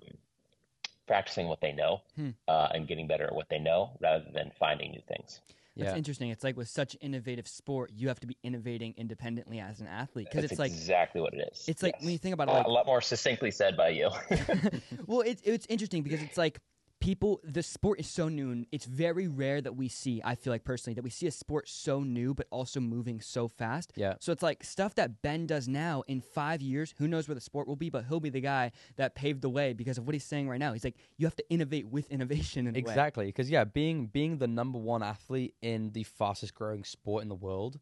practicing 1.06 1.48
what 1.48 1.60
they 1.60 1.72
know 1.72 2.02
Hmm. 2.16 2.30
uh, 2.46 2.68
and 2.74 2.86
getting 2.86 3.06
better 3.06 3.24
at 3.24 3.34
what 3.34 3.48
they 3.48 3.58
know 3.58 3.96
rather 4.00 4.24
than 4.32 4.52
finding 4.58 4.90
new 4.92 5.02
things. 5.08 5.40
That's 5.76 5.92
Yeah, 5.92 5.96
interesting. 5.96 6.30
It's 6.30 6.42
like 6.42 6.56
with 6.56 6.68
such 6.68 6.96
innovative 7.00 7.46
sport, 7.46 7.92
you 7.94 8.08
have 8.08 8.18
to 8.20 8.26
be 8.26 8.36
innovating 8.42 8.94
independently 8.96 9.60
as 9.60 9.80
an 9.80 9.86
athlete 9.86 10.26
because 10.28 10.42
That's 10.42 10.52
it's 10.52 10.58
like 10.58 10.72
exactly 10.72 11.20
what 11.20 11.34
it 11.34 11.48
is. 11.52 11.68
it's 11.68 11.82
like 11.82 11.94
Yes. 11.94 12.02
when 12.02 12.12
you 12.12 12.18
think 12.18 12.34
about 12.34 12.48
it, 12.48 12.52
lot, 12.52 12.58
like 12.58 12.66
a 12.66 12.70
lot 12.70 12.86
more 12.86 13.00
succinctly 13.00 13.50
said 13.52 13.76
by 13.76 13.90
you. 13.90 14.10
well, 15.06 15.20
it's 15.20 15.40
it's 15.44 15.66
interesting 15.68 16.02
because 16.02 16.22
it's 16.22 16.36
like 16.36 16.58
people. 17.00 17.40
The 17.44 17.62
sport 17.62 18.00
is 18.00 18.08
so 18.08 18.28
new. 18.28 18.50
and 18.50 18.66
It's 18.72 18.84
very 18.84 19.28
rare 19.28 19.60
that 19.60 19.76
we 19.76 19.88
see. 19.88 20.20
I 20.24 20.34
feel 20.34 20.52
like 20.52 20.64
personally 20.64 20.94
that 20.94 21.02
we 21.02 21.10
see 21.10 21.26
a 21.26 21.30
sport 21.30 21.68
so 21.68 22.00
new 22.02 22.34
but 22.34 22.46
also 22.50 22.80
moving 22.80 23.20
so 23.20 23.48
fast. 23.48 23.92
yeah, 23.96 24.14
So 24.20 24.32
it's 24.32 24.42
like 24.42 24.64
stuff 24.64 24.94
that 24.96 25.22
Ben 25.22 25.46
does 25.46 25.68
now 25.68 26.02
in 26.08 26.20
five 26.20 26.62
years. 26.62 26.94
Who 26.98 27.08
knows 27.08 27.28
where 27.28 27.34
the 27.34 27.40
sport 27.40 27.68
will 27.68 27.76
be? 27.76 27.90
But 27.90 28.04
he'll 28.08 28.20
be 28.20 28.30
the 28.30 28.40
guy 28.40 28.72
that 28.96 29.14
paved 29.14 29.42
the 29.42 29.50
way 29.50 29.72
because 29.72 29.98
of 29.98 30.06
what 30.06 30.14
he's 30.14 30.24
saying 30.24 30.48
right 30.48 30.58
now. 30.58 30.72
He's 30.72 30.84
like, 30.84 30.96
you 31.16 31.26
have 31.26 31.36
to 31.36 31.50
innovate 31.50 31.86
with 31.86 32.10
innovation. 32.10 32.66
In 32.66 32.76
exactly. 32.76 33.26
Because 33.26 33.50
yeah, 33.50 33.64
being 33.64 34.06
being 34.06 34.38
the 34.38 34.48
number 34.48 34.78
one 34.78 35.02
athlete 35.02 35.54
in 35.62 35.92
the 35.92 36.04
fastest 36.04 36.54
growing 36.54 36.84
sport 36.84 37.22
in 37.22 37.28
the 37.28 37.34
world 37.34 37.78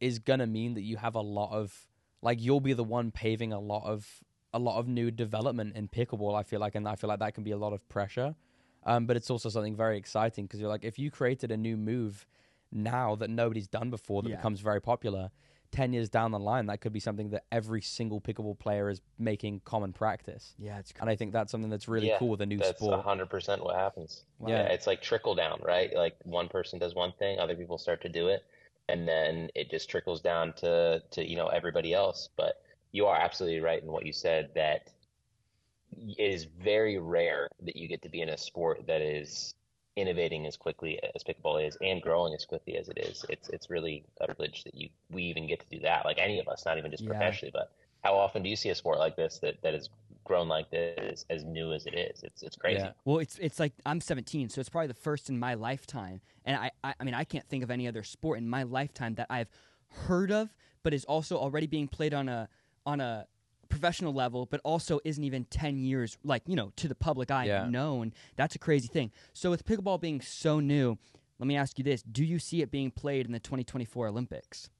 is 0.00 0.18
gonna 0.18 0.46
mean 0.46 0.74
that 0.74 0.82
you 0.82 0.96
have 0.96 1.14
a 1.14 1.20
lot 1.20 1.52
of 1.52 1.88
like 2.22 2.40
you'll 2.40 2.60
be 2.60 2.72
the 2.72 2.84
one 2.84 3.10
paving 3.10 3.52
a 3.52 3.60
lot 3.60 3.84
of 3.84 4.06
a 4.56 4.58
lot 4.58 4.78
of 4.78 4.88
new 4.88 5.10
development 5.10 5.76
in 5.76 5.88
pickleball. 5.88 6.34
I 6.38 6.42
feel 6.42 6.60
like, 6.60 6.74
and 6.74 6.88
I 6.88 6.96
feel 6.96 7.08
like 7.08 7.20
that 7.20 7.34
can 7.34 7.44
be 7.44 7.52
a 7.52 7.56
lot 7.58 7.72
of 7.72 7.86
pressure. 7.88 8.34
Um, 8.84 9.06
but 9.06 9.16
it's 9.16 9.30
also 9.30 9.48
something 9.48 9.74
very 9.76 9.98
exciting 9.98 10.46
because 10.46 10.60
you're 10.60 10.68
like, 10.68 10.84
if 10.84 10.98
you 10.98 11.10
created 11.10 11.50
a 11.50 11.56
new 11.56 11.76
move 11.76 12.26
now 12.72 13.16
that 13.16 13.30
nobody's 13.30 13.68
done 13.68 13.90
before 13.90 14.22
that 14.22 14.28
Yeah. 14.30 14.36
becomes 14.36 14.60
very 14.60 14.80
popular, 14.80 15.30
ten 15.72 15.92
years 15.92 16.08
down 16.08 16.30
the 16.30 16.38
line, 16.38 16.66
that 16.66 16.80
could 16.80 16.92
be 16.92 17.00
something 17.00 17.30
that 17.30 17.44
every 17.50 17.82
single 17.82 18.20
pickleball 18.20 18.58
player 18.58 18.88
is 18.88 19.00
making 19.18 19.60
common 19.64 19.92
practice. 19.92 20.54
Yeah, 20.58 20.78
it's 20.78 20.92
And 21.00 21.10
I 21.10 21.16
think 21.16 21.32
that's 21.32 21.50
something 21.50 21.70
that's 21.70 21.88
really 21.88 22.08
Yeah, 22.08 22.18
cool 22.18 22.28
with 22.30 22.40
a 22.40 22.46
new 22.46 22.58
That's 22.58 22.78
sport. 22.78 23.04
hundred 23.04 23.28
percent 23.28 23.62
what 23.64 23.74
happens. 23.76 24.22
Wow. 24.38 24.50
Yeah. 24.50 24.62
it's 24.62 24.86
like 24.86 25.02
trickle 25.02 25.34
down, 25.34 25.60
right? 25.64 25.94
Like 25.94 26.16
one 26.24 26.48
person 26.48 26.78
does 26.78 26.94
one 26.94 27.12
thing, 27.18 27.38
other 27.38 27.56
people 27.56 27.78
start 27.78 28.00
to 28.02 28.08
do 28.08 28.28
it, 28.28 28.44
and 28.88 29.06
then 29.08 29.50
it 29.54 29.70
just 29.70 29.90
trickles 29.90 30.20
down 30.20 30.52
to 30.54 31.02
to 31.10 31.28
you 31.28 31.36
know 31.36 31.48
everybody 31.48 31.92
else. 31.92 32.28
But 32.36 32.62
you 32.92 33.06
are 33.06 33.16
absolutely 33.16 33.60
right 33.60 33.82
in 33.82 33.90
what 33.90 34.06
you 34.06 34.12
said 34.12 34.50
that 34.54 34.90
it 35.96 36.22
is 36.32 36.44
very 36.44 36.98
rare 36.98 37.48
that 37.62 37.76
you 37.76 37.88
get 37.88 38.02
to 38.02 38.08
be 38.08 38.20
in 38.20 38.30
a 38.30 38.36
sport 38.36 38.86
that 38.86 39.00
is 39.00 39.54
innovating 39.96 40.46
as 40.46 40.56
quickly 40.56 41.00
as 41.14 41.22
pickleball 41.24 41.66
is 41.66 41.76
and 41.80 42.02
growing 42.02 42.34
as 42.34 42.44
quickly 42.44 42.76
as 42.76 42.88
it 42.88 42.98
is. 42.98 43.24
It's 43.28 43.48
it's 43.48 43.70
really 43.70 44.04
a 44.20 44.26
privilege 44.26 44.64
that 44.64 44.74
you 44.74 44.88
we 45.10 45.22
even 45.24 45.46
get 45.46 45.60
to 45.60 45.66
do 45.70 45.80
that. 45.80 46.04
Like 46.04 46.18
any 46.18 46.38
of 46.38 46.48
us, 46.48 46.64
not 46.66 46.78
even 46.78 46.90
just 46.90 47.02
Yeah. 47.02 47.10
professionally, 47.10 47.50
but 47.52 47.72
how 48.04 48.14
often 48.14 48.42
do 48.42 48.48
you 48.50 48.56
see 48.56 48.68
a 48.70 48.74
sport 48.74 48.98
like 48.98 49.16
this 49.16 49.38
that 49.40 49.60
that 49.62 49.74
has 49.74 49.88
grown 50.24 50.48
like 50.48 50.70
this 50.70 51.24
as 51.30 51.44
new 51.44 51.72
as 51.72 51.86
it 51.86 51.94
is? 51.94 52.22
It's 52.22 52.42
it's 52.42 52.56
crazy. 52.56 52.80
Yeah. 52.80 52.92
Well, 53.04 53.18
it's 53.18 53.38
it's 53.38 53.58
like 53.58 53.72
I'm 53.86 54.00
17, 54.00 54.50
so 54.50 54.60
it's 54.60 54.68
probably 54.68 54.88
the 54.88 54.94
first 54.94 55.30
in 55.30 55.38
my 55.38 55.54
lifetime, 55.54 56.20
and 56.44 56.56
I, 56.56 56.70
I 56.84 56.94
I 57.00 57.04
mean 57.04 57.14
I 57.14 57.24
can't 57.24 57.48
think 57.48 57.64
of 57.64 57.70
any 57.70 57.88
other 57.88 58.02
sport 58.02 58.38
in 58.38 58.48
my 58.48 58.64
lifetime 58.64 59.14
that 59.14 59.28
I've 59.30 59.48
heard 59.88 60.30
of, 60.30 60.54
but 60.82 60.92
is 60.92 61.04
also 61.04 61.38
already 61.38 61.66
being 61.66 61.88
played 61.88 62.12
on 62.12 62.28
a 62.28 62.48
on 62.86 63.00
a 63.00 63.26
professional 63.68 64.14
level, 64.14 64.46
but 64.46 64.60
also 64.64 65.00
isn't 65.04 65.22
even 65.24 65.44
10 65.46 65.76
years 65.76 66.16
like 66.22 66.42
you 66.46 66.54
know 66.56 66.72
to 66.76 66.86
the 66.88 66.94
public 66.94 67.30
eye 67.30 67.46
Yeah. 67.46 67.66
known. 67.68 68.12
That's 68.36 68.54
a 68.54 68.58
crazy 68.58 68.88
thing. 68.88 69.10
So 69.32 69.50
with 69.50 69.66
pickleball 69.66 70.00
being 70.00 70.20
so 70.20 70.60
new, 70.60 70.96
let 71.38 71.46
me 71.48 71.56
ask 71.56 71.76
you 71.78 71.84
this: 71.84 72.02
Do 72.02 72.24
you 72.24 72.38
see 72.38 72.62
it 72.62 72.70
being 72.70 72.90
played 72.90 73.26
in 73.26 73.32
the 73.32 73.40
2024 73.40 74.06
Olympics? 74.06 74.70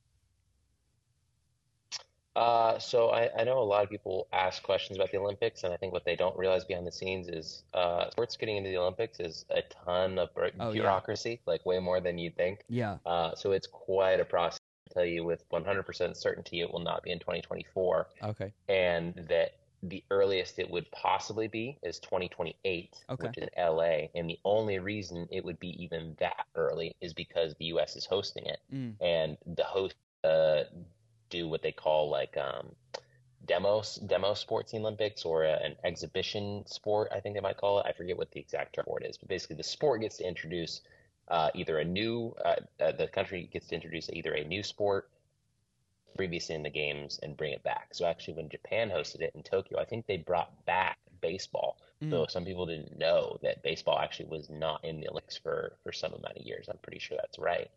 Uh, 2.37 2.79
so 2.79 3.09
I, 3.09 3.31
I 3.39 3.45
know 3.45 3.59
a 3.59 3.65
lot 3.65 3.83
of 3.83 3.89
people 3.89 4.29
ask 4.31 4.63
questions 4.63 4.99
about 4.99 5.11
the 5.11 5.17
Olympics, 5.17 5.65
and 5.65 5.73
I 5.73 5.79
think 5.79 5.95
what 5.95 6.05
they 6.05 6.15
don't 6.17 6.37
realize 6.37 6.67
behind 6.67 6.87
the 6.87 6.93
scenes 6.93 7.29
is 7.29 7.63
uh, 7.73 8.11
sports 8.11 8.37
getting 8.37 8.59
into 8.59 8.69
the 8.69 8.77
Olympics 8.77 9.21
is 9.21 9.47
a 9.49 9.63
ton 9.63 10.19
of 10.19 10.35
bur- 10.35 10.51
Oh, 10.61 10.67
yeah. 10.69 10.73
bureaucracy, 10.83 11.41
like 11.47 11.65
way 11.65 11.79
more 11.79 11.99
than 11.99 12.19
you'd 12.19 12.37
think. 12.37 12.61
Yeah. 12.69 12.99
Uh, 13.07 13.35
so 13.35 13.53
it's 13.53 13.67
quite 13.67 14.21
a 14.21 14.25
process. 14.27 14.59
Tell 14.97 15.05
you 15.05 15.25
with 15.25 15.47
100% 15.51 16.17
certainty 16.17 16.63
it 16.63 16.73
will 16.73 16.81
not 16.81 17.03
be 17.03 17.11
in 17.11 17.19
2024, 17.19 18.07
Okay. 18.23 18.51
and 18.71 19.15
that 19.29 19.53
the 19.83 20.03
earliest 20.11 20.59
it 20.59 20.71
would 20.71 20.91
possibly 20.91 21.49
be 21.49 21.77
is 21.83 21.99
2028, 21.99 23.05
Okay. 23.11 23.27
which 23.29 23.37
is 23.37 23.47
LA. 23.59 24.09
And 24.15 24.27
the 24.31 24.39
only 24.47 24.79
reason 24.79 25.29
it 25.31 25.45
would 25.45 25.61
be 25.61 25.81
even 25.85 26.17
that 26.19 26.47
early 26.55 26.97
is 27.03 27.13
because 27.13 27.55
the 27.59 27.67
US 27.67 27.95
is 27.95 28.07
hosting 28.07 28.47
it 28.47 28.59
Mm. 28.73 28.95
and 29.03 29.37
the 29.55 29.65
host 29.65 29.97
uh, 30.25 30.63
do 31.29 31.47
what 31.47 31.61
they 31.61 31.73
call 31.73 32.09
like 32.09 32.35
um, 32.39 32.75
demos 33.45 33.97
demo 33.97 34.33
sports 34.33 34.73
in 34.73 34.81
Olympics 34.81 35.27
or 35.27 35.45
a, 35.45 35.63
an 35.63 35.77
exhibition 35.85 36.65
sport. 36.67 37.13
I 37.13 37.21
think 37.21 37.35
they 37.35 37.43
might 37.43 37.59
call 37.59 37.81
it. 37.81 37.87
I 37.87 37.93
forget 37.93 38.17
what 38.17 38.31
the 38.31 38.41
exact 38.41 38.75
term 38.75 38.87
for 38.87 38.99
it 38.99 39.05
is, 39.07 39.19
but 39.19 39.29
basically 39.29 39.57
the 39.57 39.63
sport 39.63 40.01
gets 40.01 40.17
to 40.17 40.27
introduce 40.27 40.81
uh, 41.29 41.51
either 41.55 41.79
a 41.79 41.85
new 41.85 42.35
uh, 42.45 42.57
uh, 42.81 42.93
the 42.93 43.07
country 43.09 43.49
gets 43.53 43.69
to 43.69 43.75
introduce 43.75 44.09
either 44.13 44.33
a 44.35 44.45
new 44.45 44.63
sport 44.63 45.09
previously 46.17 46.55
in 46.55 46.63
the 46.63 46.71
games 46.71 47.21
and 47.23 47.37
bring 47.37 47.53
it 47.53 47.63
back. 47.63 47.89
So 47.93 48.07
actually, 48.07 48.35
when 48.35 48.49
Japan 48.49 48.91
hosted 48.91 49.21
it 49.21 49.33
in 49.35 49.43
Tokyo, 49.43 49.79
I 49.79 49.85
think 49.85 50.07
they 50.07 50.17
brought 50.17 50.65
back 50.65 50.99
baseball. 51.21 51.79
Mm. 52.03 52.11
So 52.11 52.27
some 52.29 52.45
people 52.45 52.67
didn't 52.67 52.99
know 52.99 53.39
that 53.43 53.63
baseball 53.63 53.99
actually 53.99 54.29
was 54.29 54.49
not 54.51 54.85
in 54.85 55.01
the 55.01 55.09
Olympics 55.09 55.37
for 55.37 55.77
for 55.83 55.93
some 55.93 56.13
amount 56.13 56.37
of 56.37 56.45
years. 56.45 56.69
I'm 56.69 56.79
pretty 56.79 56.99
sure 56.99 57.17
that's 57.21 57.39
right. 57.39 57.71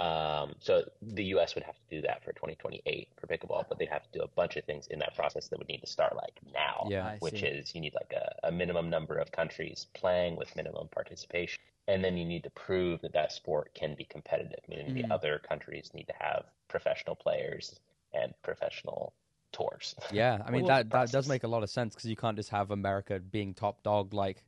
Um, 0.00 0.54
so 0.58 0.82
the 1.02 1.24
U.S. 1.26 1.54
would 1.54 1.64
have 1.64 1.76
to 1.76 1.96
do 1.96 2.02
that 2.02 2.24
for 2.24 2.32
2028 2.32 3.08
for 3.16 3.26
pickleball, 3.26 3.64
but 3.68 3.78
they'd 3.78 3.88
have 3.88 4.02
to 4.10 4.18
do 4.18 4.24
a 4.24 4.28
bunch 4.28 4.56
of 4.56 4.64
things 4.64 4.88
in 4.88 4.98
that 4.98 5.14
process 5.14 5.48
that 5.48 5.58
would 5.58 5.68
need 5.68 5.80
to 5.82 5.86
start 5.86 6.16
like 6.16 6.38
now, 6.52 6.86
Yeah. 6.90 7.16
Which 7.20 7.40
see. 7.40 7.46
is 7.46 7.74
you 7.74 7.80
need 7.80 7.94
like 7.94 8.12
a, 8.12 8.48
a 8.48 8.52
minimum 8.52 8.90
number 8.90 9.16
of 9.16 9.30
countries 9.30 9.86
playing 9.94 10.36
with 10.36 10.54
minimum 10.56 10.88
participation, 10.88 11.60
and 11.86 12.02
then 12.04 12.16
you 12.16 12.24
need 12.24 12.42
to 12.42 12.50
prove 12.50 13.02
that 13.02 13.12
that 13.12 13.30
sport 13.32 13.72
can 13.74 13.94
be 13.94 14.04
competitive, 14.04 14.60
meaning 14.68 14.86
Mm. 14.94 15.08
the 15.08 15.14
other 15.14 15.38
countries 15.38 15.90
need 15.94 16.08
to 16.08 16.14
have 16.18 16.44
professional 16.68 17.14
players 17.14 17.78
and 18.12 18.34
professional 18.42 19.12
tours. 19.52 19.94
Yeah, 20.10 20.42
I 20.44 20.50
mean 20.50 20.66
that 20.66 20.90
that 20.90 21.12
does 21.12 21.28
make 21.28 21.44
a 21.44 21.48
lot 21.48 21.62
of 21.62 21.70
sense 21.70 21.94
because 21.94 22.10
you 22.10 22.16
can't 22.16 22.36
just 22.36 22.50
have 22.50 22.72
America 22.72 23.20
being 23.20 23.54
top 23.54 23.82
dog 23.84 24.12
like 24.12 24.42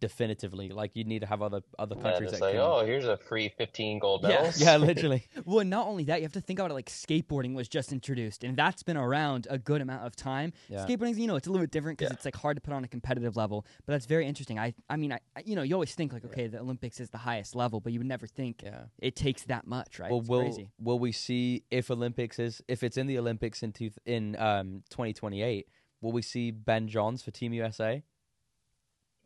definitively. 0.00 0.68
Like 0.70 0.92
you 0.94 1.04
need 1.04 1.20
to 1.20 1.26
have 1.26 1.42
other 1.42 1.62
other 1.78 1.94
countries 1.96 2.30
just 2.30 2.40
that 2.40 2.46
like, 2.46 2.52
can. 2.54 2.60
oh, 2.62 2.84
here's 2.84 3.06
a 3.06 3.16
free 3.16 3.48
15 3.56 3.98
gold 3.98 4.22
Yeah. 4.22 4.28
medals. 4.28 4.60
Yeah, 4.60 4.76
literally. 4.90 5.26
Well, 5.44 5.60
and 5.60 5.70
not 5.70 5.86
only 5.86 6.04
that, 6.04 6.18
you 6.20 6.24
have 6.24 6.32
to 6.32 6.40
think 6.40 6.58
about 6.58 6.70
it 6.70 6.74
like 6.74 6.88
skateboarding 6.90 7.54
was 7.54 7.68
just 7.68 7.92
introduced, 7.92 8.44
and 8.44 8.56
that's 8.56 8.82
been 8.82 8.96
around 8.96 9.46
a 9.50 9.58
good 9.58 9.80
amount 9.80 10.04
of 10.06 10.14
time. 10.16 10.52
Yeah. 10.68 10.84
Skateboarding, 10.86 11.16
you 11.16 11.26
know, 11.26 11.36
it's 11.36 11.46
a 11.46 11.50
little 11.50 11.62
bit 11.64 11.70
different 11.70 11.98
because 11.98 12.10
Yeah. 12.10 12.16
it's 12.16 12.24
like 12.24 12.36
hard 12.36 12.56
to 12.56 12.60
put 12.60 12.72
on 12.74 12.84
a 12.84 12.88
competitive 12.88 13.36
level, 13.36 13.64
but 13.86 13.92
that's 13.94 14.06
very 14.06 14.26
interesting. 14.26 14.58
I, 14.58 14.74
I 14.88 14.96
mean, 14.96 15.12
I, 15.12 15.20
I- 15.36 15.42
you 15.44 15.56
know, 15.56 15.62
you 15.62 15.74
always 15.74 15.94
think 15.94 16.12
like, 16.12 16.24
okay, 16.24 16.46
the 16.46 16.60
Olympics 16.60 17.00
is 17.00 17.10
the 17.10 17.18
highest 17.18 17.54
level, 17.54 17.80
but 17.80 17.92
you 17.92 18.00
would 18.00 18.06
never 18.08 18.26
think 18.26 18.62
Yeah. 18.62 18.84
it 18.98 19.16
takes 19.16 19.44
that 19.44 19.66
much, 19.66 19.98
right? 19.98 20.10
Well, 20.10 20.20
it's 20.20 20.28
will 20.28 20.40
crazy. 20.40 20.70
will 20.78 20.98
we 20.98 21.12
see 21.12 21.64
if 21.70 21.90
Olympics 21.90 22.38
is 22.38 22.62
if 22.68 22.82
it's 22.82 22.96
in 22.96 23.06
the 23.06 23.18
Olympics 23.18 23.62
in 23.62 23.72
two, 23.72 23.90
in 24.06 24.36
um 24.36 24.82
2028? 24.90 25.66
Will 26.00 26.12
we 26.12 26.22
see 26.22 26.50
Ben 26.50 26.86
Johns 26.88 27.22
for 27.22 27.30
Team 27.30 27.52
USA? 27.54 28.02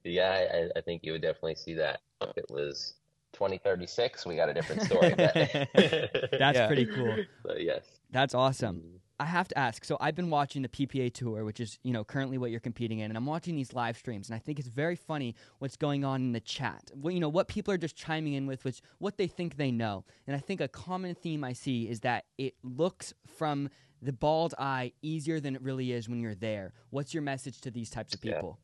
yeah, 0.03 0.47
I, 0.75 0.79
I 0.79 0.81
think 0.81 1.03
you 1.03 1.11
would 1.13 1.21
definitely 1.21 1.55
see 1.55 1.73
that. 1.75 2.01
If 2.21 2.37
it 2.37 2.45
was 2.49 2.93
2036, 3.33 4.25
we 4.25 4.35
got 4.35 4.49
a 4.49 4.53
different 4.53 4.83
story. 4.83 5.13
But, 5.15 5.33
That's 5.73 6.57
Yeah. 6.57 6.67
pretty 6.67 6.85
cool. 6.85 7.15
but 7.43 7.61
yes. 7.61 7.85
That's 8.11 8.33
awesome. 8.33 8.77
Mm-hmm. 8.77 8.97
I 9.19 9.25
have 9.25 9.47
to 9.49 9.57
ask. 9.57 9.85
So 9.85 9.97
I've 10.01 10.15
been 10.15 10.31
watching 10.31 10.63
the 10.63 10.67
PPA 10.67 11.13
tour, 11.13 11.45
which 11.45 11.59
is 11.59 11.77
you 11.83 11.93
know 11.93 12.03
currently 12.03 12.39
what 12.39 12.49
you're 12.49 12.59
competing 12.59 12.99
in, 12.99 13.11
and 13.11 13.17
I'm 13.17 13.27
watching 13.27 13.55
these 13.55 13.71
live 13.71 13.95
streams, 13.95 14.29
and 14.29 14.35
I 14.35 14.39
think 14.39 14.57
it's 14.57 14.67
very 14.67 14.95
funny 14.95 15.35
what's 15.59 15.77
going 15.77 16.03
on 16.03 16.21
in 16.21 16.31
the 16.31 16.39
chat. 16.39 16.89
What 16.95 17.13
you 17.13 17.19
know, 17.19 17.29
what 17.29 17.47
people 17.47 17.71
are 17.71 17.77
just 17.77 17.95
chiming 17.95 18.33
in 18.33 18.47
with, 18.47 18.65
which 18.65 18.81
what 18.97 19.17
they 19.17 19.27
think 19.27 19.57
they 19.57 19.69
know, 19.69 20.05
and 20.25 20.35
I 20.35 20.39
think 20.39 20.59
a 20.59 20.67
common 20.67 21.13
theme 21.13 21.43
I 21.43 21.53
see 21.53 21.87
is 21.87 21.99
that 21.99 22.25
it 22.39 22.55
looks 22.63 23.13
from 23.37 23.69
the 24.01 24.13
bald 24.13 24.53
eye 24.57 24.93
easier 25.01 25.39
than 25.39 25.55
it 25.55 25.61
really 25.61 25.91
is 25.91 26.09
when 26.09 26.19
you're 26.19 26.35
there. 26.35 26.73
What's 26.89 27.13
your 27.13 27.23
message 27.23 27.61
to 27.61 27.71
these 27.71 27.89
types 27.89 28.13
of 28.13 28.21
people? 28.21 28.59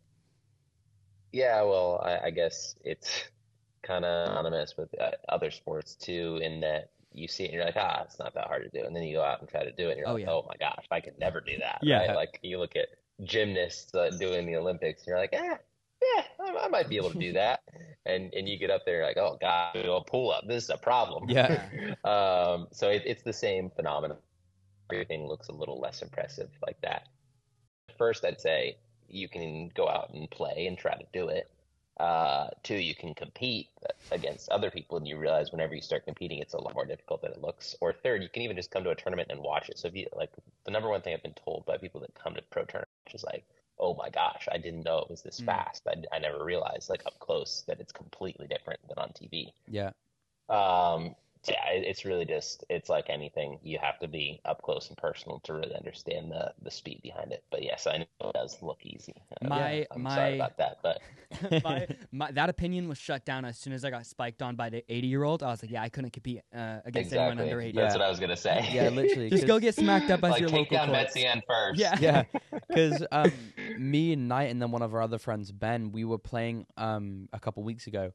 Yeah, 1.32 1.62
well, 1.64 2.02
I, 2.04 2.28
I 2.28 2.30
guess 2.32 2.76
it's 2.84 3.26
kind 3.84 4.06
of 4.06 4.30
anonymous 4.32 4.76
with 4.78 4.90
uh, 5.00 5.12
other 5.30 5.52
sports 5.52 5.96
too, 5.96 6.40
in 6.42 6.62
that 6.62 6.92
you 7.14 7.28
see 7.28 7.44
it 7.44 7.48
and 7.48 7.56
you're 7.56 7.66
like, 7.66 7.76
ah, 7.78 8.02
it's 8.06 8.20
not 8.20 8.34
that 8.36 8.48
hard 8.48 8.64
to 8.64 8.80
do. 8.80 8.86
And 8.86 8.96
then 8.96 9.04
you 9.04 9.16
go 9.18 9.24
out 9.24 9.40
and 9.42 9.50
try 9.50 9.64
to 9.64 9.72
do 9.72 9.88
it 9.90 9.92
and 9.92 10.00
you're 10.00 10.10
Oh, 10.10 10.14
like, 10.14 10.24
yeah. 10.24 10.32
oh 10.32 10.46
my 10.48 10.56
gosh, 10.60 10.86
I 10.92 11.00
could 11.02 11.20
never 11.20 11.42
do 11.42 11.58
that. 11.60 11.80
Yeah. 11.82 12.08
Right? 12.08 12.16
Like 12.16 12.40
you 12.42 12.60
look 12.60 12.76
at 12.76 12.88
gymnasts 13.24 13.94
uh, 13.96 14.10
doing 14.20 14.46
the 14.46 14.56
Olympics 14.56 15.02
and 15.02 15.08
you're 15.08 15.20
like, 15.20 15.34
eh, 15.34 15.56
yeah, 16.16 16.24
I, 16.40 16.66
I 16.66 16.68
might 16.70 16.90
be 16.90 16.98
able 16.98 17.12
to 17.12 17.18
do 17.20 17.34
that. 17.34 17.62
And 18.06 18.34
and 18.34 18.48
you 18.48 18.58
get 18.58 18.70
up 18.70 18.84
there, 18.86 18.98
you're 18.98 19.06
like, 19.06 19.18
oh 19.18 19.38
God, 19.42 19.76
a 19.76 20.02
pull 20.02 20.32
up. 20.32 20.46
This 20.48 20.64
is 20.66 20.70
a 20.70 20.78
problem. 20.78 21.30
Yeah. 21.30 21.62
Um, 22.04 22.68
so 22.72 22.90
it, 22.90 23.04
it's 23.06 23.24
the 23.24 23.34
same 23.34 23.70
phenomenon. 23.76 24.18
Everything 24.92 25.28
looks 25.28 25.48
a 25.50 25.54
little 25.54 25.80
less 25.80 26.02
impressive 26.02 26.50
like 26.66 26.80
that. 26.82 27.08
First, 27.98 28.24
I'd 28.24 28.40
say 28.40 28.78
you 29.10 29.28
can 29.28 29.70
go 29.70 29.88
out 29.88 30.14
and 30.14 30.30
play 30.30 30.68
and 30.68 30.78
try 30.78 30.96
to 30.96 31.06
do 31.14 31.30
it. 31.30 31.50
Uh, 32.00 32.50
two, 32.64 32.76
you 32.76 32.94
can 32.94 33.16
compete 33.16 33.70
against 34.12 34.50
other 34.50 34.70
people, 34.70 34.98
and 34.98 35.08
you 35.08 35.18
realize 35.18 35.52
whenever 35.52 35.74
you 35.74 35.82
start 35.82 36.06
competing, 36.06 36.40
it's 36.40 36.54
a 36.54 36.62
lot 36.62 36.76
more 36.76 36.86
difficult 36.86 37.22
than 37.24 37.32
it 37.32 37.42
looks. 37.42 37.76
Or 37.82 37.92
third, 37.92 38.22
you 38.22 38.30
can 38.30 38.44
even 38.44 38.56
just 38.56 38.70
come 38.70 38.84
to 38.84 38.92
a 38.92 38.96
tournament 38.96 39.30
and 39.32 39.42
watch 39.42 39.68
it. 39.70 39.80
So 39.80 39.88
if 39.88 39.96
you 39.96 40.06
like, 40.16 40.30
the 40.66 40.72
number 40.72 40.90
one 40.90 41.02
thing 41.02 41.14
I've 41.14 41.24
been 41.24 41.34
told 41.34 41.66
by 41.66 41.78
people 41.78 42.00
that 42.02 42.14
come 42.14 42.36
to 42.36 42.42
pro 42.44 42.66
tournaments 42.66 42.88
is 43.14 43.24
like, 43.24 43.46
"Oh 43.80 43.96
my 43.96 44.10
gosh, 44.10 44.48
I 44.52 44.58
didn't 44.58 44.84
know 44.84 45.00
it 45.00 45.10
was 45.10 45.24
this 45.24 45.42
Mm. 45.42 45.46
fast. 45.46 45.88
I, 45.88 45.96
I 46.16 46.20
never 46.20 46.44
realized 46.44 46.90
like 46.90 47.04
up 47.06 47.18
close 47.20 47.64
that 47.68 47.80
it's 47.80 47.92
completely 47.92 48.48
different 48.48 48.80
than 48.88 49.00
on 49.00 49.10
TV." 49.14 49.52
Yeah. 49.68 49.92
Um, 50.50 51.16
yeah, 51.48 51.70
it's 51.70 52.06
really 52.06 52.26
just 52.26 52.64
it's 52.70 52.90
like 52.90 53.10
anything. 53.10 53.60
You 53.64 53.80
have 53.82 54.00
to 54.00 54.08
be 54.08 54.42
up 54.46 54.62
close 54.62 54.88
and 54.90 54.98
personal 54.98 55.40
to 55.42 55.54
really 55.54 55.76
understand 55.76 56.32
the 56.32 56.54
the 56.62 56.72
speed 56.72 57.02
behind 57.04 57.32
it. 57.32 57.44
But 57.52 57.64
yes, 57.64 57.88
I 57.88 57.98
know 58.00 58.30
it 58.30 58.34
does 58.34 58.62
look 58.62 58.80
easy. 58.84 59.14
Uh, 59.42 59.48
My- 59.48 59.88
I'm 59.92 60.02
my- 60.04 60.16
sorry 60.16 60.36
about 60.36 60.58
that, 60.58 60.78
but 60.84 61.02
my, 61.64 61.88
my, 62.12 62.32
that 62.32 62.50
opinion 62.50 62.88
was 62.88 62.98
shut 62.98 63.26
down 63.26 63.46
as 63.46 63.58
soon 63.58 63.74
as 63.74 63.84
I 63.86 63.90
got 63.90 64.06
spiked 64.06 64.42
on 64.42 64.56
by 64.56 64.70
the 64.70 64.84
80 64.92 65.08
year 65.08 65.24
old. 65.24 65.44
I 65.44 65.48
was 65.48 65.62
like, 65.62 65.72
yeah, 65.72 65.82
I 65.82 65.90
couldn't 65.90 66.12
compete 66.12 66.42
uh, 66.56 66.80
against 66.86 67.14
anyone 67.14 67.40
under 67.40 67.62
80. 67.62 67.78
that's 67.78 67.94
Yeah. 67.94 68.00
what 68.00 68.06
I 68.06 68.10
was 68.10 68.20
gonna 68.20 68.38
say. 68.38 68.68
Yeah, 68.72 68.90
literally. 68.90 69.30
Just 69.30 69.48
go 69.48 69.60
get 69.60 69.76
smacked 69.76 70.10
up 70.10 70.24
as 70.24 70.32
like 70.32 70.40
your 70.42 70.50
take 70.50 70.60
local 70.72 70.78
down 70.78 70.88
courts. 70.88 71.14
Betsy 71.14 71.26
Ann 71.26 71.42
first. 71.48 71.80
Yeah. 71.80 71.98
yeah, 72.00 72.24
because 72.68 73.06
um, 73.12 73.32
me 73.78 74.14
and 74.14 74.28
Knight 74.28 74.50
and 74.52 74.62
then 74.62 74.72
one 74.72 74.82
of 74.82 74.94
our 74.94 75.02
other 75.02 75.18
friends, 75.20 75.52
Ben, 75.52 75.92
we 75.92 76.04
were 76.06 76.18
playing 76.18 76.66
um, 76.78 77.30
a 77.34 77.40
couple 77.40 77.64
weeks 77.64 77.88
ago, 77.88 78.12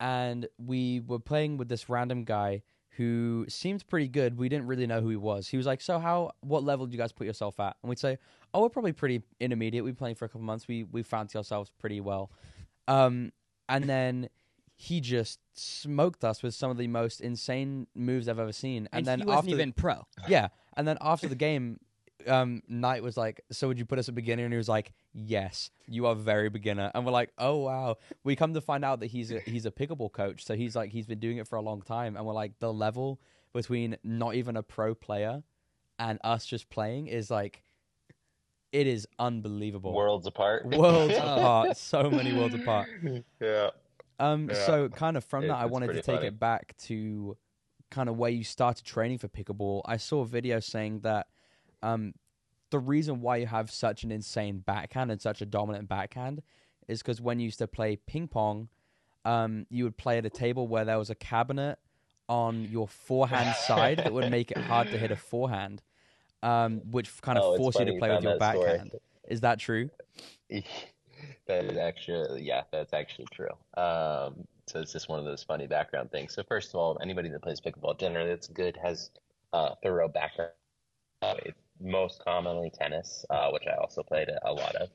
and 0.00 0.46
we 0.58 1.00
were 1.00 1.18
playing 1.18 1.56
with 1.56 1.68
this 1.68 1.88
random 1.88 2.24
guy 2.24 2.62
who 2.90 3.44
seemed 3.48 3.86
pretty 3.88 4.08
good. 4.08 4.38
We 4.38 4.48
didn't 4.48 4.66
really 4.66 4.86
know 4.86 5.00
who 5.02 5.10
he 5.10 5.16
was. 5.16 5.48
He 5.48 5.56
was 5.56 5.66
like, 5.66 5.80
"So 5.80 5.98
how? 5.98 6.32
What 6.40 6.64
level 6.64 6.86
do 6.86 6.92
you 6.92 6.98
guys 6.98 7.12
put 7.12 7.26
yourself 7.26 7.60
at?" 7.60 7.76
And 7.82 7.88
we'd 7.90 7.98
say, 7.98 8.18
"Oh, 8.54 8.62
we're 8.62 8.70
probably 8.70 8.92
pretty 8.92 9.22
intermediate. 9.38 9.84
We've 9.84 9.94
been 9.94 9.98
playing 9.98 10.14
for 10.14 10.24
a 10.24 10.28
couple 10.28 10.42
months. 10.42 10.66
We 10.66 10.84
we 10.84 11.02
fancy 11.02 11.36
ourselves 11.36 11.70
pretty 11.78 12.00
well." 12.00 12.30
Um, 12.88 13.32
and 13.68 13.84
then 13.84 14.28
he 14.76 15.00
just 15.00 15.40
smoked 15.54 16.22
us 16.24 16.42
with 16.42 16.54
some 16.54 16.70
of 16.70 16.76
the 16.76 16.86
most 16.86 17.20
insane 17.20 17.86
moves 17.94 18.28
I've 18.28 18.38
ever 18.38 18.52
seen. 18.52 18.88
And, 18.92 18.98
And, 19.00 19.06
then 19.06 19.18
he 19.20 19.24
wasn't 19.24 19.44
after 19.44 19.54
even 19.56 19.72
pro. 19.72 20.06
yeah, 20.28 20.48
and 20.76 20.86
then 20.86 20.98
after 21.00 21.28
the 21.28 21.34
game, 21.34 21.80
um, 22.26 22.62
Knight 22.68 23.02
was 23.02 23.16
like, 23.16 23.40
"So 23.52 23.68
would 23.68 23.78
you 23.78 23.84
put 23.84 23.98
us 23.98 24.08
a 24.08 24.12
beginner?" 24.12 24.44
And 24.44 24.52
he 24.52 24.56
was 24.56 24.68
like, 24.68 24.92
"Yes, 25.12 25.70
you 25.86 26.06
are 26.06 26.14
very 26.14 26.48
beginner." 26.48 26.90
And 26.94 27.04
we're 27.04 27.12
like, 27.12 27.32
"Oh 27.38 27.56
wow!" 27.58 27.96
We 28.24 28.36
come 28.36 28.54
to 28.54 28.60
find 28.60 28.84
out 28.84 29.00
that 29.00 29.06
he's 29.08 29.30
a, 29.32 29.40
he's 29.40 29.66
a 29.66 29.70
pickleball 29.70 30.12
coach, 30.12 30.44
so 30.44 30.54
he's 30.54 30.74
like 30.76 30.90
he's 30.90 31.06
been 31.06 31.18
doing 31.20 31.36
it 31.38 31.46
for 31.46 31.56
a 31.56 31.62
long 31.62 31.82
time. 31.82 32.16
And 32.16 32.24
we're 32.26 32.32
like, 32.32 32.58
the 32.58 32.72
level 32.72 33.20
between 33.52 33.96
not 34.04 34.34
even 34.34 34.56
a 34.56 34.62
pro 34.62 34.94
player 34.94 35.42
and 35.98 36.18
us 36.24 36.44
just 36.46 36.68
playing 36.68 37.06
is 37.06 37.30
like, 37.30 37.62
it 38.72 38.86
is 38.86 39.06
unbelievable. 39.18 39.94
Worlds 39.94 40.26
apart. 40.26 40.66
Worlds 40.66 41.14
apart, 41.18 41.76
so 41.76 42.10
many 42.10 42.34
worlds 42.34 42.54
apart. 42.54 42.88
yeah. 43.40 43.70
Um, 44.18 44.48
Yeah. 44.50 44.66
so 44.66 44.88
kind 44.88 45.16
of 45.16 45.24
from 45.24 45.44
It- 45.44 45.48
that, 45.48 45.56
I 45.56 45.66
wanted 45.66 45.88
to 45.88 45.94
take 46.02 46.16
funny. 46.16 46.26
it 46.28 46.38
back 46.38 46.76
to 46.84 47.36
kind 47.90 48.08
of 48.08 48.16
where 48.16 48.30
you 48.30 48.44
started 48.44 48.84
training 48.84 49.18
for 49.18 49.28
pickleball. 49.28 49.82
I 49.86 49.96
saw 49.96 50.20
a 50.22 50.26
video 50.26 50.60
saying 50.60 51.00
that 51.00 51.28
um, 51.82 52.14
the 52.70 52.78
reason 52.78 53.20
why 53.20 53.36
you 53.38 53.46
have 53.46 53.70
such 53.70 54.04
an 54.04 54.12
insane 54.12 54.58
backhand 54.60 55.10
and 55.10 55.20
such 55.20 55.40
a 55.40 55.46
dominant 55.46 55.88
backhand 55.88 56.42
is 56.88 57.02
because 57.02 57.20
when 57.20 57.38
you 57.40 57.46
used 57.46 57.58
to 57.58 57.68
play 57.68 57.96
ping 57.96 58.28
pong, 58.28 58.68
um, 59.24 59.66
you 59.70 59.84
would 59.84 59.96
play 59.96 60.18
at 60.18 60.26
a 60.26 60.30
table 60.30 60.68
where 60.68 60.84
there 60.84 60.98
was 60.98 61.10
a 61.10 61.14
cabinet 61.14 61.78
on 62.28 62.64
your 62.64 62.88
forehand 62.88 63.56
side 63.56 64.02
that 64.04 64.12
would 64.12 64.26
make 64.26 64.50
it 64.50 64.58
hard 64.58 64.90
to 64.90 64.98
hit 64.98 65.10
a 65.10 65.16
forehand, 65.16 65.82
um, 66.42 66.80
which 66.90 67.20
kind 67.22 67.38
of 67.38 67.44
Oh, 67.44 67.52
forced 67.56 67.78
you 67.78 67.86
to 67.86 67.92
you 67.92 67.94
play 67.94 68.10
with 68.12 68.22
your 68.22 68.34
that 68.34 68.42
story. 68.42 68.80
backhand. 68.80 68.92
Is 69.28 69.40
that 69.42 69.58
true? 69.58 69.90
that 71.46 71.64
is 71.64 71.76
actually 71.76 72.42
yeah 72.42 72.62
that's 72.72 72.92
actually 72.92 73.26
true 73.32 73.48
um, 73.76 74.46
so 74.66 74.80
it's 74.80 74.92
just 74.92 75.08
one 75.08 75.18
of 75.18 75.24
those 75.24 75.42
funny 75.42 75.66
background 75.66 76.10
things 76.10 76.34
so 76.34 76.42
first 76.48 76.70
of 76.70 76.76
all 76.76 76.98
anybody 77.02 77.28
that 77.28 77.42
plays 77.42 77.60
pickleball 77.60 77.98
generally 77.98 78.28
that's 78.30 78.48
good 78.48 78.76
has 78.76 79.10
uh, 79.52 79.74
thorough 79.82 80.08
background 80.08 80.50
uh, 81.22 81.34
most 81.80 82.22
commonly 82.24 82.70
tennis 82.70 83.24
uh, 83.30 83.50
which 83.50 83.64
i 83.66 83.76
also 83.76 84.02
played 84.02 84.28
a, 84.44 84.52
lot 84.52 84.74
of 84.76 84.88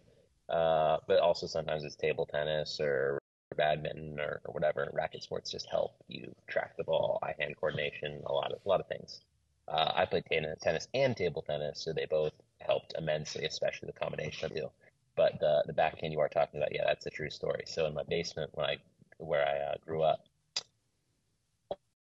uh, 0.49 0.97
but 1.07 1.19
also 1.19 1.47
sometimes 1.47 1.83
it's 1.83 1.95
table 1.95 2.25
tennis 2.25 2.79
or 2.79 3.17
badminton 3.57 4.19
or, 4.19 4.41
or 4.45 4.53
whatever 4.53 4.89
racket 4.93 5.23
sports 5.23 5.51
just 5.51 5.67
help 5.69 5.91
you 6.07 6.33
track 6.47 6.75
the 6.77 6.83
ball 6.83 7.19
eye 7.23 7.33
hand 7.39 7.55
coordination 7.59 8.21
a 8.25 8.33
lot 8.33 8.51
of 8.51 8.59
a 8.65 8.69
lot 8.69 8.79
of 8.79 8.87
things 8.87 9.21
uh, 9.67 9.91
i 9.95 10.05
played 10.05 10.25
tennis, 10.25 10.57
tennis 10.61 10.87
and 10.93 11.15
table 11.17 11.41
tennis 11.41 11.81
so 11.83 11.93
they 11.93 12.05
both 12.09 12.33
helped 12.61 12.93
immensely 12.97 13.45
especially 13.45 13.87
the 13.87 13.99
combination 13.99 14.45
of 14.45 14.53
the 14.53 14.61
two 14.61 14.69
but 15.15 15.39
the 15.39 15.63
the 15.67 15.73
backhand 15.73 16.13
you 16.13 16.19
are 16.19 16.29
talking 16.29 16.59
about, 16.59 16.73
yeah, 16.73 16.83
that's 16.85 17.05
a 17.05 17.09
true 17.09 17.29
story. 17.29 17.63
So 17.65 17.85
in 17.85 17.93
my 17.93 18.03
basement, 18.03 18.51
when 18.53 18.65
I 18.65 18.77
where 19.17 19.45
I 19.47 19.57
uh, 19.71 19.75
grew 19.85 20.01
up, 20.03 20.19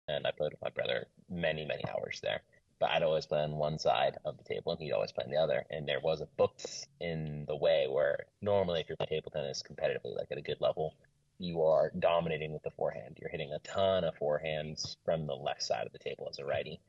and 0.08 0.28
I 0.28 0.32
played 0.32 0.52
with 0.54 0.62
my 0.62 0.70
brother 0.70 1.08
many 1.30 1.66
many 1.66 1.84
hours 1.90 2.20
there. 2.22 2.42
But 2.80 2.92
I'd 2.92 3.04
always 3.04 3.26
play 3.26 3.40
on 3.40 3.52
one 3.54 3.80
side 3.80 4.18
of 4.26 4.38
the 4.38 4.44
table, 4.44 4.72
and 4.72 4.82
he'd 4.82 4.92
always 4.92 5.12
play 5.12 5.24
on 5.26 5.32
the 5.32 5.38
other. 5.38 5.66
And 5.72 5.88
there 5.88 6.00
was 6.00 6.22
a 6.22 6.28
book 6.38 6.60
in 7.00 7.46
the 7.48 7.56
way 7.56 7.88
where 7.90 8.26
normally, 8.42 8.82
if 8.82 8.90
you're 8.90 8.98
playing 8.98 9.22
table 9.22 9.32
tennis 9.32 9.64
competitively, 9.64 10.16
like 10.16 10.28
at 10.32 10.38
a 10.38 10.42
good 10.42 10.62
level, 10.62 10.94
you 11.40 11.64
are 11.64 11.92
dominating 12.00 12.54
with 12.54 12.64
the 12.64 12.72
forehand. 12.72 13.18
You're 13.20 13.30
hitting 13.30 13.52
a 13.52 13.60
ton 13.60 14.04
of 14.04 14.16
forehands 14.18 14.96
from 15.06 15.28
the 15.28 15.36
left 15.36 15.64
side 15.64 15.86
of 15.86 15.94
the 15.94 16.00
table 16.00 16.28
as 16.30 16.40
a 16.40 16.46
righty. 16.46 16.80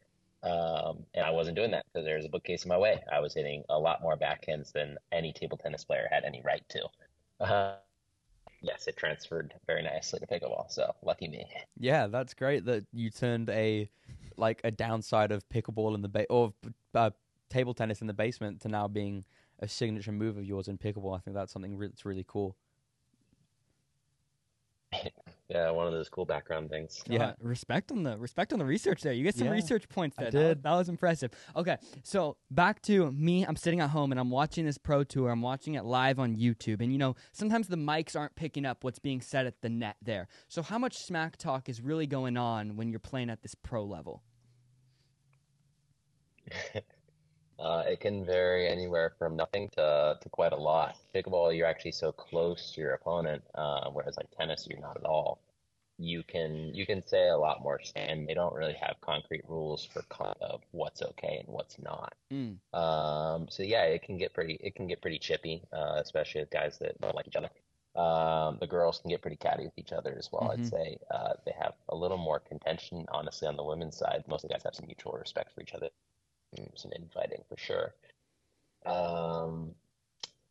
Um, 0.42 1.04
and 1.14 1.24
I 1.24 1.30
wasn't 1.30 1.56
doing 1.56 1.72
that 1.72 1.84
because 1.92 2.04
there 2.04 2.16
was 2.16 2.24
a 2.24 2.30
bookcase 2.30 2.64
in 2.64 2.68
my 2.68 2.78
way. 2.78 3.02
I 3.10 3.20
was 3.20 3.34
hitting 3.34 3.64
a 3.68 3.78
lot 3.78 4.02
more 4.02 4.16
backhands 4.16 4.72
than 4.72 4.96
any 5.10 5.32
table 5.32 5.56
tennis 5.56 5.84
player 5.84 6.08
had 6.10 6.24
any 6.24 6.42
right 6.44 6.62
to. 6.68 6.88
Uh, 7.40 7.76
yes, 8.60 8.86
it 8.86 8.96
transferred 8.96 9.54
very 9.66 9.82
nicely 9.82 10.18
to 10.20 10.26
pickleball. 10.26 10.70
So 10.70 10.94
lucky 11.02 11.28
me. 11.28 11.46
Yeah, 11.78 12.06
that's 12.06 12.34
great 12.34 12.64
that 12.66 12.86
you 12.92 13.10
turned 13.10 13.50
a 13.50 13.90
like 14.36 14.60
a 14.64 14.70
downside 14.70 15.32
of 15.32 15.48
pickleball 15.48 15.94
in 15.94 16.02
the 16.02 16.08
ba- 16.08 16.26
or 16.30 16.52
uh, 16.94 17.10
table 17.50 17.74
tennis 17.74 18.00
in 18.00 18.06
the 18.06 18.14
basement 18.14 18.60
to 18.60 18.68
now 18.68 18.86
being 18.86 19.24
a 19.58 19.66
signature 19.66 20.12
move 20.12 20.36
of 20.36 20.44
yours 20.44 20.68
in 20.68 20.78
pickleball. 20.78 21.16
I 21.16 21.20
think 21.20 21.34
that's 21.34 21.52
something 21.52 21.76
re- 21.76 21.88
that's 21.88 22.04
really 22.04 22.24
cool. 22.26 22.56
Yeah, 25.48 25.70
one 25.70 25.86
of 25.86 25.94
those 25.94 26.10
cool 26.10 26.26
background 26.26 26.68
things. 26.68 27.02
Yeah. 27.08 27.28
Uh, 27.28 27.32
respect 27.40 27.90
on 27.90 28.02
the 28.02 28.18
respect 28.18 28.52
on 28.52 28.58
the 28.58 28.66
research 28.66 29.00
there. 29.00 29.14
You 29.14 29.24
get 29.24 29.34
some 29.34 29.46
Yeah, 29.46 29.54
research 29.54 29.88
points 29.88 30.16
I 30.18 30.24
there. 30.24 30.30
That 30.30 30.38
did. 30.38 30.62
That, 30.62 30.72
was 30.72 30.90
impressive. 30.90 31.30
Okay, 31.56 31.78
so 32.02 32.36
back 32.50 32.82
to 32.82 33.10
me. 33.12 33.44
I'm 33.46 33.56
sitting 33.56 33.80
at 33.80 33.88
home 33.90 34.12
and 34.12 34.20
I'm 34.20 34.30
watching 34.30 34.66
this 34.66 34.76
pro 34.76 35.04
tour. 35.04 35.30
I'm 35.30 35.40
watching 35.40 35.74
it 35.74 35.84
live 35.86 36.18
on 36.18 36.36
YouTube, 36.36 36.82
and 36.82 36.92
you 36.92 36.98
know 36.98 37.16
sometimes 37.32 37.68
the 37.68 37.76
mics 37.76 38.14
aren't 38.14 38.36
picking 38.36 38.66
up 38.66 38.84
what's 38.84 38.98
being 38.98 39.22
said 39.22 39.46
at 39.46 39.62
the 39.62 39.70
net 39.70 39.96
there. 40.02 40.28
So 40.48 40.62
how 40.62 40.78
much 40.78 40.98
smack 40.98 41.38
talk 41.38 41.70
is 41.70 41.80
really 41.80 42.06
going 42.06 42.36
on 42.36 42.76
when 42.76 42.90
you're 42.90 43.00
playing 43.00 43.30
at 43.30 43.40
this 43.40 43.54
pro 43.54 43.84
level? 43.84 44.22
Uh, 47.58 47.82
it 47.86 48.00
can 48.00 48.24
vary 48.24 48.68
anywhere 48.68 49.12
from 49.18 49.36
nothing 49.36 49.68
to, 49.70 50.16
to 50.20 50.28
quite 50.28 50.52
a 50.52 50.56
lot. 50.56 50.96
Pickleball, 51.14 51.56
you're 51.56 51.66
actually 51.66 51.92
so 51.92 52.12
close 52.12 52.72
to 52.72 52.80
your 52.80 52.94
opponent, 52.94 53.42
uh, 53.54 53.90
whereas 53.90 54.16
like 54.16 54.30
tennis, 54.36 54.66
you're 54.70 54.80
not 54.80 54.96
at 54.96 55.04
all. 55.04 55.40
You 56.00 56.22
can 56.22 56.72
you 56.72 56.86
can 56.86 57.04
say 57.04 57.28
a 57.28 57.36
lot 57.36 57.60
more, 57.60 57.80
and 57.96 58.28
they 58.28 58.34
don't 58.34 58.54
really 58.54 58.74
have 58.74 58.94
concrete 59.00 59.42
rules 59.48 59.84
for 59.84 60.02
con- 60.08 60.36
of 60.40 60.62
what's 60.70 61.02
okay 61.02 61.42
and 61.44 61.48
what's 61.52 61.76
not. 61.80 62.14
Mm. 62.32 62.58
Um, 62.72 63.48
so 63.50 63.64
yeah, 63.64 63.82
it 63.82 64.02
can 64.04 64.16
get 64.16 64.32
pretty 64.32 64.60
it 64.62 64.76
can 64.76 64.86
get 64.86 65.02
pretty 65.02 65.18
chippy, 65.18 65.60
uh, 65.72 65.96
especially 66.00 66.42
with 66.42 66.50
guys 66.50 66.78
that 66.78 67.00
don't 67.00 67.16
like 67.16 67.26
each 67.26 67.34
other. 67.34 67.50
Um, 68.00 68.58
the 68.60 68.68
girls 68.68 69.00
can 69.00 69.10
get 69.10 69.22
pretty 69.22 69.38
catty 69.38 69.64
with 69.64 69.76
each 69.76 69.90
other 69.90 70.14
as 70.16 70.30
well. 70.30 70.42
Mhm. 70.42 70.52
I'd 70.52 70.66
say 70.68 70.98
uh, 71.10 71.32
they 71.44 71.52
have 71.58 71.74
a 71.88 71.96
little 71.96 72.18
more 72.18 72.38
contention, 72.38 73.04
honestly, 73.08 73.48
on 73.48 73.56
the 73.56 73.64
women's 73.64 73.96
side. 73.96 74.22
Most 74.28 74.44
of 74.44 74.50
the 74.50 74.54
guys 74.54 74.62
have 74.62 74.76
some 74.76 74.86
mutual 74.86 75.14
respect 75.14 75.52
for 75.52 75.62
each 75.62 75.74
other, 75.74 75.88
Mm, 76.58 76.78
some 76.78 76.92
infighting 76.96 77.42
for 77.48 77.56
sure. 77.56 77.94
Um, 78.86 79.74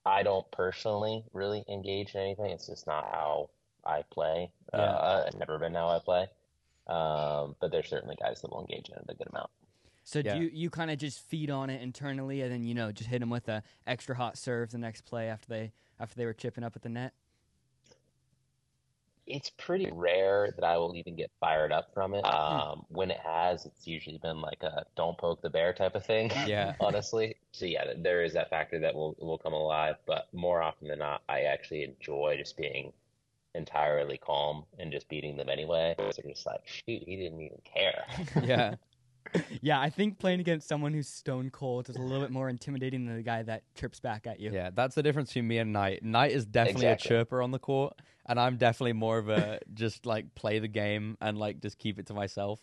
I 0.06 0.24
don't 0.24 0.50
personally 0.52 1.24
really 1.34 1.66
engage 1.68 2.16
in 2.16 2.22
anything. 2.22 2.52
It's 2.52 2.68
just 2.68 2.88
not 2.88 3.06
how 3.12 3.50
I 3.86 4.04
play. 4.10 4.52
Yeah. 4.74 4.80
Uh, 4.80 5.24
it's 5.28 5.38
never 5.38 5.58
been 5.58 5.74
how 5.74 5.90
I 5.90 6.00
play. 6.00 6.28
Um, 6.88 7.56
but 7.60 7.72
there's 7.72 7.90
certainly 7.90 8.16
guys 8.20 8.42
that 8.42 8.52
will 8.52 8.62
engage 8.62 8.90
in 8.90 8.96
it 8.96 9.06
a 9.10 9.14
good 9.14 9.28
amount. 9.28 9.50
So 10.04 10.20
Yeah. 10.20 10.36
do 10.36 10.44
you, 10.44 10.50
you 10.54 10.70
kind 10.70 10.90
of 10.90 10.98
just 10.98 11.20
feed 11.20 11.50
on 11.50 11.70
it 11.70 11.82
internally, 11.82 12.42
and 12.42 12.52
then 12.52 12.64
you 12.64 12.74
know 12.74 12.94
just 12.94 13.10
hit 13.10 13.20
them 13.20 13.30
with 13.30 13.50
a 13.50 13.62
extra 13.86 14.16
hot 14.16 14.38
serve 14.38 14.72
the 14.72 14.78
next 14.78 15.02
play 15.02 15.28
after 15.28 15.50
they 15.50 15.74
after 16.00 16.16
they 16.16 16.26
were 16.26 16.34
chipping 16.34 16.64
up 16.64 16.78
at 16.78 16.82
the 16.82 16.90
net? 16.90 17.14
It's 19.28 19.50
pretty 19.50 19.90
rare 19.92 20.54
that 20.56 20.66
I 20.66 20.78
will 20.78 20.96
even 20.96 21.16
get 21.16 21.30
fired 21.40 21.72
up 21.74 21.94
from 21.94 22.14
it. 22.14 22.24
Um, 22.24 22.86
when 22.88 23.12
it 23.12 23.20
has, 23.20 23.66
it's 23.66 23.86
usually 23.86 24.18
been 24.18 24.42
like 24.42 24.64
a 24.64 24.86
"don't 24.96 25.18
poke 25.18 25.42
the 25.42 25.50
bear" 25.50 25.74
type 25.74 25.96
of 25.96 26.06
thing. 26.06 26.32
Yeah. 26.46 26.76
honestly. 26.82 27.36
So 27.52 27.66
yeah, 27.66 27.94
there 27.98 28.24
is 28.24 28.34
that 28.34 28.50
factor 28.50 28.80
that 28.80 28.96
will 28.96 29.16
will 29.20 29.38
come 29.38 29.54
alive, 29.54 29.98
but 30.06 30.34
more 30.34 30.62
often 30.62 30.88
than 30.88 31.00
not, 31.00 31.24
I 31.28 31.42
actually 31.42 31.84
enjoy 31.84 32.38
just 32.38 32.56
being 32.58 32.94
entirely 33.54 34.18
calm 34.18 34.64
and 34.80 34.92
just 34.92 35.10
beating 35.10 35.36
them 35.36 35.50
anyway. 35.50 35.96
So 35.98 36.12
they're 36.22 36.32
just 36.32 36.46
like, 36.46 36.62
shoot, 36.66 37.04
he 37.06 37.16
didn't 37.18 37.42
even 37.42 37.58
care. 37.66 38.06
yeah. 38.44 38.76
Yeah, 39.62 39.80
I 39.80 39.90
think 39.90 40.20
playing 40.20 40.40
against 40.40 40.68
someone 40.68 40.94
who's 40.94 41.08
stone 41.08 41.50
cold 41.50 41.90
is 41.90 41.96
a 41.96 42.02
little 42.02 42.22
bit 42.22 42.32
more 42.32 42.48
intimidating 42.50 43.06
than 43.06 43.16
the 43.16 43.24
guy 43.24 43.44
that 43.44 43.64
trips 43.76 44.00
back 44.00 44.28
at 44.28 44.40
you. 44.40 44.52
Yeah, 44.52 44.70
that's 44.74 44.96
the 44.96 45.04
difference 45.04 45.30
between 45.30 45.48
me 45.48 45.58
and 45.58 45.74
Knight. 45.74 46.04
Knight 46.04 46.32
is 46.32 46.46
definitely 46.46 46.88
Exactly. 46.88 47.16
a 47.16 47.20
chirper 47.20 47.42
on 47.44 47.52
the 47.52 47.60
court, 47.60 47.94
and 48.28 48.40
I'm 48.40 48.58
definitely 48.58 48.94
more 48.94 49.18
of 49.18 49.30
a 49.30 49.60
just 49.74 50.06
like 50.06 50.34
play 50.36 50.60
the 50.60 50.68
game 50.68 51.18
and 51.22 51.38
like 51.38 51.60
just 51.60 51.78
keep 51.78 52.00
it 52.00 52.08
to 52.08 52.14
myself. 52.14 52.60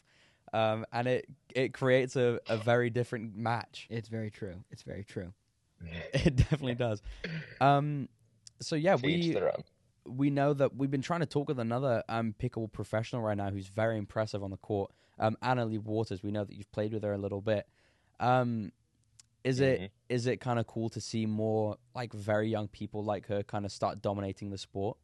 Um, 0.53 0.87
and 0.93 1.09
it 1.09 1.27
it 1.55 1.75
creates 1.75 2.17
a, 2.17 2.39
a 2.49 2.57
very 2.57 2.91
different 2.91 3.37
match. 3.37 3.87
It's 3.91 4.09
very 4.09 4.31
true. 4.31 4.55
It's 4.71 4.83
very 4.83 5.05
true. 5.05 5.33
It 6.15 6.37
definitely 6.37 6.77
does. 6.77 7.03
Um, 7.61 8.09
so 8.61 8.77
yeah, 8.77 8.97
To 8.97 9.05
we 9.05 9.37
we 10.07 10.31
know 10.31 10.53
that 10.55 10.77
we've 10.77 10.91
been 10.91 11.03
trying 11.03 11.21
to 11.21 11.27
talk 11.27 11.49
with 11.49 11.59
another 11.59 12.03
um 12.09 12.35
pickleball 12.39 12.73
professional 12.73 13.23
right 13.23 13.37
now 13.37 13.51
who's 13.51 13.67
very 13.67 13.99
impressive 13.99 14.43
on 14.43 14.51
the 14.51 14.57
court. 14.59 14.93
Um, 15.19 15.37
Anna 15.43 15.65
Leigh 15.65 15.79
Waters. 15.79 16.23
We 16.23 16.31
know 16.31 16.45
that 16.45 16.55
you've 16.55 16.71
played 16.73 16.93
with 16.93 17.03
her 17.05 17.13
a 17.13 17.19
little 17.19 17.41
bit. 17.41 17.67
Um, 18.21 18.73
is 19.45 19.61
it 19.61 19.83
Mhm. 19.83 19.91
is 20.09 20.27
it 20.27 20.39
kind 20.41 20.59
of 20.59 20.67
cool 20.67 20.89
to 20.91 21.01
see 21.01 21.27
more 21.27 21.79
like 21.95 22.13
very 22.13 22.49
young 22.49 22.69
people 22.69 23.05
like 23.05 23.27
her 23.27 23.43
kind 23.43 23.65
of 23.65 23.73
start 23.73 24.01
dominating 24.03 24.51
the 24.51 24.59
sport? 24.59 24.97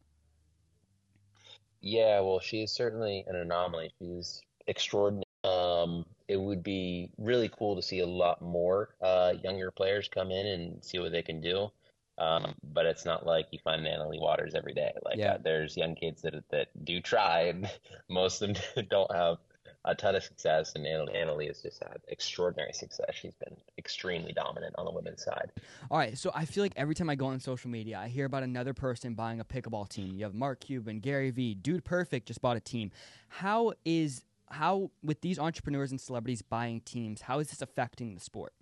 Yeah, 1.81 2.19
well, 2.21 2.39
she 2.39 2.61
is 2.61 2.71
certainly 2.71 3.23
an 3.27 3.35
anomaly. 3.35 3.91
She's 3.99 4.41
extraordinary. 4.67 5.25
Um, 5.43 6.05
it 6.27 6.37
would 6.37 6.61
be 6.63 7.09
really 7.17 7.49
cool 7.49 7.75
to 7.75 7.81
see 7.81 7.99
a 7.99 8.07
lot 8.07 8.41
more 8.41 8.95
uh, 9.01 9.33
younger 9.43 9.71
players 9.71 10.07
come 10.07 10.31
in 10.31 10.45
and 10.45 10.83
see 10.83 10.99
what 10.99 11.11
they 11.11 11.23
can 11.23 11.41
do. 11.41 11.71
Um, 12.17 12.53
but 12.63 12.85
it's 12.85 13.05
not 13.05 13.25
like 13.25 13.47
you 13.51 13.59
find 13.63 13.83
Natalie 13.83 14.19
Waters 14.19 14.53
every 14.53 14.73
day. 14.73 14.91
Like 15.03 15.17
Yeah. 15.17 15.33
uh, 15.33 15.37
there's 15.43 15.75
young 15.75 15.95
kids 15.95 16.21
that 16.21 16.35
that 16.51 16.67
do 16.85 17.01
try, 17.01 17.43
and 17.43 17.67
most 18.09 18.41
of 18.41 18.53
them 18.53 18.85
don't 18.89 19.13
have 19.15 19.37
a 19.85 19.95
ton 19.95 20.15
of 20.15 20.23
success. 20.23 20.73
And 20.75 20.85
Anna 20.85 21.33
Leigh, 21.33 21.47
has 21.47 21.61
just 21.61 21.81
had 21.81 21.99
extraordinary 22.07 22.73
success. 22.73 23.09
She's 23.13 23.33
been 23.33 23.55
extremely 23.77 24.31
dominant 24.33 24.75
on 24.77 24.85
the 24.85 24.91
women's 24.91 25.23
side. 25.23 25.51
All 25.89 25.97
right, 25.97 26.17
so 26.17 26.31
I 26.33 26.45
feel 26.45 26.63
like 26.63 26.73
every 26.75 26.95
time 26.95 27.09
I 27.09 27.15
go 27.15 27.27
on 27.27 27.39
social 27.39 27.69
media, 27.69 27.97
I 27.99 28.07
hear 28.07 28.25
about 28.25 28.43
another 28.43 28.73
person 28.73 29.13
buying 29.13 29.39
a 29.39 29.45
pickleball 29.45 29.89
team. 29.89 30.15
You 30.15 30.23
have 30.25 30.33
Mark 30.33 30.59
Cuban, 30.59 30.99
Gary 30.99 31.31
Vee, 31.31 31.55
Dude 31.55 31.83
Perfect 31.83 32.27
just 32.27 32.41
bought 32.41 32.57
a 32.57 32.61
team. 32.61 32.91
How 33.27 33.73
is 33.85 34.23
how 34.49 34.91
with 35.01 35.21
these 35.21 35.39
entrepreneurs 35.39 35.91
and 35.91 35.99
celebrities 35.99 36.41
buying 36.41 36.81
teams? 36.81 37.21
How 37.21 37.39
is 37.39 37.49
this 37.49 37.61
affecting 37.61 38.13
the 38.13 38.21
sport? 38.21 38.53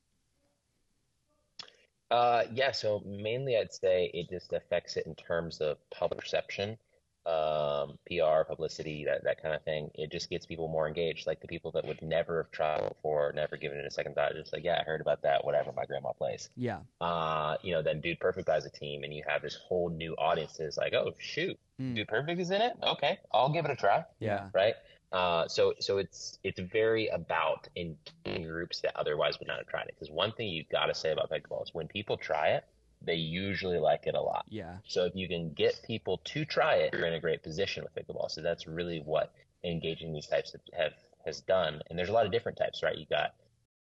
Uh, 2.12 2.44
yeah, 2.52 2.72
so 2.72 3.04
mainly 3.06 3.58
I'd 3.58 3.74
say 3.74 4.10
it 4.14 4.30
just 4.30 4.54
affects 4.54 4.98
it 4.98 5.06
in 5.06 5.14
terms 5.16 5.62
of 5.62 5.78
public 5.92 6.20
perception, 6.20 6.78
um, 7.26 7.98
PR, 8.08 8.44
publicity, 8.48 9.06
that, 9.06 9.24
that 9.24 9.42
kind 9.42 9.54
of 9.56 9.64
thing. 9.64 9.92
It 9.96 10.12
just 10.12 10.30
gets 10.30 10.46
people 10.46 10.68
more 10.68 10.88
engaged. 10.88 11.28
Like 11.28 11.42
the 11.42 11.48
people 11.48 11.72
that 11.74 11.86
would 11.86 12.02
never 12.02 12.44
have 12.44 12.52
tried 12.52 12.88
before, 12.88 13.32
never 13.36 13.58
given 13.58 13.78
it 13.78 13.86
a 13.86 13.92
second 13.92 14.16
thought, 14.16 14.34
just 14.34 14.54
like, 14.54 14.64
yeah, 14.64 14.80
I 14.80 14.84
heard 14.84 15.02
about 15.02 15.22
that, 15.24 15.46
whatever, 15.46 15.72
my 15.72 15.86
grandma 15.86 16.12
plays. 16.14 16.50
Yeah. 16.56 16.80
Uh, 17.02 17.56
you 17.62 17.74
know, 17.74 17.82
then 17.82 18.02
Dude 18.02 18.20
Perfect 18.20 18.48
buys 18.48 18.66
a 18.66 18.70
team 18.72 19.04
and 19.04 19.14
you 19.14 19.24
have 19.28 19.42
this 19.42 19.56
whole 19.68 19.90
new 19.90 20.14
audience 20.16 20.56
that's 20.58 20.78
like, 20.78 20.94
oh, 20.94 21.14
shoot, 21.20 21.58
Mm. 21.80 21.96
Dude 21.96 22.08
Perfect 22.10 22.42
is 22.42 22.52
in 22.52 22.62
it? 22.62 22.74
Okay, 22.84 23.20
I'll 23.32 23.54
give 23.54 23.64
it 23.64 23.72
a 23.72 23.76
try 23.76 24.04
Yeah. 24.20 24.50
right? 24.54 24.74
Uh, 25.12 25.48
so 25.48 25.74
so 25.80 25.98
it's 25.98 26.38
it's 26.44 26.60
very 26.60 27.08
about 27.08 27.68
in 27.76 27.96
groups 28.44 28.82
that 28.82 28.96
otherwise 28.96 29.40
would 29.40 29.48
not 29.48 29.58
have 29.58 29.68
tried 29.68 29.88
it. 29.88 29.96
Because 29.98 30.12
one 30.12 30.32
thing 30.34 30.50
you've 30.50 30.70
got 30.70 30.86
to 30.88 30.94
say 30.94 31.12
about 31.12 31.32
pickleball 31.32 31.64
is 31.64 31.74
when 31.74 31.88
people 31.88 32.18
try 32.18 32.50
it, 32.50 32.66
they 33.02 33.16
usually 33.16 33.80
like 33.80 34.08
it 34.08 34.16
a 34.16 34.22
lot. 34.22 34.46
Yeah. 34.50 34.78
So 34.86 35.06
if 35.06 35.16
you 35.16 35.28
can 35.28 35.54
get 35.54 35.82
people 35.86 36.20
to 36.26 36.46
try 36.46 36.76
it, 36.76 36.94
you're 36.94 37.06
in 37.06 37.14
a 37.14 37.20
great 37.20 37.44
position 37.44 37.84
with 37.84 37.96
pickleball. 37.96 38.30
So 38.30 38.42
that's 38.42 38.68
really 38.68 39.02
what 39.04 39.34
engaging 39.64 40.14
these 40.14 40.28
types 40.28 40.54
of 40.54 40.62
have 40.78 40.94
has 41.26 41.42
done. 41.42 41.82
And 41.90 41.98
there's 41.98 42.10
a 42.10 42.14
lot 42.14 42.26
of 42.26 42.32
different 42.32 42.58
types, 42.58 42.84
right? 42.84 42.98
You 42.98 43.06
got 43.10 43.36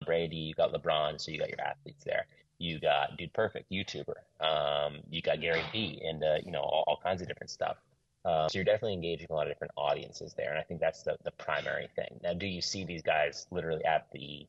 Brady, 0.04 0.36
you 0.36 0.54
got 0.54 0.72
LeBron, 0.72 1.20
so 1.20 1.30
you 1.30 1.38
got 1.38 1.48
your 1.48 1.60
athletes 1.60 2.04
there. 2.04 2.26
You 2.58 2.78
got 2.78 3.16
Dude 3.16 3.32
Perfect, 3.32 3.70
YouTuber. 3.70 4.14
Um, 4.40 4.98
you 5.10 5.22
got 5.22 5.40
Gary 5.40 5.62
Vee, 5.72 6.02
and 6.04 6.22
uh, 6.22 6.36
you 6.44 6.52
know 6.52 6.60
all, 6.60 6.84
all 6.86 7.00
kinds 7.02 7.22
of 7.22 7.28
different 7.28 7.50
stuff. 7.50 7.76
Um, 8.24 8.48
so 8.50 8.58
you're 8.58 8.64
definitely 8.64 8.94
engaging 8.94 9.28
a 9.30 9.34
lot 9.34 9.46
of 9.46 9.52
different 9.52 9.72
audiences 9.76 10.34
there, 10.36 10.50
and 10.50 10.58
I 10.58 10.62
think 10.62 10.80
that's 10.80 11.02
the 11.02 11.16
the 11.24 11.30
primary 11.32 11.88
thing. 11.96 12.20
Now, 12.22 12.34
do 12.34 12.46
you 12.46 12.60
see 12.60 12.84
these 12.84 13.02
guys 13.02 13.46
literally 13.50 13.84
at 13.84 14.08
the 14.12 14.46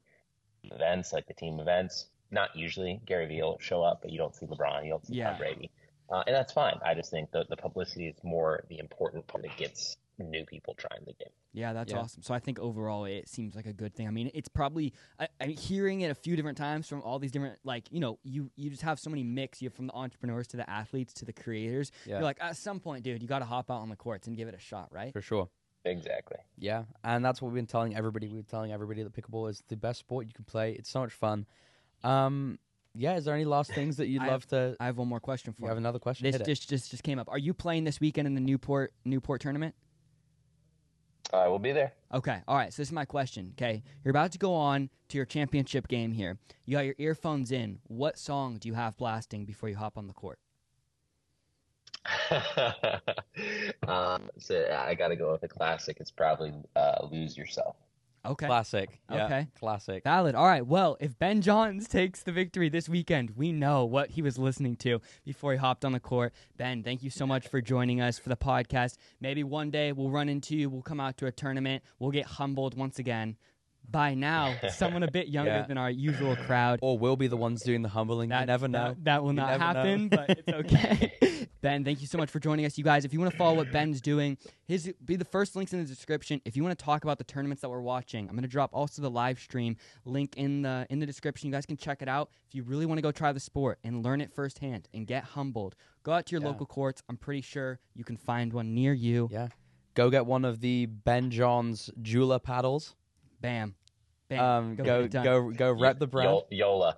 events, 0.63 1.13
like 1.13 1.27
the 1.27 1.33
team 1.33 1.59
events? 1.59 2.07
Not 2.31 2.55
usually. 2.55 3.01
Gary 3.05 3.25
Vee 3.27 3.41
will 3.41 3.57
show 3.59 3.83
up, 3.83 3.99
but 4.01 4.11
you 4.11 4.17
don't 4.17 4.33
see 4.35 4.45
LeBron, 4.45 4.83
you 4.83 4.89
don't 4.89 5.05
see 5.05 5.15
Yeah. 5.15 5.31
Tom 5.31 5.37
Brady, 5.39 5.69
uh, 6.09 6.23
and 6.25 6.35
that's 6.35 6.53
fine. 6.53 6.79
I 6.85 6.93
just 6.93 7.11
think 7.11 7.31
the 7.31 7.45
the 7.49 7.57
publicity 7.57 8.07
is 8.07 8.15
more 8.23 8.63
the 8.69 8.79
important 8.79 9.27
part 9.27 9.43
that 9.43 9.55
gets 9.57 9.97
new 10.19 10.45
people 10.45 10.75
trying 10.75 10.99
the 11.05 11.13
game. 11.13 11.33
Yeah, 11.51 11.73
that's 11.73 11.91
Yeah. 11.91 11.99
awesome. 11.99 12.21
So 12.21 12.33
I 12.33 12.39
think 12.39 12.59
overall 12.59 13.05
it 13.05 13.27
seems 13.27 13.55
like 13.55 13.65
a 13.65 13.73
good 13.73 13.95
thing. 13.95 14.07
I 14.07 14.11
mean, 14.11 14.29
it's 14.35 14.47
probably 14.47 14.93
I, 15.19 15.27
I'm 15.39 15.49
hearing 15.49 16.01
it 16.01 16.11
a 16.11 16.15
few 16.15 16.35
different 16.35 16.59
times 16.59 16.87
from 16.87 17.01
all 17.01 17.17
these 17.17 17.31
different 17.31 17.57
like 17.63 17.91
you 17.91 17.99
know 17.99 18.19
you 18.23 18.51
you 18.55 18.69
just 18.69 18.83
have 18.83 18.99
so 18.99 19.09
many 19.09 19.23
mix. 19.23 19.61
You 19.61 19.67
have 19.69 19.73
from 19.75 19.87
the 19.87 19.93
entrepreneurs 19.93 20.47
to 20.49 20.57
the 20.57 20.69
athletes 20.69 21.13
to 21.15 21.25
the 21.25 21.33
creators. 21.33 21.91
Yeah. 22.05 22.15
You're 22.15 22.23
like 22.23 22.37
at 22.39 22.55
some 22.55 22.79
point, 22.79 23.03
dude, 23.03 23.21
you 23.21 23.27
got 23.27 23.39
to 23.39 23.45
hop 23.45 23.71
out 23.71 23.81
on 23.81 23.89
the 23.89 23.95
courts 23.95 24.27
and 24.27 24.37
give 24.37 24.47
it 24.47 24.53
a 24.53 24.59
shot, 24.59 24.89
right? 24.91 25.11
For 25.11 25.21
sure. 25.21 25.49
Exactly. 25.83 26.37
Yeah, 26.59 26.83
and 27.03 27.25
that's 27.25 27.41
what 27.41 27.47
we've 27.49 27.55
been 27.55 27.65
telling 27.65 27.95
everybody. 27.95 28.27
We've 28.27 28.35
been 28.37 28.45
telling 28.45 28.71
everybody 28.71 29.01
that 29.01 29.13
pickleball 29.13 29.49
is 29.49 29.63
the 29.67 29.75
best 29.75 29.99
sport 29.99 30.27
you 30.27 30.33
can 30.33 30.45
play. 30.45 30.73
It's 30.73 30.89
so 30.91 30.99
much 30.99 31.11
fun. 31.11 31.47
Um, 32.03 32.59
yeah. 32.95 33.15
Is 33.15 33.25
there 33.25 33.35
any 33.35 33.45
last 33.45 33.71
things 33.73 33.97
that 33.97 34.07
you'd 34.07 34.21
I 34.21 34.27
love 34.27 34.45
to? 34.47 34.75
I 34.79 34.85
have 34.85 34.97
one 34.97 35.07
more 35.07 35.19
question 35.19 35.53
for 35.53 35.61
You 35.61 35.65
you. 35.65 35.69
have 35.69 35.77
another 35.77 35.99
question? 35.99 36.25
This 36.25 36.35
Hit 36.35 36.41
it. 36.41 36.45
just 36.45 36.69
just 36.69 36.91
just 36.91 37.03
came 37.03 37.19
up. 37.19 37.27
Are 37.29 37.37
you 37.37 37.53
playing 37.53 37.83
this 37.85 37.99
weekend 38.01 38.27
in 38.27 38.35
the 38.35 38.41
Newport 38.41 38.93
Newport 39.05 39.41
tournament? 39.41 39.75
I 41.33 41.47
will 41.47 41.59
be 41.59 41.71
there. 41.71 41.93
Okay. 42.13 42.41
All 42.47 42.57
right. 42.57 42.73
So 42.73 42.81
this 42.81 42.89
is 42.89 42.91
my 42.93 43.05
question. 43.05 43.53
Okay. 43.57 43.83
You're 44.03 44.09
about 44.11 44.33
to 44.33 44.37
go 44.37 44.53
on 44.53 44.89
to 45.09 45.17
your 45.17 45.25
championship 45.25 45.87
game 45.87 46.11
here. 46.11 46.37
You 46.65 46.73
got 46.75 46.85
your 46.85 46.95
earphones 46.97 47.53
in. 47.53 47.79
What 47.87 48.17
song 48.17 48.57
do 48.57 48.67
you 48.67 48.73
have 48.73 48.97
blasting 48.97 49.45
before 49.45 49.69
you 49.69 49.77
hop 49.77 49.97
on 49.97 50.07
the 50.07 50.13
court? 50.13 50.39
um, 53.87 54.29
so 54.37 54.65
I 54.77 54.95
got 54.95 55.09
to 55.09 55.15
go 55.15 55.31
with 55.31 55.43
a 55.43 55.47
classic. 55.47 55.97
It's 55.99 56.11
probably 56.11 56.51
uh, 56.75 57.07
"Lose 57.11 57.37
Yourself." 57.37 57.75
Okay. 58.25 58.45
Classic. 58.45 58.99
Yeah, 59.09 59.25
Okay. 59.25 59.47
Classic. 59.59 60.03
Valid. 60.03 60.35
All 60.35 60.45
right. 60.45 60.65
Well, 60.65 60.95
if 60.99 61.17
Ben 61.17 61.41
Johns 61.41 61.87
takes 61.89 62.21
the 62.23 62.31
victory 62.31 62.69
this 62.69 62.87
weekend, 62.87 63.31
we 63.35 63.51
know 63.51 63.85
what 63.85 64.11
he 64.11 64.21
was 64.21 64.37
listening 64.37 64.75
to 64.77 65.01
before 65.25 65.53
he 65.53 65.57
hopped 65.57 65.83
on 65.83 65.91
the 65.91 65.99
court. 65.99 66.33
Ben, 66.57 66.83
thank 66.83 67.01
you 67.01 67.09
so 67.09 67.25
much 67.25 67.47
for 67.47 67.61
joining 67.61 67.99
us 67.99 68.19
for 68.19 68.29
the 68.29 68.37
podcast. 68.37 68.97
Maybe 69.19 69.43
one 69.43 69.71
day 69.71 69.91
we'll 69.91 70.11
run 70.11 70.29
into 70.29 70.55
you. 70.55 70.69
We'll 70.69 70.83
come 70.83 70.99
out 70.99 71.17
to 71.17 71.25
a 71.25 71.31
tournament. 71.31 71.83
We'll 71.99 72.11
get 72.11 72.25
humbled 72.25 72.77
once 72.77 72.99
again 72.99 73.37
by 73.91 74.13
now 74.13 74.55
someone 74.73 75.03
a 75.03 75.11
bit 75.11 75.27
younger 75.37 75.51
Yeah. 75.51 75.65
than 75.67 75.77
our 75.77 75.91
usual 75.91 76.35
crowd. 76.35 76.79
or 76.81 76.97
we'll 76.97 77.15
be 77.17 77.27
the 77.27 77.37
ones 77.37 77.61
doing 77.63 77.81
the 77.81 77.89
humbling. 77.89 78.31
you 78.31 78.45
never 78.45 78.67
know. 78.67 78.89
That, 78.89 79.03
that 79.05 79.21
will 79.23 79.31
You 79.31 79.35
not 79.37 79.47
never 79.59 79.59
know. 79.59 79.65
happen, 79.65 80.07
but 80.09 80.29
it's 80.29 80.47
okay. 80.73 81.47
ben, 81.61 81.83
thank 81.83 82.01
you 82.01 82.07
so 82.07 82.17
much 82.17 82.29
for 82.29 82.39
joining 82.39 82.65
us, 82.65 82.77
you 82.77 82.83
guys. 82.83 83.05
If 83.05 83.13
you 83.13 83.19
want 83.19 83.31
to 83.31 83.37
follow 83.37 83.55
what 83.55 83.71
Ben's 83.71 84.01
doing, 84.01 84.37
his 84.67 84.91
be 85.03 85.15
the 85.15 85.25
first 85.25 85.55
links 85.55 85.73
in 85.73 85.79
the 85.79 85.85
description. 85.85 86.41
If 86.45 86.55
you 86.55 86.63
want 86.63 86.77
to 86.77 86.83
talk 86.85 87.03
about 87.03 87.17
the 87.17 87.23
tournaments 87.23 87.61
that 87.61 87.69
we're 87.69 87.81
watching, 87.81 88.27
I'm 88.29 88.35
going 88.35 88.43
to 88.43 88.47
drop 88.47 88.69
also 88.73 89.01
the 89.01 89.09
live 89.09 89.39
stream 89.39 89.75
link 90.05 90.35
in 90.37 90.61
the 90.61 90.87
in 90.89 90.99
the 90.99 91.05
description. 91.05 91.47
You 91.47 91.53
guys 91.53 91.65
can 91.65 91.77
check 91.77 92.01
it 92.01 92.07
out. 92.07 92.29
If 92.47 92.55
you 92.55 92.63
really 92.63 92.85
want 92.85 92.97
to 92.97 93.01
go 93.03 93.11
try 93.11 93.31
the 93.31 93.39
sport 93.39 93.79
and 93.83 94.03
learn 94.03 94.21
it 94.21 94.31
firsthand 94.33 94.87
and 94.93 95.05
get 95.05 95.23
humbled, 95.23 95.75
go 96.03 96.11
out 96.13 96.25
to 96.27 96.31
your 96.31 96.41
Yeah. 96.41 96.47
local 96.47 96.65
courts. 96.65 97.03
I'm 97.09 97.17
pretty 97.17 97.41
sure 97.41 97.79
you 97.95 98.03
can 98.03 98.17
find 98.17 98.53
one 98.53 98.73
near 98.73 98.93
you. 98.93 99.27
Yeah. 99.31 99.49
Go 99.93 100.09
get 100.09 100.25
one 100.25 100.45
of 100.45 100.61
the 100.61 100.85
Ben 100.85 101.29
Johns 101.31 101.89
JOOLA 102.01 102.39
paddles. 102.41 102.95
Bam, 103.41 103.75
bam. 104.31 104.43
Um, 104.43 104.75
get 104.75 104.85
go 104.85 104.99
it 105.01 105.11
go 105.11 105.51
go 105.51 105.71
rep 105.71 105.99
the 105.99 106.07
brand. 106.07 106.41
Yola. 106.49 106.97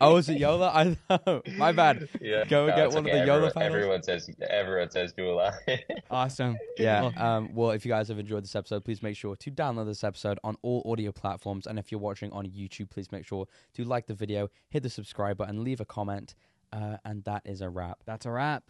Oh, 0.00 0.16
is 0.16 0.28
it 0.28 0.38
Yola? 0.38 0.68
I 0.74 0.96
know. 1.08 1.42
My 1.56 1.72
bad. 1.72 2.08
yeah. 2.20 2.44
Go 2.44 2.66
get 2.66 2.78
it's 2.80 2.94
one 2.94 3.06
of 3.06 3.12
the 3.12 3.18
Yola 3.26 3.46
everyone, 3.48 3.52
paddles. 3.52 3.74
Everyone 3.74 4.02
says 4.02 4.30
everyone 4.50 4.90
says 4.90 5.12
Dula. 5.12 5.54
Awesome. 6.10 6.56
Yeah. 6.76 7.02
Well- 7.02 7.12
Um, 7.18 7.54
well, 7.54 7.70
if 7.70 7.84
you 7.86 7.90
guys 7.90 8.08
have 8.08 8.18
enjoyed 8.18 8.44
this 8.44 8.54
episode, 8.54 8.84
please 8.84 9.02
make 9.02 9.16
sure 9.16 9.34
to 9.36 9.50
download 9.50 9.86
this 9.86 10.04
episode 10.04 10.38
on 10.44 10.56
all 10.62 10.82
audio 10.90 11.12
platforms. 11.12 11.66
And 11.66 11.78
if 11.78 11.90
you're 11.90 12.00
watching 12.00 12.30
on 12.32 12.46
YouTube, 12.46 12.90
please 12.90 13.10
make 13.10 13.24
sure 13.26 13.46
to 13.74 13.84
like 13.84 14.06
the 14.06 14.14
video, 14.14 14.48
hit 14.68 14.82
the 14.82 14.90
subscribe 14.90 15.36
button, 15.38 15.64
leave 15.64 15.80
a 15.80 15.84
comment. 15.84 16.34
Uh, 16.72 16.96
and 17.04 17.22
that 17.24 17.42
is 17.44 17.60
a 17.60 17.70
wrap. 17.70 17.98
That's 18.04 18.26
a 18.26 18.30
wrap. 18.30 18.64